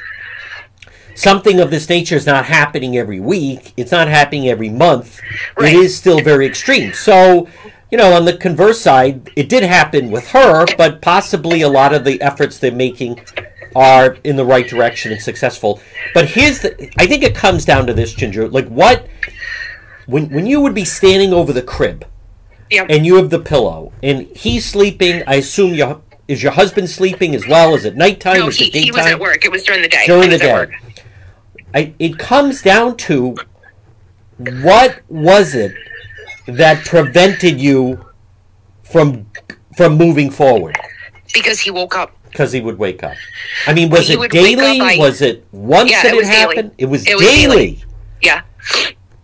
something 1.16 1.60
of 1.60 1.72
this 1.72 1.90
nature 1.90 2.16
is 2.16 2.26
not 2.26 2.46
happening 2.46 2.98
every 2.98 3.20
week. 3.20 3.74
It's 3.78 3.92
not 3.92 4.08
happening 4.08 4.48
every 4.48 4.70
month. 4.70 5.20
Right. 5.58 5.74
It 5.74 5.80
is 5.80 5.98
still 5.98 6.20
very 6.20 6.46
extreme. 6.46 6.94
So, 6.94 7.48
you 7.92 7.98
know, 7.98 8.14
on 8.14 8.26
the 8.26 8.38
converse 8.38 8.82
side, 8.82 9.30
it 9.36 9.50
did 9.50 9.64
happen 9.64 10.12
with 10.12 10.30
her, 10.30 10.66
but 10.78 11.02
possibly 11.02 11.62
a 11.62 11.70
lot 11.70 11.94
of 11.94 12.04
the 12.04 12.22
efforts 12.22 12.60
they're 12.60 12.72
making 12.72 13.20
are 13.76 14.18
in 14.24 14.36
the 14.36 14.46
right 14.46 14.68
direction 14.68 15.12
and 15.12 15.22
successful. 15.22 15.80
But 16.14 16.30
here's 16.30 16.62
the 16.62 16.90
I 17.00 17.06
think 17.06 17.24
it 17.24 17.36
comes 17.36 17.66
down 17.66 17.88
to 17.88 17.94
this, 17.94 18.14
Ginger. 18.14 18.50
Like 18.50 18.68
what 18.68 19.08
when 20.06 20.30
when 20.30 20.46
you 20.46 20.62
would 20.62 20.74
be 20.74 20.86
standing 20.86 21.34
over 21.34 21.54
the 21.54 21.62
crib 21.62 22.06
Yeah. 22.70 22.86
and 22.89 23.05
you 23.05 23.15
have 23.15 23.30
the 23.30 23.39
pillow 23.39 23.91
and 24.03 24.28
he's 24.28 24.65
sleeping, 24.65 25.24
I 25.28 25.36
assume 25.36 25.74
your 25.74 26.01
is 26.28 26.43
your 26.43 26.51
husband 26.51 26.89
sleeping 26.89 27.34
as 27.36 27.47
well? 27.47 27.74
Is 27.76 27.86
it 27.86 27.95
nighttime? 27.95 28.39
no, 28.39 28.47
is 28.49 28.57
he, 28.57 28.65
it 28.68 28.74
daytime? 28.74 28.84
he 28.84 28.91
was 28.91 29.05
at 29.05 29.20
work. 29.20 29.45
It 29.45 29.51
was 29.51 29.63
during 29.63 29.82
the 29.82 29.88
day. 29.88 30.03
During 30.05 30.30
the 30.30 30.38
day. 30.38 30.68
I, 31.74 31.93
it 31.99 32.18
comes 32.20 32.61
down 32.61 32.97
to 32.97 33.38
what 34.61 35.01
was 35.09 35.55
it 35.55 35.74
that 36.47 36.86
prevented 36.86 37.59
you 37.59 38.05
from 38.84 39.26
from 39.76 39.97
moving 39.97 40.30
forward? 40.30 40.78
Because 41.34 41.59
he 41.59 41.72
woke 41.72 41.95
up. 41.95 42.13
Because 42.30 42.51
he 42.51 42.59
would 42.61 42.78
wake 42.78 43.03
up. 43.03 43.15
I 43.65 43.74
mean, 43.74 43.89
was 43.89 44.09
it 44.09 44.32
daily? 44.32 44.80
up, 44.82 44.88
I- 44.88 44.97
was 44.97 45.22
it 45.22 45.45
once 45.51 45.89
Yeah, 45.91 46.03
that 46.03 46.09
it 46.09 46.13
it, 46.13 46.18
was 46.18 46.28
daily. 46.28 46.55
happened? 46.55 46.72
It 46.78 46.86
was 46.86 47.07
It 47.07 47.15
was 47.15 47.24
daily. 47.26 47.55
daily. 47.55 47.84
Yeah. 48.22 48.41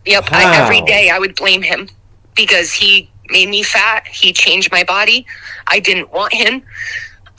Yep. 0.06 0.26
I, 0.32 0.62
every 0.64 0.80
Wow. 0.82 0.86
day 0.86 1.10
I 1.10 1.20
would 1.20 1.36
blame 1.36 1.62
him 1.64 1.90
because 2.36 2.72
he 2.74 3.10
made 3.34 3.50
me 3.50 3.64
fat. 3.64 4.08
He 4.08 4.32
changed 4.32 4.72
my 4.72 4.84
body. 4.86 5.26
I 5.68 5.82
didn't 5.82 6.14
want 6.14 6.34
him. 6.34 6.64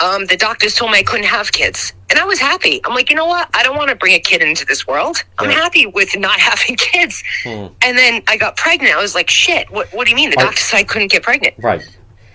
Um, 0.01 0.27
the 0.27 0.37
doctors 0.37 0.75
told 0.75 0.91
me 0.91 0.99
I 0.99 1.03
couldn't 1.03 1.27
have 1.27 1.53
kids. 1.53 1.95
And 2.11 2.19
I 2.19 2.25
was 2.25 2.39
happy. 2.41 2.81
I'm 2.85 2.95
like, 2.95 3.09
you 3.09 3.17
know 3.17 3.27
what? 3.27 3.49
I 3.55 3.63
don't 3.63 3.77
want 3.77 3.91
to 3.91 3.97
bring 3.97 4.15
a 4.15 4.19
kid 4.19 4.43
into 4.43 4.65
this 4.67 4.87
world. 4.87 5.23
I'm 5.39 5.51
happy 5.51 5.87
with 5.87 6.19
not 6.19 6.39
having 6.51 6.77
kids. 6.77 7.23
Hmm. 7.45 7.67
And 7.81 7.97
then 7.97 8.23
I 8.27 8.37
got 8.37 8.57
pregnant. 8.57 8.95
I 8.95 9.01
was 9.01 9.15
like, 9.15 9.31
shit, 9.31 9.71
what, 9.71 9.89
what 9.95 10.05
do 10.05 10.11
you 10.11 10.17
mean? 10.17 10.31
The 10.31 10.37
doctor 10.37 10.61
said 10.61 10.79
I 10.79 10.85
couldn't 10.85 11.11
get 11.11 11.23
pregnant. 11.23 11.55
Right. 11.59 11.83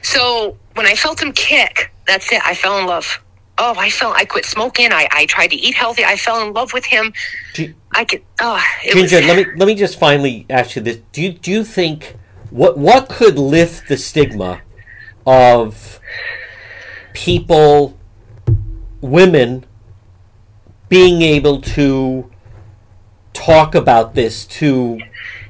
So 0.02 0.58
when 0.76 0.86
I 0.86 0.96
felt 0.96 1.22
him 1.22 1.34
kick, 1.34 1.92
that's 2.08 2.32
it. 2.32 2.42
I 2.46 2.56
fell 2.56 2.80
in 2.80 2.86
love. 2.88 3.22
Oh, 3.62 3.76
I 3.78 3.90
felt 3.90 4.16
I 4.16 4.24
quit 4.24 4.46
smoking. 4.46 4.94
I, 4.94 5.10
I 5.12 5.26
tried 5.26 5.48
to 5.48 5.58
eat 5.58 5.76
healthy. 5.76 6.06
I 6.06 6.16
fell 6.16 6.42
in 6.48 6.54
love 6.54 6.72
with 6.74 6.86
him. 6.86 7.14
Do- 7.54 7.74
I 7.92 8.06
could. 8.06 8.24
Oh, 8.40 8.64
it 8.86 8.94
Ginger, 8.94 9.18
was, 9.18 9.26
let 9.26 9.48
me 9.48 9.54
let 9.58 9.66
me 9.66 9.76
just 9.76 10.00
finally 10.00 10.46
ask 10.50 10.76
you 10.78 10.82
this: 10.82 11.00
Do 11.12 11.22
you 11.22 11.34
do 11.34 11.52
you 11.52 11.64
think 11.66 12.16
what 12.50 12.78
what 12.78 13.10
could 13.10 13.38
lift 13.38 13.88
the 13.88 13.98
stigma 13.98 14.62
of 15.26 16.00
people, 17.14 17.98
women, 19.02 19.66
being 20.88 21.22
able 21.22 21.62
to 21.62 22.30
talk 23.34 23.76
about 23.76 24.16
this? 24.16 24.46
To 24.46 25.00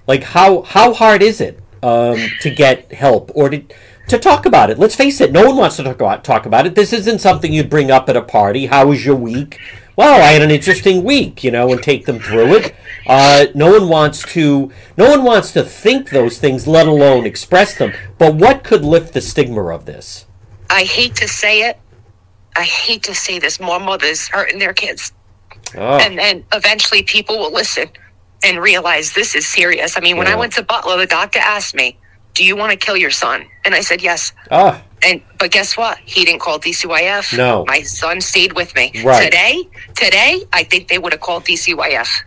like 0.07 0.23
how 0.23 0.63
how 0.63 0.93
hard 0.93 1.21
is 1.21 1.39
it 1.39 1.59
um, 1.81 2.17
to 2.41 2.49
get 2.49 2.91
help 2.93 3.31
or 3.33 3.49
to 3.49 3.63
to 4.09 4.19
talk 4.19 4.45
about 4.45 4.69
it? 4.69 4.77
Let's 4.77 4.95
face 4.95 5.21
it, 5.21 5.31
no 5.31 5.45
one 5.45 5.55
wants 5.55 5.77
to 5.77 5.83
talk 5.83 5.95
about 5.95 6.23
talk 6.23 6.45
about 6.45 6.65
it. 6.65 6.75
This 6.75 6.91
isn't 6.91 7.19
something 7.19 7.53
you'd 7.53 7.69
bring 7.69 7.91
up 7.91 8.09
at 8.09 8.17
a 8.17 8.21
party. 8.21 8.65
How 8.65 8.87
was 8.87 9.05
your 9.05 9.15
week? 9.15 9.59
Well, 9.99 10.21
I 10.21 10.27
had 10.31 10.41
an 10.41 10.49
interesting 10.49 11.03
week, 11.03 11.43
you 11.43 11.51
know, 11.51 11.73
and 11.73 11.83
take 11.83 12.05
them 12.05 12.19
through 12.19 12.55
it. 12.55 12.73
Uh, 13.05 13.47
no 13.53 13.69
one 13.77 13.89
wants 13.89 14.23
to. 14.31 14.71
No 14.95 15.09
one 15.09 15.25
wants 15.25 15.51
to 15.51 15.61
think 15.61 16.09
those 16.11 16.37
things, 16.39 16.65
let 16.67 16.87
alone 16.87 17.25
express 17.25 17.77
them. 17.77 17.91
But 18.17 18.35
what 18.35 18.63
could 18.63 18.85
lift 18.85 19.13
the 19.13 19.19
stigma 19.19 19.61
of 19.67 19.85
this? 19.85 20.25
I 20.69 20.83
hate 20.83 21.15
to 21.15 21.27
say 21.27 21.63
it. 21.63 21.79
I 22.55 22.63
hate 22.63 23.03
to 23.03 23.13
say 23.13 23.39
this. 23.39 23.59
More 23.59 23.77
mothers 23.77 24.29
hurting 24.29 24.57
their 24.57 24.71
kids, 24.71 25.11
Oh, 25.75 25.97
and 25.97 26.17
then 26.17 26.45
eventually 26.53 27.03
people 27.03 27.37
will 27.37 27.51
listen 27.51 27.89
and 28.41 28.57
realize 28.57 29.11
this 29.11 29.35
is 29.35 29.45
serious. 29.45 29.97
I 29.97 29.99
mean, 29.99 30.15
when 30.15 30.27
Yeah. 30.27 30.33
I 30.33 30.37
went 30.37 30.53
to 30.53 30.63
Butler, 30.63 30.95
the 30.95 31.07
doctor 31.07 31.39
asked 31.39 31.75
me, 31.75 31.97
"Do 32.35 32.45
you 32.45 32.55
want 32.55 32.71
to 32.71 32.77
kill 32.77 32.95
your 32.95 33.11
son?" 33.11 33.47
And 33.65 33.75
I 33.75 33.81
said 33.81 34.01
yes. 34.01 34.31
ah, 34.49 34.81
And 35.03 35.21
but 35.37 35.51
guess 35.51 35.77
what? 35.77 35.97
He 36.05 36.25
didn't 36.25 36.41
call 36.41 36.59
DCYF. 36.59 37.37
No. 37.37 37.65
my 37.67 37.81
son 37.81 38.19
stayed 38.21 38.53
with 38.53 38.75
me. 38.75 38.91
Right. 39.03 39.23
Today, 39.23 39.63
today, 39.95 40.43
I 40.51 40.63
think 40.63 40.87
they 40.87 40.97
would 40.97 41.13
have 41.13 41.21
called 41.21 41.45
DCYF. 41.45 42.23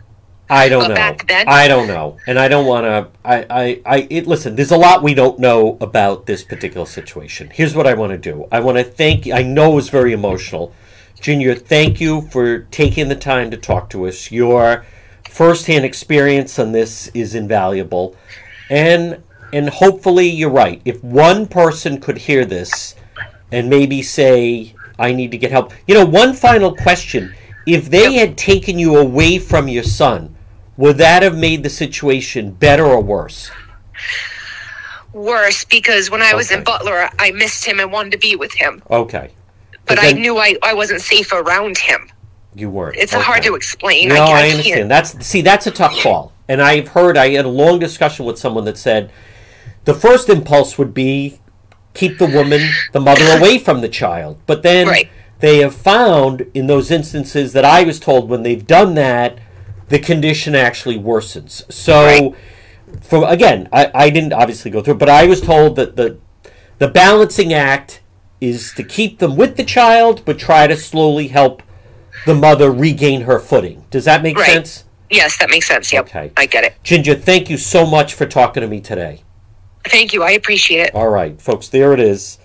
I 0.51 0.69
don't 0.69 0.83
But 0.83 0.89
know. 0.89 0.95
back 0.95 1.27
then- 1.29 1.49
I 1.49 1.67
don't 1.67 1.87
know, 1.87 2.19
and 2.27 2.39
I 2.39 2.49
don't 2.49 2.67
want 2.67 2.85
to. 2.85 3.09
I, 3.25 3.47
I, 3.49 3.81
I. 3.87 4.07
It, 4.11 4.27
listen, 4.27 4.55
there's 4.57 4.71
a 4.71 4.77
lot 4.77 5.03
we 5.03 5.15
don't 5.15 5.39
know 5.39 5.79
about 5.81 6.27
this 6.27 6.45
particular 6.45 6.85
situation. 6.87 7.49
Here's 7.53 7.75
what 7.75 7.87
I 7.87 7.95
want 7.95 8.13
to 8.13 8.19
do. 8.19 8.47
I 8.53 8.61
want 8.61 8.77
to 8.77 8.85
thank. 8.85 9.27
I 9.29 9.43
know 9.43 9.73
it 9.73 9.77
was 9.77 9.89
very 9.89 10.13
emotional, 10.13 10.75
Ginger. 11.21 11.55
Thank 11.55 12.01
you 12.03 12.23
for 12.31 12.61
taking 12.71 13.09
the 13.09 13.17
time 13.17 13.51
to 13.51 13.57
talk 13.57 13.89
to 13.91 14.07
us. 14.07 14.31
Your 14.31 14.85
firsthand 15.31 15.87
experience 15.87 16.59
on 16.59 16.73
this 16.73 17.09
is 17.15 17.35
invaluable, 17.35 18.15
and 18.69 19.23
and 19.53 19.69
hopefully 19.69 20.29
you're 20.29 20.51
right. 20.51 20.81
If 20.85 21.03
one 21.05 21.47
person 21.47 22.01
could 22.01 22.19
hear 22.19 22.45
this 22.45 22.95
and 23.51 23.69
maybe 23.69 24.03
say, 24.03 24.75
I 24.99 25.13
need 25.13 25.31
to 25.33 25.39
get 25.39 25.51
help. 25.51 25.73
You 25.87 25.95
know, 25.95 26.05
one 26.07 26.33
final 26.35 26.75
question. 26.75 27.35
If 27.67 27.91
they 27.91 28.15
had 28.15 28.37
taken 28.37 28.79
you 28.79 28.97
away 28.97 29.39
from 29.39 29.69
your 29.69 29.83
son, 29.85 30.35
would 30.77 30.97
that 30.99 31.23
have 31.23 31.37
made 31.37 31.63
the 31.63 31.71
situation 31.71 32.53
better 32.53 32.85
or 32.85 33.01
worse? 33.03 33.51
Worse 35.13 35.65
because 35.67 36.11
when 36.11 36.23
I 36.23 36.35
was 36.35 36.51
in 36.51 36.65
Butler, 36.65 37.11
I 37.19 37.33
missed 37.33 37.65
him 37.67 37.79
and 37.81 37.93
wanted 37.93 38.13
to 38.13 38.19
be 38.19 38.35
with 38.35 38.53
him, 38.55 38.83
Okay. 38.91 39.31
but 39.85 39.99
I 39.99 40.13
then 40.13 40.23
knew 40.23 40.39
I, 40.39 40.57
I 40.63 40.73
wasn't 40.73 41.03
safe 41.03 41.33
around 41.33 41.77
him. 41.77 42.09
you 42.55 42.71
weren't. 42.71 42.97
It's 42.97 43.13
hard 43.13 43.43
to 43.43 43.55
explain. 43.55 44.09
No, 44.09 44.15
I, 44.15 44.19
I, 44.19 44.23
I 44.23 44.25
can't. 44.41 44.53
understand. 44.55 44.91
That's 44.91 45.27
see, 45.27 45.43
that's 45.43 45.67
a 45.67 45.71
tough 45.71 45.99
call. 46.01 46.33
And 46.49 46.63
I've 46.63 46.89
heard 46.89 47.19
I 47.19 47.29
had 47.31 47.45
a 47.45 47.49
long 47.51 47.79
discussion 47.79 48.25
with 48.25 48.39
someone 48.39 48.65
that 48.65 48.79
said 48.79 49.13
the 49.85 49.95
first 49.95 50.29
impulse 50.29 50.79
would 50.79 50.95
be 50.95 51.39
keep 51.95 52.19
the 52.19 52.27
woman, 52.27 52.71
the 52.93 53.01
mother, 53.01 53.25
away 53.39 53.59
from 53.59 53.81
the 53.81 53.89
child. 53.89 54.39
But 54.47 54.63
then 54.63 54.89
Right. 54.89 55.09
they 55.41 55.59
have 55.59 55.75
found 55.75 56.47
in 56.55 56.67
those 56.67 56.91
instances 56.91 57.53
that 57.53 57.65
I 57.65 57.83
was 57.83 58.01
told 58.01 58.29
when 58.29 58.43
they've 58.43 58.67
done 58.67 58.95
that, 58.95 59.39
the 59.89 59.99
condition 59.99 60.55
actually 60.55 60.99
worsens. 60.99 61.71
So, 61.71 62.05
Right. 62.05 62.33
for 63.03 63.29
again, 63.29 63.69
I, 63.73 63.91
I 63.95 64.11
didn't 64.11 64.33
obviously 64.33 64.71
go 64.71 64.81
through, 64.83 64.95
but 64.95 65.09
I 65.09 65.27
was 65.27 65.41
told 65.41 65.77
that 65.77 65.97
the 65.97 66.17
the 66.79 66.89
balancing 66.89 67.53
act 67.53 68.01
is 68.41 68.73
to 68.75 68.83
keep 68.83 69.19
them 69.21 69.37
with 69.37 69.57
the 69.57 69.63
child, 69.63 70.23
but 70.25 70.37
try 70.39 70.67
to 70.67 70.77
slowly 70.77 71.29
help 71.29 71.63
the 72.27 72.35
mother 72.35 72.73
regain 72.73 73.23
her 73.23 73.39
footing. 73.39 73.85
Does 73.91 74.05
that 74.07 74.23
make 74.23 74.37
Right. 74.37 74.47
sense? 74.51 74.85
Yes, 75.11 75.37
that 75.39 75.51
makes 75.51 75.69
sense. 75.69 75.93
Yep, 75.93 76.07
Okay. 76.07 76.31
I 76.37 76.47
get 76.47 76.65
it. 76.65 76.75
Ginger, 76.83 77.15
thank 77.15 77.49
you 77.51 77.57
so 77.57 77.85
much 77.87 78.15
for 78.15 78.27
talking 78.27 78.63
to 78.63 78.67
me 78.67 78.81
today. 78.81 79.23
Thank 79.85 80.13
you. 80.13 80.23
I 80.23 80.33
appreciate 80.33 80.89
it. 80.89 80.95
All 80.95 81.09
right, 81.09 81.41
folks, 81.41 81.69
there 81.69 81.93
it 81.93 82.01
is. 82.01 82.39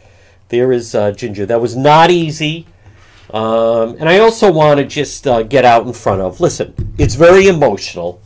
There 0.49 0.71
is 0.71 0.95
uh, 0.95 1.11
Ginger. 1.11 1.45
That 1.45 1.61
was 1.61 1.75
not 1.75 2.09
easy. 2.09 2.65
Um, 3.31 3.97
and 3.99 4.07
I 4.07 4.19
also 4.19 4.51
want 4.51 4.79
to 4.79 4.85
just 4.85 5.27
uh, 5.27 5.43
get 5.43 5.65
out 5.65 5.85
in 5.85 5.93
front 5.93 6.21
of. 6.21 6.39
Listen, 6.39 6.73
it's 6.97 7.15
very 7.15 7.47
emotional. 7.47 8.21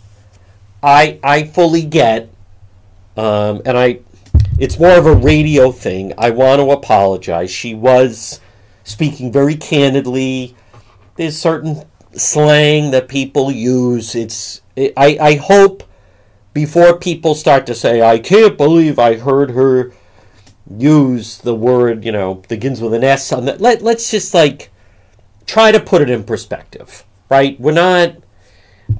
I 0.83 1.19
I 1.23 1.43
fully 1.43 1.83
get, 1.83 2.29
um, 3.17 3.61
and 3.65 3.77
I. 3.77 3.99
It's 4.59 4.79
more 4.79 4.97
of 4.97 5.07
a 5.07 5.15
radio 5.15 5.71
thing. 5.71 6.13
I 6.17 6.29
want 6.29 6.59
to 6.61 6.69
apologize. 6.69 7.49
She 7.49 7.73
was 7.73 8.39
speaking 8.83 9.31
very 9.31 9.55
candidly. 9.55 10.55
There's 11.15 11.37
certain 11.37 11.83
slang 12.13 12.91
that 12.91 13.07
people 13.07 13.51
use. 13.51 14.13
It's. 14.13 14.61
I 14.77 15.17
I 15.19 15.35
hope 15.35 15.83
before 16.53 16.97
people 16.97 17.35
start 17.35 17.65
to 17.67 17.75
say, 17.75 18.01
I 18.01 18.19
can't 18.19 18.57
believe 18.57 18.99
I 18.99 19.17
heard 19.17 19.51
her 19.51 19.93
use 20.77 21.37
the 21.37 21.55
word, 21.55 22.05
you 22.05 22.11
know, 22.11 22.35
begins 22.35 22.81
with 22.81 22.93
an 22.93 23.03
S 23.03 23.31
on 23.31 23.45
that. 23.45 23.61
Let, 23.61 23.81
let's 23.81 24.11
just 24.11 24.33
like 24.33 24.69
try 25.45 25.71
to 25.71 25.79
put 25.79 26.01
it 26.01 26.09
in 26.09 26.23
perspective, 26.23 27.05
right? 27.29 27.59
We're 27.59 27.71
not, 27.73 28.15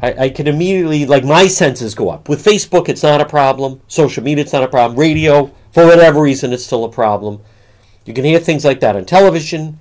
I, 0.02 0.14
I 0.14 0.30
can 0.30 0.48
immediately, 0.48 1.06
like, 1.06 1.24
my 1.24 1.48
senses 1.48 1.96
go 1.96 2.10
up. 2.10 2.30
With 2.30 2.44
Facebook, 2.44 2.90
it's 2.90 3.04
not 3.04 3.22
a 3.22 3.26
problem. 3.26 3.82
Social 3.88 4.24
media, 4.24 4.44
it's 4.44 4.54
not 4.54 4.64
a 4.64 4.68
problem. 4.68 5.00
Radio, 5.00 5.52
for 5.72 5.86
whatever 5.86 6.22
reason, 6.22 6.54
it's 6.54 6.66
still 6.66 6.86
a 6.86 6.92
problem. 6.92 7.42
You 8.06 8.14
can 8.14 8.26
hear 8.26 8.40
things 8.40 8.66
like 8.66 8.80
that 8.80 8.96
on 8.96 9.06
television. 9.06 9.80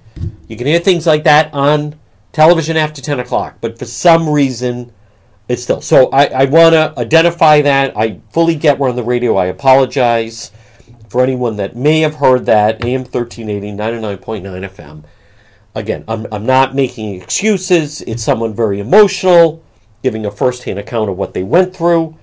You 0.49 0.57
can 0.57 0.67
hear 0.67 0.81
things 0.81 1.07
like 1.07 1.25
that 1.25 1.53
on 1.55 1.99
television 2.33 2.77
after 2.77 3.01
10 3.01 3.21
o'clock. 3.21 3.57
But 3.61 3.79
for 3.79 3.87
some 3.87 4.29
reason, 4.29 4.93
it's 5.51 5.65
still. 5.65 5.81
So 5.81 6.09
I, 6.11 6.27
I 6.27 6.45
want 6.45 6.75
to 6.75 6.95
identify 6.97 7.61
that. 7.63 7.97
I 7.97 8.21
fully 8.33 8.55
get 8.55 8.79
we're 8.79 8.89
on 8.89 8.95
the 8.95 9.03
radio. 9.03 9.35
I 9.35 9.47
apologize 9.47 10.53
for 11.09 11.25
anyone 11.25 11.57
that 11.57 11.75
may 11.75 12.03
have 12.03 12.15
heard 12.15 12.47
that. 12.47 12.85
AM 12.85 13.01
1380, 13.01 13.73
99.9 13.73 14.71
FM. 14.71 15.03
Again, 15.75 16.05
I'm, 16.07 16.29
I'm 16.31 16.47
not 16.47 16.77
making 16.77 17.21
excuses. 17.21 18.01
It's 18.03 18.23
someone 18.23 18.55
very 18.55 18.79
emotional, 18.79 19.61
giving 20.05 20.25
a 20.25 20.31
firsthand 20.31 20.79
account 20.79 21.11
of 21.11 21.17
what 21.17 21.35
they 21.35 21.43
went 21.43 21.75
through. 21.75 22.17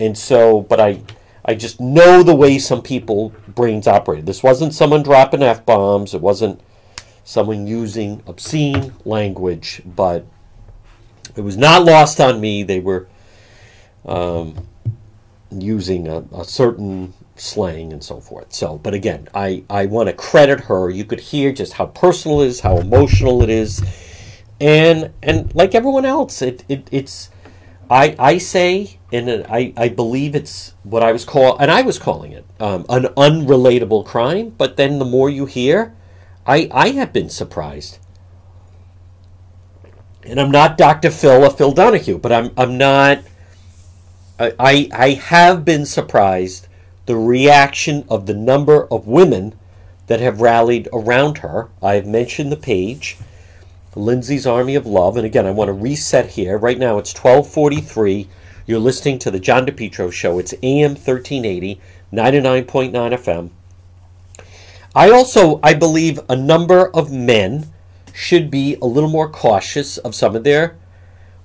And 0.00 0.18
so, 0.18 0.62
but 0.62 0.80
I, 0.80 1.00
I 1.44 1.54
just 1.54 1.80
know 1.80 2.24
the 2.24 2.34
way 2.34 2.58
some 2.58 2.82
people 2.82 3.32
brains 3.46 3.86
operate. 3.86 4.26
This 4.26 4.42
wasn't 4.42 4.74
someone 4.74 5.04
dropping 5.04 5.44
f 5.44 5.64
bombs. 5.64 6.12
It 6.12 6.20
wasn't 6.20 6.60
someone 7.22 7.68
using 7.68 8.20
obscene 8.26 8.94
language, 9.04 9.80
but 9.86 10.26
it 11.36 11.40
was 11.40 11.56
not 11.56 11.84
lost 11.84 12.20
on 12.20 12.40
me. 12.40 12.62
They 12.62 12.80
were 12.80 13.06
um, 14.06 14.66
using 15.50 16.08
a, 16.08 16.24
a 16.32 16.44
certain 16.44 17.14
slang 17.36 17.92
and 17.92 18.02
so 18.02 18.20
forth. 18.20 18.52
So, 18.52 18.78
but 18.78 18.94
again, 18.94 19.28
I, 19.34 19.64
I 19.68 19.86
want 19.86 20.08
to 20.08 20.12
credit 20.12 20.60
her. 20.60 20.90
You 20.90 21.04
could 21.04 21.20
hear 21.20 21.52
just 21.52 21.74
how 21.74 21.86
personal 21.86 22.42
it 22.42 22.48
is, 22.48 22.60
how 22.60 22.78
emotional 22.78 23.42
it 23.42 23.50
is, 23.50 23.82
and 24.60 25.12
and 25.22 25.54
like 25.54 25.74
everyone 25.74 26.04
else, 26.04 26.40
it, 26.40 26.64
it 26.68 26.88
it's 26.92 27.30
I 27.90 28.14
I 28.18 28.38
say 28.38 28.98
and 29.12 29.28
I 29.48 29.72
I 29.76 29.88
believe 29.88 30.34
it's 30.34 30.74
what 30.84 31.02
I 31.02 31.12
was 31.12 31.24
call 31.24 31.58
and 31.58 31.70
I 31.70 31.82
was 31.82 31.98
calling 31.98 32.32
it 32.32 32.44
um, 32.60 32.86
an 32.88 33.04
unrelatable 33.16 34.06
crime. 34.06 34.50
But 34.50 34.76
then 34.76 34.98
the 34.98 35.04
more 35.04 35.28
you 35.28 35.46
hear, 35.46 35.94
I 36.46 36.68
I 36.72 36.90
have 36.90 37.12
been 37.12 37.28
surprised 37.28 37.98
and 40.26 40.40
I'm 40.40 40.50
not 40.50 40.78
Dr. 40.78 41.10
Phil 41.10 41.44
or 41.44 41.50
Phil 41.50 41.72
Donahue, 41.72 42.18
but 42.18 42.32
I'm 42.32 42.50
I'm 42.56 42.78
not. 42.78 43.20
I 44.38 44.88
I, 44.92 45.10
have 45.10 45.64
been 45.64 45.86
surprised 45.86 46.66
the 47.06 47.16
reaction 47.16 48.04
of 48.08 48.26
the 48.26 48.34
number 48.34 48.86
of 48.86 49.06
women 49.06 49.54
that 50.06 50.20
have 50.20 50.40
rallied 50.40 50.88
around 50.92 51.38
her. 51.38 51.68
I've 51.82 52.06
mentioned 52.06 52.50
the 52.50 52.56
page, 52.56 53.16
Lindsay's 53.94 54.46
Army 54.46 54.74
of 54.74 54.86
Love, 54.86 55.16
and 55.16 55.24
again, 55.24 55.46
I 55.46 55.50
want 55.50 55.68
to 55.68 55.72
reset 55.72 56.30
here. 56.30 56.58
Right 56.58 56.78
now, 56.78 56.98
it's 56.98 57.14
1243. 57.14 58.28
You're 58.66 58.80
listening 58.80 59.18
to 59.20 59.30
the 59.30 59.38
John 59.38 59.66
DePetro 59.66 60.10
Show. 60.10 60.38
It's 60.38 60.54
AM 60.62 60.92
1380, 60.92 61.80
99.9 62.12 62.92
FM. 62.92 63.50
I 64.94 65.10
also, 65.10 65.60
I 65.62 65.74
believe, 65.74 66.18
a 66.28 66.36
number 66.36 66.88
of 66.88 67.12
men 67.12 67.72
should 68.14 68.48
be 68.48 68.76
a 68.80 68.86
little 68.86 69.10
more 69.10 69.28
cautious 69.28 69.98
of 69.98 70.14
some 70.14 70.36
of 70.36 70.44
their, 70.44 70.76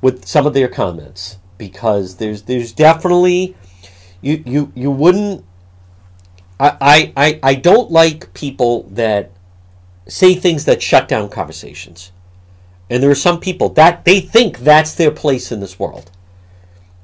with 0.02 0.26
some 0.26 0.46
of 0.46 0.54
their 0.54 0.68
comments 0.68 1.38
because 1.58 2.18
there's 2.18 2.44
there's 2.44 2.72
definitely, 2.72 3.58
you 4.22 4.44
you 4.46 4.72
you 4.76 4.92
wouldn't. 4.92 5.44
I 6.60 7.12
I 7.18 7.40
I 7.42 7.56
don't 7.56 7.90
like 7.90 8.34
people 8.34 8.84
that 8.92 9.32
say 10.08 10.36
things 10.36 10.66
that 10.66 10.82
shut 10.82 11.08
down 11.08 11.30
conversations, 11.30 12.12
and 12.90 13.02
there 13.02 13.10
are 13.10 13.16
some 13.16 13.40
people 13.40 13.70
that 13.70 14.06
they 14.06 14.20
think 14.20 14.60
that's 14.60 14.94
their 14.94 15.12
place 15.12 15.52
in 15.52 15.62
this 15.62 15.80
world. 15.80 16.12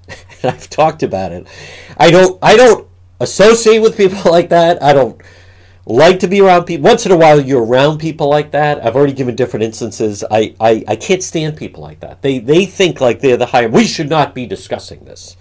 and 0.08 0.18
I've 0.44 0.70
talked 0.70 1.02
about 1.02 1.32
it. 1.32 1.48
I 1.98 2.12
don't 2.12 2.38
I 2.42 2.56
don't 2.56 2.88
associate 3.20 3.80
with 3.80 3.98
people 3.98 4.20
like 4.32 4.50
that. 4.50 4.82
I 4.84 4.94
don't 4.94 5.20
like 5.86 6.20
to 6.20 6.28
be 6.28 6.42
around 6.42 6.66
people. 6.66 6.84
Once 6.84 7.06
in 7.06 7.12
a 7.12 7.18
while, 7.18 7.40
you're 7.40 7.64
around 7.64 8.00
people 8.00 8.28
like 8.28 8.52
that. 8.52 8.84
I've 8.84 8.96
already 8.96 9.14
given 9.14 9.36
different 9.36 9.64
instances. 9.64 10.24
I, 10.32 10.56
I, 10.60 10.84
I 10.88 10.96
can't 10.96 11.22
stand 11.22 11.58
people 11.58 11.84
like 11.84 12.00
that. 12.00 12.22
They 12.22 12.40
they 12.40 12.66
think 12.66 13.00
like 13.00 13.20
they're 13.20 13.38
the 13.38 13.46
higher. 13.46 13.70
We 13.70 13.86
should 13.86 14.10
not 14.10 14.34
be 14.34 14.46
discussing 14.46 15.06
this. 15.06 15.38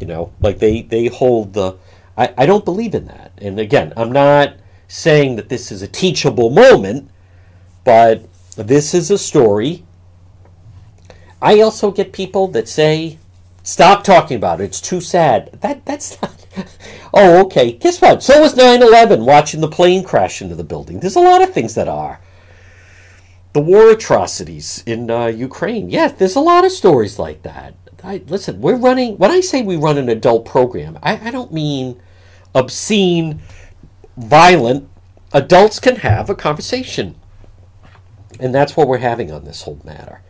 You 0.00 0.06
know, 0.06 0.32
like 0.40 0.58
they 0.58 0.82
they 0.82 1.06
hold 1.06 1.52
the. 1.52 1.76
I, 2.16 2.32
I 2.38 2.46
don't 2.46 2.64
believe 2.64 2.94
in 2.94 3.06
that. 3.06 3.32
And 3.38 3.60
again, 3.60 3.92
I'm 3.96 4.10
not 4.10 4.54
saying 4.88 5.36
that 5.36 5.50
this 5.50 5.70
is 5.70 5.82
a 5.82 5.88
teachable 5.88 6.50
moment, 6.50 7.10
but 7.84 8.26
this 8.56 8.94
is 8.94 9.10
a 9.10 9.18
story. 9.18 9.84
I 11.42 11.60
also 11.60 11.90
get 11.90 12.12
people 12.12 12.48
that 12.48 12.68
say, 12.68 13.18
"Stop 13.62 14.02
talking 14.02 14.36
about 14.36 14.60
it. 14.60 14.64
It's 14.64 14.80
too 14.80 15.02
sad." 15.02 15.58
That 15.60 15.84
that's 15.84 16.20
not. 16.22 16.46
Oh, 17.14 17.44
okay. 17.46 17.72
Guess 17.72 18.00
what? 18.02 18.22
So 18.22 18.40
was 18.40 18.56
9 18.56 18.82
11, 18.82 19.24
watching 19.24 19.60
the 19.60 19.68
plane 19.68 20.04
crash 20.04 20.42
into 20.42 20.54
the 20.54 20.64
building. 20.64 21.00
There's 21.00 21.16
a 21.16 21.20
lot 21.20 21.42
of 21.42 21.52
things 21.52 21.74
that 21.74 21.88
are. 21.88 22.20
The 23.54 23.60
war 23.60 23.90
atrocities 23.90 24.82
in 24.86 25.10
uh, 25.10 25.26
Ukraine. 25.26 25.88
Yes, 25.88 26.12
there's 26.12 26.36
a 26.36 26.40
lot 26.40 26.64
of 26.64 26.72
stories 26.72 27.18
like 27.18 27.42
that. 27.42 27.74
I, 28.04 28.22
listen, 28.28 28.60
we're 28.60 28.76
running, 28.76 29.18
when 29.18 29.30
I 29.30 29.40
say 29.40 29.62
we 29.62 29.76
run 29.76 29.98
an 29.98 30.08
adult 30.08 30.44
program, 30.44 30.98
I, 31.02 31.28
I 31.28 31.30
don't 31.30 31.52
mean 31.52 32.00
obscene, 32.54 33.40
violent. 34.16 34.88
Adults 35.32 35.80
can 35.80 35.96
have 35.96 36.30
a 36.30 36.34
conversation. 36.34 37.16
And 38.38 38.54
that's 38.54 38.76
what 38.76 38.86
we're 38.86 38.98
having 38.98 39.32
on 39.32 39.44
this 39.44 39.62
whole 39.62 39.80
matter. 39.82 40.22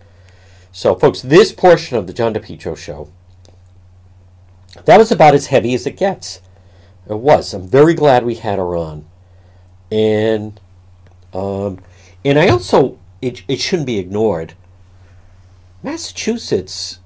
So, 0.72 0.94
folks, 0.94 1.20
this 1.20 1.52
portion 1.52 1.96
of 1.96 2.06
the 2.06 2.12
John 2.12 2.32
DePetro 2.32 2.76
show, 2.76 3.10
that 4.84 4.98
was 4.98 5.10
about 5.10 5.34
as 5.34 5.46
heavy 5.46 5.74
as 5.74 5.86
it 5.86 5.96
gets. 5.96 6.40
It 7.08 7.18
was. 7.18 7.54
I'm 7.54 7.66
very 7.66 7.94
glad 7.94 8.24
we 8.24 8.34
had 8.34 8.58
her 8.58 8.76
on, 8.76 9.06
and 9.90 10.60
um, 11.32 11.80
and 12.24 12.38
I 12.38 12.48
also 12.48 12.98
it 13.22 13.42
it 13.48 13.60
shouldn't 13.60 13.86
be 13.86 13.98
ignored. 13.98 14.54
Massachusetts 15.82 16.98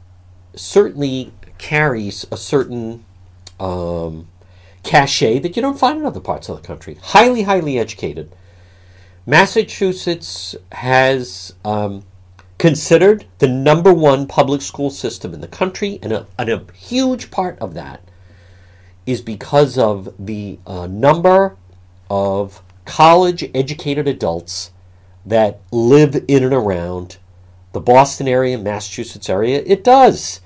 certainly 0.55 1.33
carries 1.59 2.27
a 2.33 2.37
certain 2.37 3.05
um, 3.61 4.29
cachet 4.83 5.39
that 5.39 5.57
you 5.57 5.63
don't 5.63 5.79
find 5.79 6.01
in 6.01 6.07
other 6.07 6.21
parts 6.21 6.49
of 6.49 6.57
the 6.57 6.67
country. 6.67 6.99
Highly, 7.01 7.43
highly 7.43 7.79
educated. 7.79 8.35
Massachusetts 9.25 10.57
has 10.73 11.55
um, 11.65 12.05
considered 12.63 13.27
the 13.41 13.49
number 13.49 13.93
one 13.93 14.25
public 14.25 14.63
school 14.63 14.89
system 14.89 15.35
in 15.35 15.41
the 15.41 15.49
country, 15.49 15.99
and 16.01 16.13
a, 16.13 16.25
and 16.39 16.49
a 16.49 16.65
huge 16.73 17.29
part 17.29 17.59
of 17.59 17.75
that 17.75 18.01
is 19.05 19.21
because 19.21 19.77
of 19.77 20.15
the 20.17 20.61
uh, 20.65 20.87
number 20.87 21.57
of 22.09 22.63
college 22.85 23.51
educated 23.53 24.07
adults 24.07 24.71
that 25.27 25.59
live 25.73 26.15
in 26.29 26.45
and 26.45 26.55
around 26.55 27.19
the 27.73 27.81
Boston 27.81 28.29
area, 28.29 28.57
Massachusetts 28.57 29.29
area. 29.29 29.61
It 29.67 29.83
does. 29.83 30.41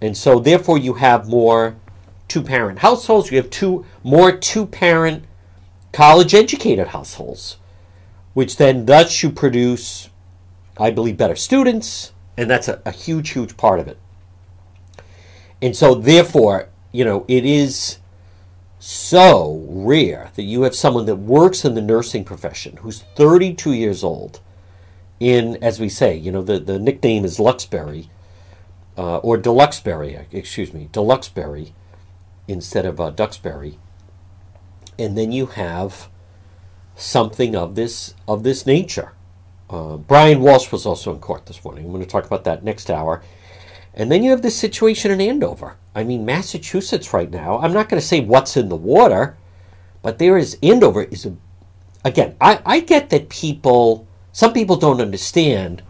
And 0.00 0.16
so 0.16 0.38
therefore 0.38 0.78
you 0.78 0.94
have 0.94 1.28
more 1.28 1.74
two 2.28 2.42
parent 2.42 2.78
households, 2.78 3.32
you 3.32 3.38
have 3.38 3.50
two 3.50 3.84
more 4.04 4.30
two 4.30 4.64
parent 4.64 5.24
college 5.90 6.34
educated 6.34 6.86
households, 6.86 7.56
which 8.32 8.58
then 8.58 8.86
thus 8.86 9.24
you 9.24 9.30
produce, 9.30 10.08
I 10.78 10.90
believe, 10.90 11.16
better 11.16 11.36
students, 11.36 12.12
and 12.36 12.50
that's 12.50 12.68
a, 12.68 12.80
a 12.84 12.90
huge, 12.90 13.30
huge 13.30 13.56
part 13.56 13.80
of 13.80 13.88
it. 13.88 13.98
And 15.60 15.76
so 15.76 15.94
therefore 15.94 16.68
you 16.92 17.06
know, 17.06 17.24
it 17.26 17.44
is 17.44 17.98
so 18.78 19.64
rare 19.68 20.30
that 20.36 20.42
you 20.42 20.62
have 20.62 20.74
someone 20.74 21.06
that 21.06 21.16
works 21.16 21.64
in 21.64 21.74
the 21.74 21.80
nursing 21.80 22.24
profession 22.24 22.76
who's 22.78 23.02
32 23.16 23.72
years 23.72 24.04
old 24.04 24.40
in, 25.18 25.56
as 25.62 25.80
we 25.80 25.88
say, 25.88 26.14
you 26.14 26.30
know, 26.30 26.42
the, 26.42 26.58
the 26.58 26.78
nickname 26.78 27.24
is 27.24 27.38
Luxbury, 27.38 28.08
uh, 28.98 29.18
or 29.18 29.38
Deluxbury, 29.38 30.26
excuse 30.32 30.74
me, 30.74 30.88
Deluxbury 30.92 31.72
instead 32.46 32.84
of 32.84 33.00
uh, 33.00 33.10
Duxbury. 33.10 33.78
And 34.98 35.16
then 35.16 35.32
you 35.32 35.46
have 35.46 36.08
something 36.94 37.56
of 37.56 37.74
this 37.74 38.14
of 38.28 38.42
this 38.42 38.66
nature. 38.66 39.12
Uh, 39.72 39.96
Brian 39.96 40.40
Walsh 40.40 40.70
was 40.70 40.84
also 40.84 41.14
in 41.14 41.18
court 41.18 41.46
this 41.46 41.64
morning. 41.64 41.86
I'm 41.86 41.92
going 41.92 42.04
to 42.04 42.08
talk 42.08 42.26
about 42.26 42.44
that 42.44 42.62
next 42.62 42.90
hour. 42.90 43.22
And 43.94 44.12
then 44.12 44.22
you 44.22 44.30
have 44.30 44.42
this 44.42 44.56
situation 44.56 45.10
in 45.10 45.20
Andover. 45.20 45.76
I 45.94 46.04
mean, 46.04 46.26
Massachusetts 46.26 47.14
right 47.14 47.30
now, 47.30 47.58
I'm 47.58 47.72
not 47.72 47.88
going 47.88 48.00
to 48.00 48.06
say 48.06 48.20
what's 48.20 48.56
in 48.56 48.68
the 48.68 48.76
water, 48.76 49.36
but 50.02 50.18
there 50.18 50.36
is, 50.36 50.58
Andover 50.62 51.04
is, 51.04 51.24
a, 51.24 51.34
again, 52.04 52.36
I, 52.40 52.60
I 52.66 52.80
get 52.80 53.08
that 53.10 53.30
people, 53.30 54.06
some 54.30 54.52
people 54.52 54.76
don't 54.76 55.00
understand 55.00 55.82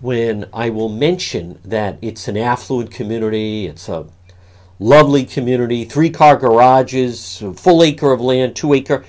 when 0.00 0.46
I 0.52 0.70
will 0.70 0.88
mention 0.88 1.60
that 1.64 1.98
it's 2.02 2.26
an 2.28 2.36
affluent 2.36 2.90
community, 2.90 3.66
it's 3.66 3.88
a 3.88 4.06
lovely 4.78 5.24
community, 5.24 5.84
three 5.84 6.10
car 6.10 6.36
garages, 6.36 7.42
full 7.54 7.82
acre 7.82 8.12
of 8.12 8.20
land, 8.20 8.56
two 8.56 8.74
acre. 8.74 9.04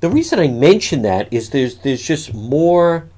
The 0.00 0.10
reason 0.10 0.38
I 0.38 0.48
mention 0.48 1.02
that 1.02 1.32
is 1.32 1.50
there's 1.50 1.78
there's 1.78 2.02
just 2.02 2.34
more 2.34 3.08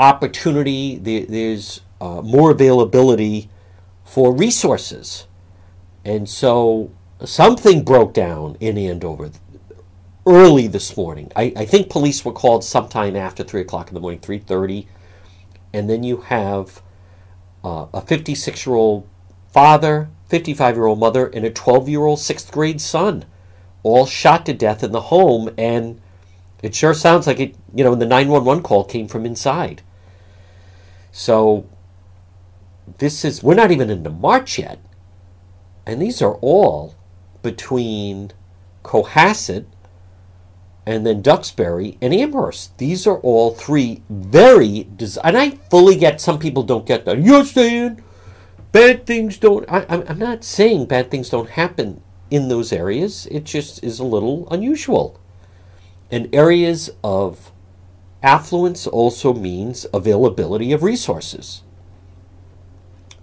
opportunity, 0.00 0.96
there, 0.96 1.26
there's 1.26 1.82
uh, 2.00 2.22
more 2.22 2.50
availability 2.50 3.50
for 4.02 4.34
resources. 4.34 5.26
And 6.04 6.28
so 6.28 6.90
something 7.24 7.84
broke 7.84 8.14
down 8.14 8.56
in 8.60 8.78
Andover 8.78 9.30
early 10.26 10.66
this 10.66 10.96
morning. 10.96 11.30
I, 11.36 11.52
I 11.54 11.64
think 11.66 11.90
police 11.90 12.24
were 12.24 12.32
called 12.32 12.64
sometime 12.64 13.14
after 13.14 13.44
3 13.44 13.60
o'clock 13.60 13.88
in 13.88 13.94
the 13.94 14.00
morning, 14.00 14.20
3.30. 14.20 14.86
And 15.72 15.88
then 15.88 16.02
you 16.02 16.18
have 16.18 16.82
uh, 17.62 17.86
a 17.92 18.00
56-year-old 18.00 19.06
father, 19.52 20.08
55-year-old 20.30 20.98
mother, 20.98 21.26
and 21.26 21.44
a 21.44 21.50
12-year-old 21.50 22.18
sixth 22.18 22.50
grade 22.50 22.80
son 22.80 23.26
all 23.82 24.06
shot 24.06 24.46
to 24.46 24.54
death 24.54 24.82
in 24.82 24.92
the 24.92 25.00
home. 25.02 25.50
And 25.58 26.00
it 26.62 26.74
sure 26.74 26.94
sounds 26.94 27.26
like 27.26 27.38
it, 27.38 27.54
you 27.74 27.84
know, 27.84 27.94
the 27.94 28.06
911 28.06 28.62
call 28.62 28.84
came 28.84 29.06
from 29.06 29.26
inside. 29.26 29.82
So 31.12 31.66
this 32.98 33.24
is, 33.24 33.42
we're 33.42 33.54
not 33.54 33.70
even 33.70 33.90
into 33.90 34.10
March 34.10 34.58
yet. 34.58 34.78
And 35.86 36.00
these 36.00 36.22
are 36.22 36.34
all 36.36 36.94
between 37.42 38.32
Cohasset 38.84 39.66
and 40.86 41.06
then 41.06 41.22
Duxbury 41.22 41.98
and 42.00 42.14
Amherst. 42.14 42.76
These 42.78 43.06
are 43.06 43.18
all 43.18 43.54
three 43.54 44.02
very, 44.08 44.84
des- 44.84 45.20
and 45.22 45.36
I 45.36 45.50
fully 45.70 45.96
get 45.96 46.20
some 46.20 46.38
people 46.38 46.62
don't 46.62 46.86
get 46.86 47.04
that. 47.04 47.18
You're 47.18 47.44
saying 47.44 48.02
bad 48.72 49.06
things 49.06 49.38
don't, 49.38 49.64
I, 49.70 49.84
I'm 49.88 50.18
not 50.18 50.44
saying 50.44 50.86
bad 50.86 51.10
things 51.10 51.30
don't 51.30 51.50
happen 51.50 52.02
in 52.30 52.48
those 52.48 52.72
areas. 52.72 53.26
It 53.30 53.44
just 53.44 53.82
is 53.82 53.98
a 53.98 54.04
little 54.04 54.48
unusual. 54.50 55.20
And 56.10 56.32
areas 56.34 56.90
of 57.04 57.52
affluence 58.22 58.86
also 58.86 59.32
means 59.32 59.86
availability 59.92 60.72
of 60.72 60.82
resources 60.82 61.62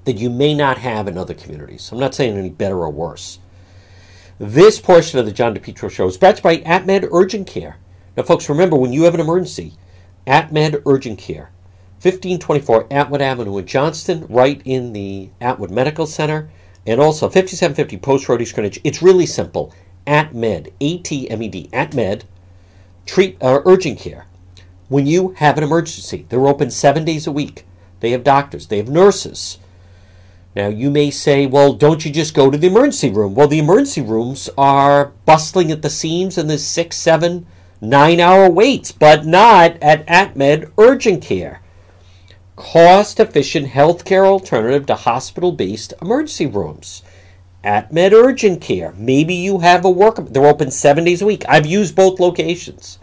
that 0.05 0.17
you 0.17 0.29
may 0.29 0.53
not 0.53 0.77
have 0.77 1.07
in 1.07 1.17
other 1.17 1.33
communities. 1.33 1.91
I'm 1.91 1.99
not 1.99 2.15
saying 2.15 2.37
any 2.37 2.49
better 2.49 2.77
or 2.77 2.89
worse. 2.89 3.39
This 4.39 4.79
portion 4.79 5.19
of 5.19 5.25
the 5.25 5.31
John 5.31 5.53
DePetro 5.53 5.91
show 5.91 6.07
is 6.07 6.17
brought 6.17 6.37
to 6.37 6.49
you 6.55 6.63
by 6.63 6.69
AtMed 6.69 7.09
Urgent 7.11 7.47
Care. 7.47 7.77
Now, 8.15 8.23
folks, 8.23 8.47
remember 8.49 8.77
when 8.77 8.93
you 8.93 9.03
have 9.03 9.15
an 9.15 9.19
emergency, 9.19 9.73
AtMed 10.25 10.83
Urgent 10.85 11.19
Care, 11.19 11.51
1524 12.01 12.87
Atwood 12.91 13.21
Avenue 13.21 13.57
in 13.57 13.65
Johnston, 13.65 14.25
right 14.29 14.61
in 14.63 14.93
the 14.93 15.29
Atwood 15.41 15.71
Medical 15.71 16.05
Center, 16.05 16.49
and 16.85 17.01
also 17.01 17.27
5750 17.27 17.97
Post 17.97 18.29
Road 18.29 18.41
East 18.41 18.53
Greenwich. 18.53 18.79
It's 18.83 19.01
really 19.01 19.25
simple. 19.25 19.73
AtMed, 20.05 20.71
A 20.79 20.99
T 20.99 21.29
M 21.29 21.41
E 21.41 21.47
D, 21.49 21.69
AtMed, 21.73 22.21
treat 23.05 23.37
uh, 23.41 23.61
urgent 23.65 23.99
care. 23.99 24.26
When 24.89 25.05
you 25.05 25.29
have 25.37 25.57
an 25.57 25.63
emergency, 25.63 26.25
they're 26.29 26.47
open 26.47 26.71
seven 26.71 27.03
days 27.03 27.27
a 27.27 27.31
week. 27.31 27.65
They 27.99 28.11
have 28.11 28.23
doctors, 28.23 28.67
they 28.67 28.77
have 28.77 28.89
nurses. 28.89 29.59
Now, 30.55 30.69
you 30.69 30.89
may 30.89 31.11
say, 31.11 31.45
well, 31.45 31.73
don't 31.73 32.03
you 32.03 32.11
just 32.11 32.33
go 32.33 32.49
to 32.49 32.57
the 32.57 32.67
emergency 32.67 33.11
room? 33.11 33.35
Well, 33.35 33.47
the 33.47 33.59
emergency 33.59 34.01
rooms 34.01 34.49
are 34.57 35.11
bustling 35.25 35.71
at 35.71 35.83
the 35.83 35.89
seams 35.89 36.37
and 36.37 36.49
there's 36.49 36.65
six, 36.65 36.97
seven, 36.97 37.45
nine 37.79 38.19
hour 38.19 38.49
waits, 38.49 38.91
but 38.91 39.25
not 39.25 39.77
at 39.83 40.05
AtMed 40.07 40.71
Urgent 40.77 41.21
Care. 41.21 41.61
Cost 42.55 43.19
efficient 43.19 43.67
healthcare 43.67 44.25
alternative 44.25 44.87
to 44.87 44.95
hospital 44.95 45.51
based 45.51 45.93
emergency 46.01 46.47
rooms. 46.47 47.03
AtMed 47.63 48.13
Urgent 48.13 48.61
Care. 48.61 48.95
Maybe 48.97 49.35
you 49.35 49.59
have 49.59 49.85
a 49.85 49.91
work. 49.91 50.15
They're 50.15 50.47
open 50.47 50.71
seven 50.71 51.03
days 51.03 51.21
a 51.21 51.27
week. 51.27 51.43
I've 51.47 51.67
used 51.67 51.95
both 51.95 52.19
locations. 52.19 52.97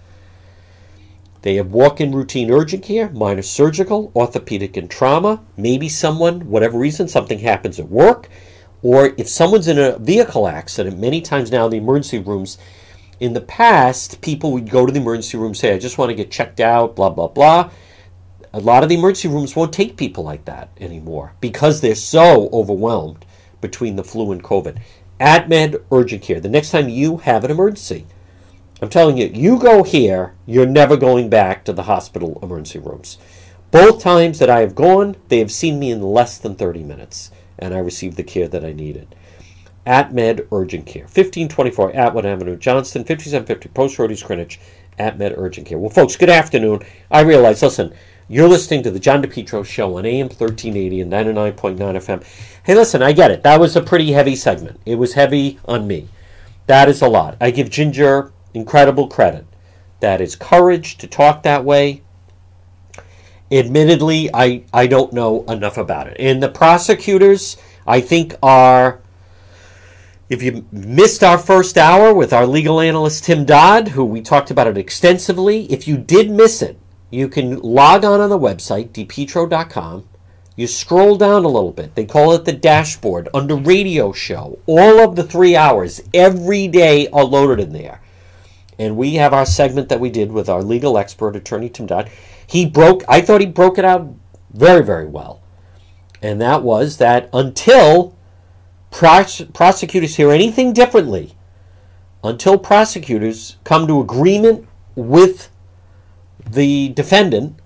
They 1.45 1.57
have 1.57 1.72
walk 1.72 2.01
in 2.01 2.14
routine 2.14 2.51
urgent 2.51 2.82
care, 2.82 3.11
minor 3.11 3.42
surgical, 3.42 4.11
orthopedic, 4.16 4.78
and 4.78 4.90
trauma. 4.90 5.45
Maybe 5.59 5.90
someone, 5.90 6.49
whatever 6.49 6.78
reason, 6.78 7.07
something 7.07 7.40
happens 7.40 7.78
at 7.78 7.90
work, 7.90 8.30
or 8.80 9.12
if 9.18 9.28
someone's 9.28 9.68
in 9.68 9.78
a 9.78 9.99
vehicle 9.99 10.49
accident, 10.49 10.99
many 10.99 11.20
times 11.20 11.53
now 11.53 11.66
in 11.66 11.70
the 11.72 11.76
emergency 11.76 12.18
rooms, 12.18 12.57
in 13.20 13.34
the 13.34 13.42
past, 13.42 14.22
people 14.22 14.53
would 14.53 14.70
go 14.70 14.86
to 14.86 14.92
the 14.92 15.03
emergency 15.03 15.36
room, 15.36 15.55
say, 15.55 15.74
I 15.74 15.78
just 15.78 15.99
want 15.99 16.09
to 16.09 16.14
get 16.14 16.30
checked 16.30 16.61
out, 16.61 16.97
blah, 16.97 17.11
blah, 17.11 17.28
blah. 17.28 17.68
A 18.55 18.61
lot 18.61 18.82
of 18.82 18.88
the 18.88 18.95
emergency 18.95 19.28
rooms 19.28 19.55
won't 19.55 19.74
take 19.74 19.99
people 19.99 20.24
like 20.24 20.47
that 20.47 20.70
anymore 20.80 21.34
because 21.42 21.82
they're 21.82 21.95
so 21.95 22.49
overwhelmed 22.55 23.26
between 23.61 23.97
the 23.97 24.05
flu 24.05 24.32
and 24.32 24.42
COVID. 24.42 24.80
AtMed 25.20 25.84
Urgent 25.92 26.22
Care. 26.22 26.40
The 26.40 26.49
next 26.49 26.70
time 26.70 26.88
you 26.88 27.18
have 27.18 27.45
an 27.45 27.51
emergency, 27.51 28.07
I'm 28.83 28.89
telling 28.89 29.16
you, 29.16 29.31
you 29.33 29.59
go 29.59 29.83
here, 29.85 30.35
you're 30.47 30.66
never 30.66 30.97
going 30.97 31.31
back 31.31 31.64
to 31.64 31.72
the 31.72 31.85
hospital 31.85 32.39
emergency 32.43 32.81
rooms. 32.81 33.18
Both 33.70 34.03
times 34.03 34.39
that 34.41 34.51
I 34.51 34.61
have 34.61 34.75
gone, 34.75 35.16
they 35.29 35.39
have 35.39 35.53
seen 35.53 35.79
me 35.79 35.91
in 35.91 36.03
less 36.03 36.39
than 36.39 36.57
30 36.57 36.83
minutes, 36.83 37.31
and 37.59 37.72
I 37.72 37.79
received 37.79 38.16
the 38.16 38.22
care 38.22 38.49
that 38.49 38.64
I 38.64 38.72
needed. 38.72 39.14
At 39.87 40.12
Med 40.12 40.47
Urgent 40.51 40.87
Care, 40.87 41.03
1524 41.03 41.95
Atwood 41.95 42.27
Avenue, 42.27 42.57
Johnston, 42.57 43.05
5750 43.05 43.68
Post 43.70 43.99
Road, 43.99 44.11
East 44.11 44.25
Greenwich, 44.25 44.59
at 44.99 45.18
Med 45.18 45.35
Urgent 45.37 45.66
Care. 45.66 45.79
Well, 45.79 45.91
folks, 45.91 46.16
good 46.16 46.31
afternoon. 46.31 46.81
I 47.11 47.20
realize, 47.20 47.62
listen, 47.62 47.95
you're 48.29 48.49
listening 48.49 48.83
to 48.85 48.91
the 48.91 49.01
John 49.01 49.22
DePetro 49.22 49.64
Show 49.64 49.99
on 49.99 50.07
AM 50.07 50.29
1380 50.29 51.01
and 51.01 51.12
99.9 51.12 51.77
FM. 51.79 52.25
Hey, 52.64 52.75
listen, 52.75 53.03
I 53.03 53.12
get 53.12 53.31
it. 53.31 53.43
That 53.43 53.61
was 53.61 53.77
a 53.77 53.83
pretty 53.83 54.12
heavy 54.12 54.35
segment. 54.35 54.81
It 54.87 54.97
was 54.97 55.14
heavy 55.14 55.61
on 55.66 55.87
me. 55.87 56.09
That 56.66 56.89
is 56.89 57.03
a 57.03 57.09
lot. 57.09 57.37
I 57.41 57.51
give 57.51 57.70
Ginger 57.70 58.33
incredible 58.55 59.09
credit. 59.09 59.47
That 60.01 60.21
is 60.21 60.37
courage 60.37 60.97
to 60.99 61.07
talk 61.07 61.43
that 61.43 61.65
way. 61.65 62.03
Admittedly, 63.51 64.31
I, 64.33 64.65
I 64.73 64.87
don't 64.87 65.13
know 65.13 65.45
enough 65.45 65.77
about 65.77 66.07
it. 66.07 66.17
And 66.19 66.43
the 66.43 66.49
prosecutors, 66.49 67.57
I 67.87 68.01
think, 68.01 68.35
are. 68.43 69.01
If 70.31 70.43
you 70.43 70.65
missed 70.73 71.23
our 71.23 71.37
first 71.37 71.77
hour 71.77 72.15
with 72.15 72.33
our 72.33 72.47
legal 72.47 72.81
analyst 72.81 73.25
Tim 73.25 73.45
Dodd, 73.45 73.89
who 73.89 74.05
we 74.05 74.23
talked 74.23 74.51
about 74.51 74.67
it 74.67 74.79
extensively, 74.79 75.71
if 75.71 75.87
you 75.87 75.99
did 75.99 76.31
miss 76.31 76.63
it, 76.63 76.79
you 77.11 77.29
can 77.29 77.61
log 77.61 78.05
on 78.05 78.21
on 78.21 78.31
the 78.31 78.39
website, 78.39 78.89
depetro.com. 78.89 80.09
You 80.57 80.67
scroll 80.67 81.17
down 81.17 81.45
a 81.45 81.49
little 81.49 81.73
bit. 81.73 81.95
They 81.95 82.05
call 82.05 82.33
it 82.33 82.45
the 82.45 82.53
dashboard 82.53 83.29
under 83.35 83.57
radio 83.57 84.13
show. 84.13 84.59
All 84.67 85.01
of 85.01 85.17
the 85.17 85.25
three 85.25 85.57
hours 85.57 86.01
every 86.13 86.69
day 86.69 87.09
are 87.09 87.25
loaded 87.25 87.61
in 87.61 87.73
there. 87.73 88.01
And 88.79 88.97
we 88.97 89.14
have 89.14 89.33
our 89.33 89.47
segment 89.47 89.89
that 89.89 90.01
we 90.01 90.11
did 90.11 90.33
with 90.33 90.49
our 90.49 90.62
legal 90.62 90.99
expert, 90.99 91.37
attorney 91.37 91.68
Tim 91.68 91.87
Dodd. 91.87 92.11
He 92.47 92.66
broke, 92.66 93.03
I 93.09 93.20
thought 93.20 93.41
he 93.41 93.47
broke 93.47 93.79
it 93.79 93.85
out 93.85 94.12
very, 94.53 94.85
very 94.85 95.07
well. 95.07 95.43
And 96.22 96.41
that 96.41 96.62
was 96.62 96.97
that 96.99 97.29
until 97.33 98.16
pros- 98.91 99.43
prosecutors 99.53 100.16
hear 100.16 100.31
anything 100.31 100.72
differently, 100.72 101.37
until 102.22 102.59
prosecutors 102.59 103.57
come 103.64 103.87
to 103.87 104.01
agreement 104.01 104.66
with 104.95 105.51
the 106.49 106.89
defendant, 106.91 107.59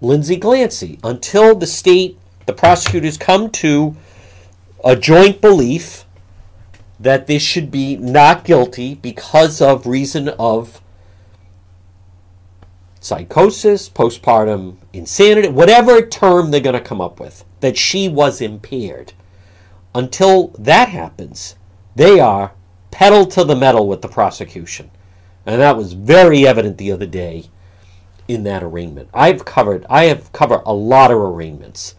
Lindsay 0.00 0.38
Clancy, 0.38 0.98
until 1.04 1.54
the 1.54 1.66
state, 1.66 2.18
the 2.46 2.52
prosecutors 2.52 3.16
come 3.16 3.50
to 3.50 3.94
a 4.84 4.96
joint 4.96 5.40
belief 5.40 6.04
that 7.02 7.26
this 7.26 7.42
should 7.42 7.70
be 7.70 7.96
not 7.96 8.44
guilty 8.44 8.94
because 8.94 9.60
of 9.60 9.86
reason 9.86 10.28
of 10.30 10.80
psychosis, 13.00 13.88
postpartum 13.88 14.76
insanity, 14.92 15.48
whatever 15.48 16.00
term 16.00 16.50
they're 16.50 16.60
going 16.60 16.74
to 16.74 16.80
come 16.80 17.00
up 17.00 17.18
with, 17.18 17.44
that 17.60 17.76
she 17.76 18.08
was 18.08 18.40
impaired. 18.40 19.12
Until 19.94 20.48
that 20.58 20.88
happens, 20.88 21.56
they 21.96 22.20
are 22.20 22.52
pedal 22.92 23.26
to 23.26 23.42
the 23.42 23.56
metal 23.56 23.88
with 23.88 24.00
the 24.00 24.08
prosecution. 24.08 24.90
And 25.44 25.60
that 25.60 25.76
was 25.76 25.94
very 25.94 26.46
evident 26.46 26.78
the 26.78 26.92
other 26.92 27.06
day 27.06 27.46
in 28.28 28.44
that 28.44 28.62
arraignment. 28.62 29.08
I've 29.12 29.44
covered 29.44 29.84
I 29.90 30.04
have 30.04 30.32
covered 30.32 30.62
a 30.64 30.72
lot 30.72 31.10
of 31.10 31.18
arraignments. 31.18 31.96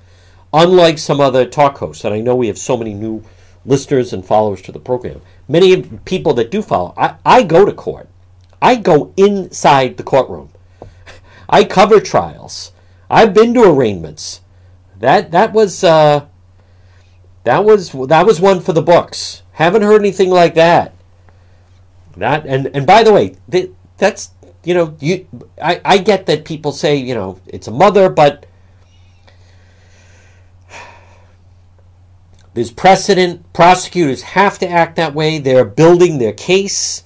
Unlike 0.53 0.99
some 0.99 1.19
other 1.19 1.45
talk 1.45 1.79
hosts, 1.79 2.05
and 2.05 2.13
I 2.13 2.21
know 2.21 2.35
we 2.35 2.47
have 2.47 2.57
so 2.57 2.77
many 2.77 2.93
new 2.93 3.23
listeners 3.65 4.13
and 4.13 4.25
followers 4.25 4.61
to 4.63 4.71
the 4.71 4.79
program. 4.79 5.21
Many 5.47 5.81
people 6.05 6.33
that 6.35 6.51
do 6.51 6.61
follow, 6.61 6.93
I, 6.97 7.15
I 7.25 7.43
go 7.43 7.65
to 7.65 7.73
court. 7.73 8.09
I 8.61 8.75
go 8.75 9.13
inside 9.17 9.97
the 9.97 10.03
courtroom. 10.03 10.49
I 11.49 11.63
cover 11.63 11.99
trials. 11.99 12.71
I've 13.09 13.33
been 13.33 13.53
to 13.53 13.63
arraignments. 13.63 14.41
That 14.99 15.31
that 15.31 15.51
was 15.53 15.83
uh, 15.83 16.27
that 17.43 17.65
was 17.65 17.91
that 17.91 18.25
was 18.25 18.39
one 18.39 18.61
for 18.61 18.73
the 18.73 18.81
books. 18.81 19.43
Haven't 19.53 19.81
heard 19.81 20.01
anything 20.01 20.29
like 20.29 20.55
that. 20.55 20.93
That 22.15 22.45
and 22.45 22.67
and 22.67 22.87
by 22.87 23.03
the 23.03 23.11
way, 23.11 23.35
that's 23.97 24.31
you 24.63 24.73
know 24.73 24.95
you 24.99 25.27
I 25.61 25.81
I 25.83 25.97
get 25.97 26.25
that 26.27 26.45
people 26.45 26.71
say 26.71 26.95
you 26.95 27.13
know 27.13 27.39
it's 27.47 27.67
a 27.67 27.71
mother, 27.71 28.09
but 28.09 28.45
There's 32.53 32.71
precedent. 32.71 33.51
Prosecutors 33.53 34.21
have 34.21 34.59
to 34.59 34.69
act 34.69 34.95
that 34.95 35.15
way. 35.15 35.39
They're 35.39 35.65
building 35.65 36.17
their 36.17 36.33
case. 36.33 37.03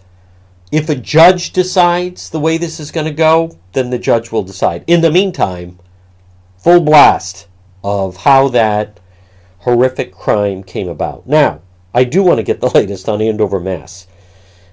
If 0.71 0.89
a 0.89 0.95
judge 0.95 1.53
decides 1.53 2.29
the 2.29 2.39
way 2.39 2.57
this 2.57 2.79
is 2.79 2.91
going 2.91 3.05
to 3.05 3.13
go, 3.13 3.57
then 3.73 3.89
the 3.89 3.99
judge 3.99 4.31
will 4.31 4.43
decide. 4.43 4.83
In 4.87 5.01
the 5.01 5.11
meantime, 5.11 5.79
full 6.57 6.81
blast 6.81 7.47
of 7.83 8.17
how 8.17 8.49
that 8.49 8.99
horrific 9.59 10.13
crime 10.13 10.63
came 10.63 10.89
about. 10.89 11.25
Now, 11.27 11.61
I 11.93 12.03
do 12.03 12.21
want 12.23 12.37
to 12.39 12.43
get 12.43 12.59
the 12.59 12.69
latest 12.75 13.07
on 13.07 13.21
Andover, 13.21 13.59
Mass, 13.59 14.07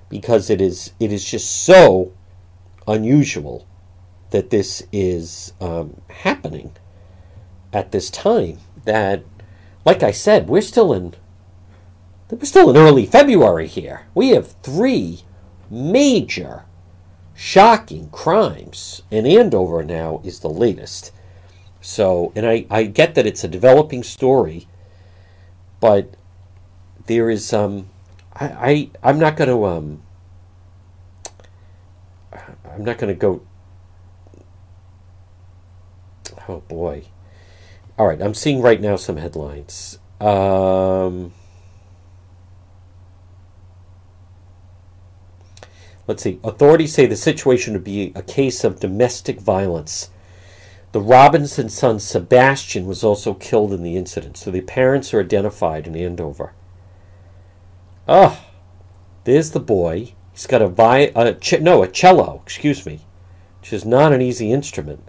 because 0.09 0.51
it 0.51 0.61
is 0.61 0.93
it 0.99 1.12
is 1.12 1.25
just 1.25 1.64
so 1.64 2.12
unusual 2.89 3.66
that 4.31 4.51
this 4.51 4.83
is 4.93 5.53
um, 5.61 6.01
happening 6.11 6.72
at 7.72 7.93
this 7.93 8.11
time 8.11 8.59
that 8.85 9.25
like 9.85 10.03
I 10.03 10.11
said, 10.11 10.49
we're 10.49 10.62
still 10.62 10.93
in 10.93 11.14
we're 12.30 12.45
still 12.45 12.70
in 12.70 12.76
early 12.76 13.07
February 13.07 13.66
here. 13.66 14.07
We 14.14 14.30
have 14.30 14.53
three 14.62 15.20
major 15.70 16.64
shocking 17.35 18.09
crimes, 18.11 19.03
and 19.11 19.26
Andover 19.26 19.85
now 19.85 20.20
is 20.24 20.41
the 20.41 20.49
latest. 20.49 21.12
So, 21.80 22.32
and 22.35 22.47
I, 22.47 22.66
I 22.70 22.85
get 22.85 23.14
that 23.14 23.26
it's 23.26 23.45
a 23.45 23.49
developing 23.49 24.03
story, 24.03 24.66
but 25.80 26.14
there 27.07 27.28
is 27.28 27.53
um 27.53 27.91
I, 28.32 28.47
I 28.47 28.91
I'm 29.03 29.18
not 29.18 29.37
going 29.37 29.51
to 29.51 29.64
um 29.66 30.03
I'm 32.72 32.85
not 32.85 32.99
going 32.99 33.12
to 33.12 33.18
go 33.18 33.43
oh 36.49 36.61
boy 36.61 37.05
all 37.97 38.07
right, 38.09 38.21
I'm 38.21 38.35
seeing 38.35 38.61
right 38.61 38.81
now 38.81 38.97
some 38.97 39.19
headlines. 39.19 39.99
Um, 40.21 41.33
let's 46.07 46.23
see. 46.23 46.41
Authorities 46.43 46.93
say 46.93 47.07
the 47.07 47.17
situation 47.17 47.73
would 47.73 47.85
be 47.85 48.13
a 48.17 48.23
case 48.23 48.65
of 48.65 48.81
domestic 48.81 49.41
violence. 49.41 50.11
The 50.91 51.01
Robinson 51.01 51.69
son, 51.69 52.01
Sebastian, 52.01 52.87
was 52.87 53.05
also 53.05 53.35
killed 53.35 53.73
in 53.73 53.83
the 53.83 53.97
incident, 53.97 54.37
so 54.37 54.51
the 54.51 54.61
parents 54.61 55.13
are 55.13 55.21
identified 55.21 55.87
in 55.87 55.97
Andover. 55.97 56.53
Ah, 58.09 58.41
oh, 58.41 58.51
there's 59.25 59.51
the 59.51 59.61
boy. 59.61 60.15
He's 60.33 60.47
got 60.47 60.63
a 60.63 60.69
vi- 60.69 61.13
a 61.15 61.35
ch- 61.35 61.61
no, 61.61 61.83
a 61.83 61.89
cello, 61.89 62.41
excuse 62.45 62.85
me, 62.85 63.01
which 63.61 63.73
is 63.73 63.85
not 63.85 64.13
an 64.13 64.21
easy 64.21 64.53
instrument. 64.53 65.09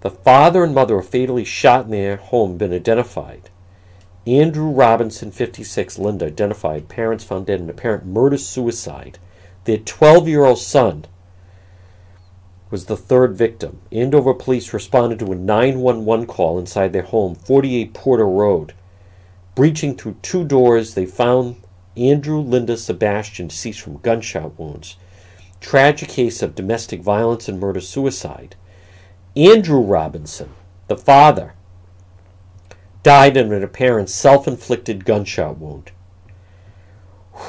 The 0.00 0.10
father 0.10 0.62
and 0.62 0.74
mother 0.74 0.94
were 0.94 1.02
fatally 1.02 1.44
shot 1.44 1.86
in 1.86 1.90
their 1.90 2.16
home 2.16 2.56
been 2.58 2.72
identified. 2.72 3.50
Andrew 4.26 4.70
Robinson, 4.70 5.30
56, 5.30 5.98
Linda, 5.98 6.26
identified. 6.26 6.88
Parents 6.88 7.24
found 7.24 7.46
dead 7.46 7.60
in 7.60 7.70
apparent 7.70 8.04
murder 8.04 8.36
suicide. 8.36 9.18
Their 9.64 9.78
12 9.78 10.28
year 10.28 10.44
old 10.44 10.58
son 10.58 11.06
was 12.70 12.86
the 12.86 12.96
third 12.96 13.36
victim. 13.36 13.80
Andover 13.92 14.34
police 14.34 14.72
responded 14.72 15.20
to 15.20 15.32
a 15.32 15.36
911 15.36 16.26
call 16.26 16.58
inside 16.58 16.92
their 16.92 17.02
home, 17.02 17.34
48 17.34 17.94
Porter 17.94 18.26
Road. 18.26 18.74
Breaching 19.54 19.96
through 19.96 20.16
two 20.22 20.44
doors, 20.44 20.94
they 20.94 21.06
found 21.06 21.56
Andrew 21.96 22.40
Linda 22.40 22.76
Sebastian 22.76 23.46
deceased 23.46 23.80
from 23.80 23.98
gunshot 23.98 24.58
wounds. 24.58 24.96
Tragic 25.60 26.08
case 26.08 26.42
of 26.42 26.54
domestic 26.54 27.00
violence 27.00 27.48
and 27.48 27.58
murder 27.58 27.80
suicide. 27.80 28.56
Andrew 29.36 29.80
Robinson, 29.80 30.54
the 30.88 30.96
father, 30.96 31.52
died 33.02 33.36
in 33.36 33.52
an 33.52 33.62
apparent 33.62 34.08
self 34.08 34.48
inflicted 34.48 35.04
gunshot 35.04 35.58
wound. 35.58 35.92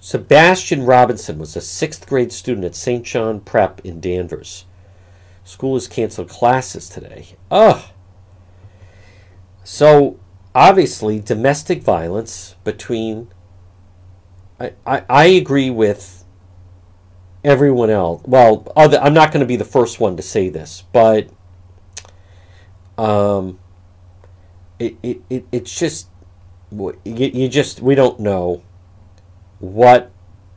Sebastian 0.00 0.86
Robinson 0.86 1.38
was 1.38 1.54
a 1.54 1.60
sixth 1.60 2.06
grade 2.06 2.32
student 2.32 2.64
at 2.64 2.74
St. 2.74 3.04
John 3.04 3.40
Prep 3.40 3.80
in 3.84 4.00
Danvers. 4.00 4.64
School 5.44 5.74
has 5.74 5.86
canceled 5.86 6.30
classes 6.30 6.88
today. 6.88 7.36
Ugh. 7.50 7.82
So, 9.62 10.18
obviously, 10.54 11.20
domestic 11.20 11.82
violence 11.82 12.54
between. 12.64 13.28
I, 14.58 14.72
I, 14.86 15.04
I 15.10 15.24
agree 15.26 15.68
with 15.68 16.23
everyone 17.44 17.90
else. 17.90 18.22
Well, 18.24 18.72
other, 18.74 18.98
I'm 19.00 19.14
not 19.14 19.30
going 19.32 19.40
to 19.40 19.46
be 19.46 19.56
the 19.56 19.64
first 19.64 20.00
one 20.00 20.16
to 20.16 20.22
say 20.22 20.48
this, 20.48 20.84
but 20.92 21.28
um, 22.96 23.58
it, 24.78 24.96
it, 25.02 25.20
it 25.28 25.46
it's 25.52 25.78
just 25.78 26.08
you, 26.72 26.98
you 27.04 27.48
just 27.48 27.80
we 27.80 27.94
don't 27.94 28.18
know 28.20 28.62
what 29.58 30.10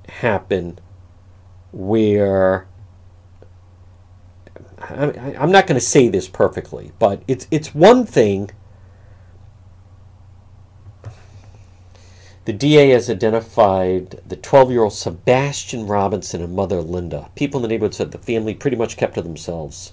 happened 0.08 0.82
where 1.72 2.68
I, 4.80 5.36
I'm 5.38 5.52
not 5.52 5.68
going 5.68 5.80
to 5.80 5.86
say 5.86 6.08
this 6.08 6.28
perfectly, 6.28 6.92
but 7.00 7.22
it's 7.28 7.48
it's 7.52 7.74
one 7.74 8.06
thing. 8.06 8.52
The 12.48 12.54
DA 12.54 12.92
has 12.92 13.10
identified 13.10 14.22
the 14.26 14.38
12 14.38 14.72
year 14.72 14.84
old 14.84 14.94
Sebastian 14.94 15.86
Robinson 15.86 16.42
and 16.42 16.56
mother 16.56 16.82
Linda. 16.82 17.30
People 17.36 17.58
in 17.58 17.64
the 17.64 17.68
neighborhood 17.68 17.94
said 17.94 18.12
the 18.12 18.18
family 18.18 18.54
pretty 18.54 18.78
much 18.78 18.96
kept 18.96 19.16
to 19.16 19.22
themselves. 19.22 19.92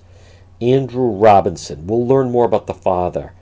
Andrew 0.61 1.09
Robinson. 1.09 1.89
We'll 1.89 2.07
learn 2.07 2.31
more 2.31 2.45
about 2.45 2.69
the 2.69 2.73
father. 2.73 3.33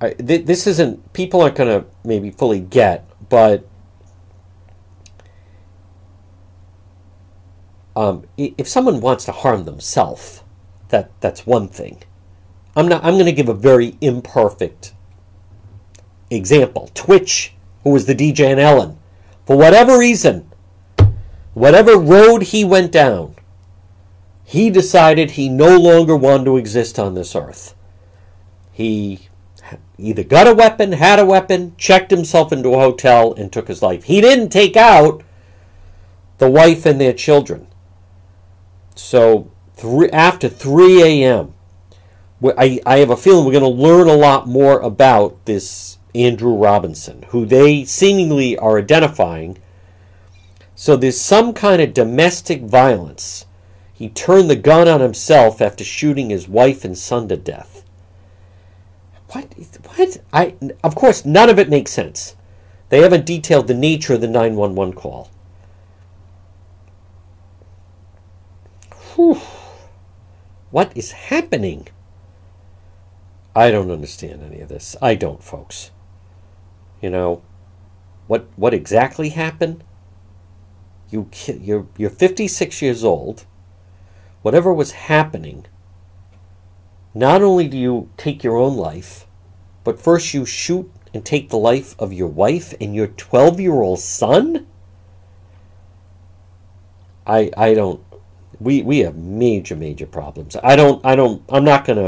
I, 0.00 0.14
th- 0.14 0.44
this 0.44 0.66
isn't, 0.66 1.12
people 1.12 1.40
aren't 1.40 1.54
going 1.54 1.82
to 1.82 1.86
maybe 2.02 2.32
fully 2.32 2.58
get, 2.58 3.08
but 3.28 3.64
um, 7.94 8.24
if 8.36 8.66
someone 8.66 9.00
wants 9.00 9.24
to 9.26 9.32
harm 9.32 9.66
themselves, 9.66 10.42
that, 10.88 11.12
that's 11.20 11.46
one 11.46 11.68
thing. 11.68 12.02
I'm 12.74 12.88
not. 12.88 13.04
I'm 13.04 13.14
going 13.14 13.26
to 13.26 13.32
give 13.32 13.48
a 13.48 13.54
very 13.54 13.96
imperfect 14.00 14.93
example. 16.34 16.90
Twitch, 16.94 17.54
who 17.82 17.90
was 17.90 18.06
the 18.06 18.14
DJ 18.14 18.50
in 18.50 18.58
Ellen, 18.58 18.98
for 19.46 19.56
whatever 19.56 19.98
reason, 19.98 20.50
whatever 21.52 21.96
road 21.96 22.44
he 22.44 22.64
went 22.64 22.92
down, 22.92 23.34
he 24.44 24.70
decided 24.70 25.32
he 25.32 25.48
no 25.48 25.76
longer 25.78 26.16
wanted 26.16 26.44
to 26.44 26.56
exist 26.56 26.98
on 26.98 27.14
this 27.14 27.34
earth. 27.34 27.74
He 28.72 29.28
either 29.98 30.24
got 30.24 30.46
a 30.46 30.54
weapon, 30.54 30.92
had 30.92 31.18
a 31.18 31.24
weapon, 31.24 31.74
checked 31.78 32.10
himself 32.10 32.52
into 32.52 32.74
a 32.74 32.78
hotel, 32.78 33.32
and 33.32 33.52
took 33.52 33.68
his 33.68 33.82
life. 33.82 34.04
He 34.04 34.20
didn't 34.20 34.50
take 34.50 34.76
out 34.76 35.22
the 36.38 36.50
wife 36.50 36.84
and 36.84 37.00
their 37.00 37.12
children. 37.12 37.68
So 38.94 39.50
three, 39.74 40.10
after 40.10 40.48
3 40.48 41.02
a.m., 41.02 41.54
I, 42.58 42.80
I 42.84 42.98
have 42.98 43.10
a 43.10 43.16
feeling 43.16 43.46
we're 43.46 43.58
going 43.58 43.62
to 43.62 43.82
learn 43.82 44.08
a 44.08 44.14
lot 44.14 44.46
more 44.46 44.80
about 44.80 45.46
this 45.46 45.93
Andrew 46.14 46.54
Robinson, 46.54 47.24
who 47.28 47.44
they 47.44 47.84
seemingly 47.84 48.56
are 48.56 48.78
identifying. 48.78 49.58
So 50.74 50.96
there's 50.96 51.20
some 51.20 51.52
kind 51.52 51.80
of 51.82 51.94
domestic 51.94 52.62
violence 52.62 53.46
he 53.94 54.08
turned 54.08 54.50
the 54.50 54.56
gun 54.56 54.88
on 54.88 55.00
himself 55.00 55.60
after 55.60 55.84
shooting 55.84 56.30
his 56.30 56.48
wife 56.48 56.84
and 56.84 56.98
son 56.98 57.28
to 57.28 57.36
death. 57.36 57.84
What? 59.28 59.54
What? 59.94 60.18
I, 60.32 60.54
of 60.82 60.96
course, 60.96 61.24
none 61.24 61.48
of 61.48 61.60
it 61.60 61.68
makes 61.68 61.92
sense. 61.92 62.34
They 62.88 63.00
haven't 63.00 63.24
detailed 63.24 63.68
the 63.68 63.74
nature 63.74 64.14
of 64.14 64.20
the 64.20 64.28
911 64.28 64.94
call. 64.94 65.30
Whew. 69.14 69.40
What 70.70 70.96
is 70.96 71.12
happening? 71.12 71.88
I 73.54 73.70
don't 73.70 73.92
understand 73.92 74.42
any 74.42 74.60
of 74.60 74.68
this. 74.68 74.96
I 75.00 75.14
don't, 75.14 75.42
folks. 75.42 75.92
You 77.04 77.10
know, 77.10 77.42
what 78.28 78.46
what 78.56 78.72
exactly 78.72 79.28
happened? 79.28 79.84
You 81.10 81.28
you're 81.46 81.86
you're 81.98 82.08
56 82.08 82.80
years 82.80 83.04
old 83.04 83.44
whatever 84.40 84.72
was 84.72 84.92
happening, 84.92 85.66
not 87.12 87.42
only 87.42 87.68
do 87.68 87.76
you 87.76 88.08
take 88.16 88.42
your 88.42 88.56
own 88.56 88.78
life, 88.78 89.26
but 89.84 90.00
first 90.00 90.32
you 90.32 90.46
shoot 90.46 90.90
and 91.12 91.26
take 91.26 91.50
the 91.50 91.58
life 91.58 91.94
of 91.98 92.14
your 92.14 92.28
wife 92.28 92.72
and 92.80 92.94
your 92.94 93.08
12 93.08 93.60
year 93.60 93.82
old 93.82 94.00
son? 94.00 94.66
I, 97.26 97.50
I 97.54 97.74
don't, 97.74 98.02
we, 98.58 98.80
we 98.80 99.00
have 99.00 99.14
major, 99.14 99.76
major 99.76 100.06
problems. 100.06 100.56
I 100.62 100.74
don't, 100.74 101.04
I 101.04 101.16
don't, 101.16 101.42
I'm 101.50 101.64
not 101.64 101.84
going 101.84 101.98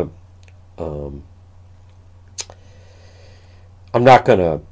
to, 0.78 0.82
um, 0.82 1.22
I'm 3.92 4.04
not 4.04 4.24
going 4.24 4.38
to 4.38 4.62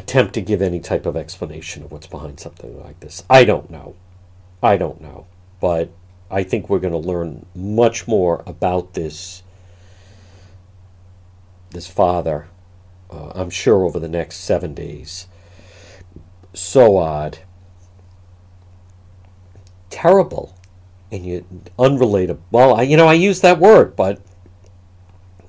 attempt 0.00 0.34
to 0.34 0.40
give 0.40 0.62
any 0.62 0.80
type 0.80 1.06
of 1.06 1.16
explanation 1.16 1.82
of 1.82 1.92
what's 1.92 2.06
behind 2.06 2.40
something 2.40 2.82
like 2.82 2.98
this. 3.00 3.22
I 3.28 3.44
don't 3.44 3.70
know. 3.70 3.94
I 4.62 4.76
don't 4.76 5.00
know. 5.00 5.26
But 5.60 5.90
I 6.30 6.42
think 6.42 6.68
we're 6.68 6.78
going 6.78 6.92
to 6.92 7.08
learn 7.08 7.46
much 7.54 8.08
more 8.08 8.42
about 8.46 8.94
this 8.94 9.42
this 11.70 11.86
father. 11.86 12.48
Uh, 13.10 13.30
I'm 13.34 13.50
sure 13.50 13.84
over 13.84 14.00
the 14.00 14.08
next 14.08 14.38
seven 14.38 14.74
days. 14.74 15.28
So 16.52 16.96
odd, 16.96 17.38
terrible, 19.88 20.56
and 21.12 21.24
you 21.24 21.44
unrelated. 21.78 22.40
Well, 22.50 22.74
I, 22.74 22.82
you 22.82 22.96
know 22.96 23.06
I 23.06 23.14
use 23.14 23.40
that 23.42 23.60
word, 23.60 23.94
but 23.94 24.20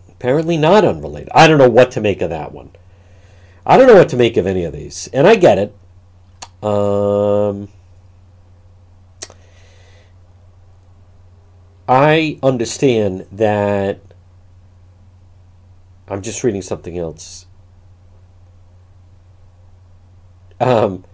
apparently 0.09 0.57
not 0.57 0.85
unrelated. 0.85 1.29
I 1.33 1.47
don't 1.47 1.57
know 1.57 1.69
what 1.69 1.89
to 1.91 2.01
make 2.01 2.21
of 2.21 2.29
that 2.29 2.51
one. 2.51 2.71
I 3.65 3.77
don't 3.77 3.87
know 3.87 3.95
what 3.95 4.09
to 4.09 4.17
make 4.17 4.37
of 4.37 4.47
any 4.47 4.63
of 4.63 4.73
these, 4.73 5.07
and 5.13 5.27
I 5.27 5.35
get 5.35 5.57
it. 5.57 5.75
Um, 6.63 7.69
I 11.87 12.39
understand 12.41 13.27
that. 13.31 13.99
I'm 16.07 16.21
just 16.21 16.43
reading 16.43 16.61
something 16.61 16.97
else. 16.97 17.45
Um, 20.59 21.05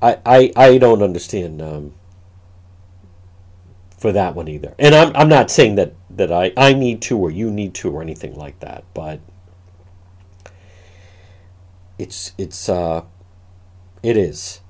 I, 0.00 0.18
I, 0.24 0.52
I 0.56 0.78
don't 0.78 1.02
understand 1.02 1.60
um, 1.60 1.94
for 3.98 4.12
that 4.12 4.34
one 4.34 4.48
either. 4.48 4.74
And 4.78 4.94
I'm, 4.94 5.14
I'm 5.14 5.28
not 5.28 5.50
saying 5.50 5.74
that, 5.76 5.92
that 6.10 6.32
I, 6.32 6.52
I 6.56 6.72
need 6.72 7.02
to 7.02 7.18
or 7.18 7.30
you 7.30 7.50
need 7.50 7.74
to 7.74 7.90
or 7.90 8.02
anything 8.02 8.34
like 8.36 8.58
that, 8.60 8.84
but 8.94 9.20
it's 11.98 12.32
it's 12.38 12.68
uh 12.68 13.04
it 14.02 14.16
is. 14.16 14.60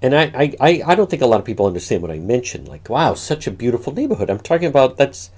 And 0.00 0.16
I, 0.16 0.52
I, 0.60 0.82
I 0.84 0.94
don't 0.96 1.08
think 1.08 1.22
a 1.22 1.26
lot 1.26 1.38
of 1.38 1.46
people 1.46 1.64
understand 1.64 2.02
what 2.02 2.10
I 2.10 2.18
mentioned. 2.18 2.66
Like, 2.66 2.88
wow, 2.88 3.14
such 3.14 3.46
a 3.46 3.52
beautiful 3.52 3.94
neighborhood. 3.94 4.30
I'm 4.30 4.40
talking 4.40 4.66
about 4.66 4.96
that's 4.96 5.30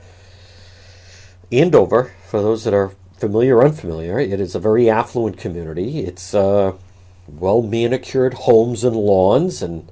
Andover, 1.52 2.14
for 2.26 2.40
those 2.40 2.64
that 2.64 2.72
are 2.72 2.92
familiar 3.18 3.58
or 3.58 3.66
unfamiliar. 3.66 4.18
It 4.18 4.40
is 4.40 4.54
a 4.54 4.58
very 4.58 4.88
affluent 4.88 5.36
community. 5.36 6.00
It's 6.00 6.34
uh, 6.34 6.72
well 7.28 7.60
manicured 7.60 8.34
homes 8.34 8.84
and 8.84 8.96
lawns 8.96 9.62
and 9.62 9.90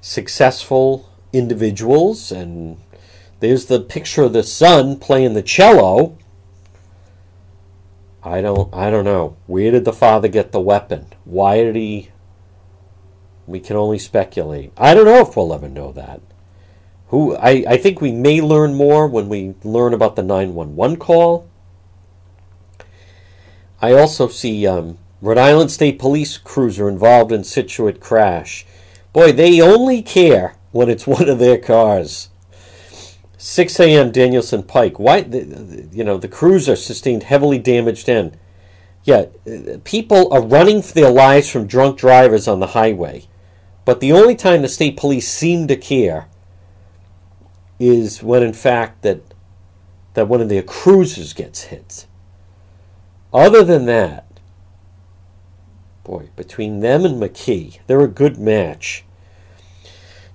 successful 0.00 1.10
individuals. 1.32 2.30
And 2.30 2.78
there's 3.40 3.66
the 3.66 3.80
picture 3.80 4.22
of 4.22 4.32
the 4.32 4.44
son 4.44 4.98
playing 5.00 5.34
the 5.34 5.42
cello. 5.42 6.16
I 8.22 8.40
don't 8.40 8.72
I 8.74 8.90
don't 8.90 9.04
know. 9.04 9.36
Where 9.46 9.70
did 9.70 9.84
the 9.84 9.92
father 9.92 10.28
get 10.28 10.52
the 10.52 10.60
weapon? 10.60 11.06
Why 11.24 11.56
did 11.62 11.76
he 11.76 12.10
we 13.50 13.60
can 13.60 13.76
only 13.76 13.98
speculate. 13.98 14.72
I 14.76 14.94
don't 14.94 15.04
know 15.04 15.20
if 15.20 15.36
we'll 15.36 15.52
ever 15.52 15.68
know 15.68 15.92
that. 15.92 16.20
Who 17.08 17.36
I, 17.36 17.64
I 17.68 17.76
think 17.76 18.00
we 18.00 18.12
may 18.12 18.40
learn 18.40 18.74
more 18.74 19.08
when 19.08 19.28
we 19.28 19.54
learn 19.64 19.92
about 19.92 20.14
the 20.14 20.22
911 20.22 20.96
call. 20.98 21.48
I 23.82 23.92
also 23.92 24.28
see 24.28 24.66
um, 24.66 24.98
Rhode 25.20 25.38
Island 25.38 25.72
State 25.72 25.98
Police 25.98 26.38
cruiser 26.38 26.88
involved 26.88 27.32
in 27.32 27.42
Scituate 27.42 28.00
crash. 28.00 28.64
Boy, 29.12 29.32
they 29.32 29.60
only 29.60 30.02
care 30.02 30.54
when 30.70 30.88
it's 30.88 31.06
one 31.06 31.28
of 31.28 31.40
their 31.40 31.58
cars. 31.58 32.28
6 33.40 33.80
a.m. 33.80 34.12
Danielson 34.12 34.62
Pike. 34.62 34.98
Why, 34.98 35.22
the, 35.22 35.88
you 35.90 36.04
know, 36.04 36.18
the 36.18 36.28
cruiser 36.28 36.76
sustained 36.76 37.22
heavily 37.22 37.58
damaged 37.58 38.06
end. 38.06 38.38
Yeah, 39.02 39.26
people 39.82 40.30
are 40.30 40.42
running 40.42 40.82
for 40.82 40.92
their 40.92 41.10
lives 41.10 41.48
from 41.48 41.66
drunk 41.66 41.96
drivers 41.98 42.46
on 42.46 42.60
the 42.60 42.68
highway. 42.68 43.28
But 43.86 44.00
the 44.00 44.12
only 44.12 44.36
time 44.36 44.60
the 44.60 44.68
state 44.68 44.98
police 44.98 45.26
seem 45.26 45.68
to 45.68 45.76
care 45.76 46.28
is 47.78 48.22
when, 48.22 48.42
in 48.42 48.52
fact, 48.52 49.00
that 49.02 49.22
that 50.12 50.28
one 50.28 50.42
of 50.42 50.50
their 50.50 50.62
cruisers 50.62 51.32
gets 51.32 51.64
hit. 51.64 52.06
Other 53.32 53.64
than 53.64 53.86
that, 53.86 54.26
boy, 56.04 56.28
between 56.36 56.80
them 56.80 57.06
and 57.06 57.22
McKee, 57.22 57.78
they're 57.86 58.02
a 58.02 58.08
good 58.08 58.38
match. 58.38 59.04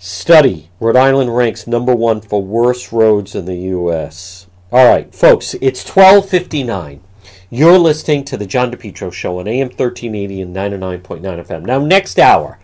Study 0.07 0.69
Rhode 0.79 0.97
Island 0.97 1.35
ranks 1.35 1.65
number 1.65 1.95
one 1.95 2.21
for 2.21 2.39
worst 2.39 2.91
roads 2.91 3.33
in 3.33 3.45
the 3.45 3.55
U.S. 3.55 4.45
All 4.71 4.87
right, 4.87 5.11
folks, 5.11 5.55
it's 5.55 5.83
1259. 5.83 7.01
You're 7.49 7.79
listening 7.79 8.23
to 8.25 8.37
the 8.37 8.45
John 8.45 8.71
DePetro 8.71 9.11
Show 9.11 9.39
on 9.39 9.47
AM 9.47 9.69
1380 9.69 10.41
and 10.41 10.55
99.9 10.55 11.21
FM. 11.47 11.65
Now, 11.65 11.79
next 11.79 12.19
hour, 12.19 12.59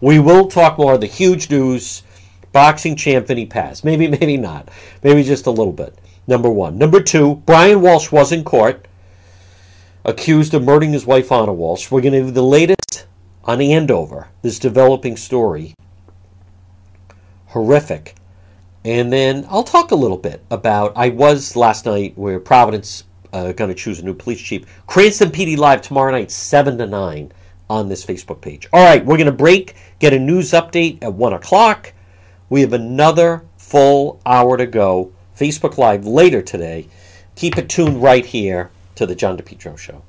we 0.00 0.18
will 0.18 0.48
talk 0.48 0.78
more 0.78 0.94
of 0.94 1.02
the 1.02 1.06
huge 1.06 1.50
news. 1.50 2.02
Boxing 2.52 2.96
champ 2.96 3.26
Vinny 3.26 3.44
Paz. 3.44 3.84
Maybe, 3.84 4.08
maybe 4.18 4.38
not. 4.38 4.70
Maybe 5.02 5.22
just 5.22 5.44
a 5.44 5.50
little 5.50 5.74
bit. 5.74 5.98
Number 6.26 6.48
one. 6.48 6.78
Number 6.78 7.02
two, 7.02 7.42
Brian 7.44 7.82
Walsh 7.82 8.10
was 8.10 8.32
in 8.32 8.42
court, 8.42 8.88
accused 10.02 10.54
of 10.54 10.64
murdering 10.64 10.94
his 10.94 11.04
wife, 11.04 11.30
Anna 11.30 11.52
Walsh. 11.52 11.90
We're 11.90 12.00
going 12.00 12.14
to 12.14 12.22
do 12.22 12.30
the 12.30 12.42
latest 12.42 13.06
on 13.44 13.60
Andover, 13.60 14.28
this 14.40 14.58
developing 14.58 15.18
story. 15.18 15.74
Horrific. 17.56 18.14
And 18.84 19.10
then 19.10 19.46
I'll 19.48 19.64
talk 19.64 19.90
a 19.90 19.94
little 19.94 20.18
bit 20.18 20.42
about. 20.50 20.92
I 20.94 21.08
was 21.08 21.56
last 21.56 21.86
night 21.86 22.12
where 22.14 22.38
Providence 22.38 23.04
uh, 23.32 23.52
going 23.52 23.70
to 23.70 23.74
choose 23.74 23.98
a 23.98 24.04
new 24.04 24.12
police 24.12 24.42
chief. 24.42 24.66
Cranston 24.86 25.30
PD 25.30 25.56
Live 25.56 25.80
tomorrow 25.80 26.12
night, 26.12 26.30
7 26.30 26.76
to 26.76 26.86
9 26.86 27.32
on 27.70 27.88
this 27.88 28.04
Facebook 28.04 28.42
page. 28.42 28.68
All 28.74 28.84
right, 28.84 29.02
we're 29.02 29.16
going 29.16 29.24
to 29.24 29.32
break, 29.32 29.74
get 30.00 30.12
a 30.12 30.18
news 30.18 30.50
update 30.50 31.02
at 31.02 31.14
1 31.14 31.32
o'clock. 31.32 31.94
We 32.50 32.60
have 32.60 32.74
another 32.74 33.46
full 33.56 34.20
hour 34.26 34.58
to 34.58 34.66
go. 34.66 35.12
Facebook 35.34 35.78
Live 35.78 36.06
later 36.06 36.42
today. 36.42 36.88
Keep 37.36 37.56
it 37.56 37.70
tuned 37.70 38.02
right 38.02 38.26
here 38.26 38.70
to 38.96 39.06
the 39.06 39.14
John 39.14 39.38
DePetro 39.38 39.78
Show. 39.78 40.02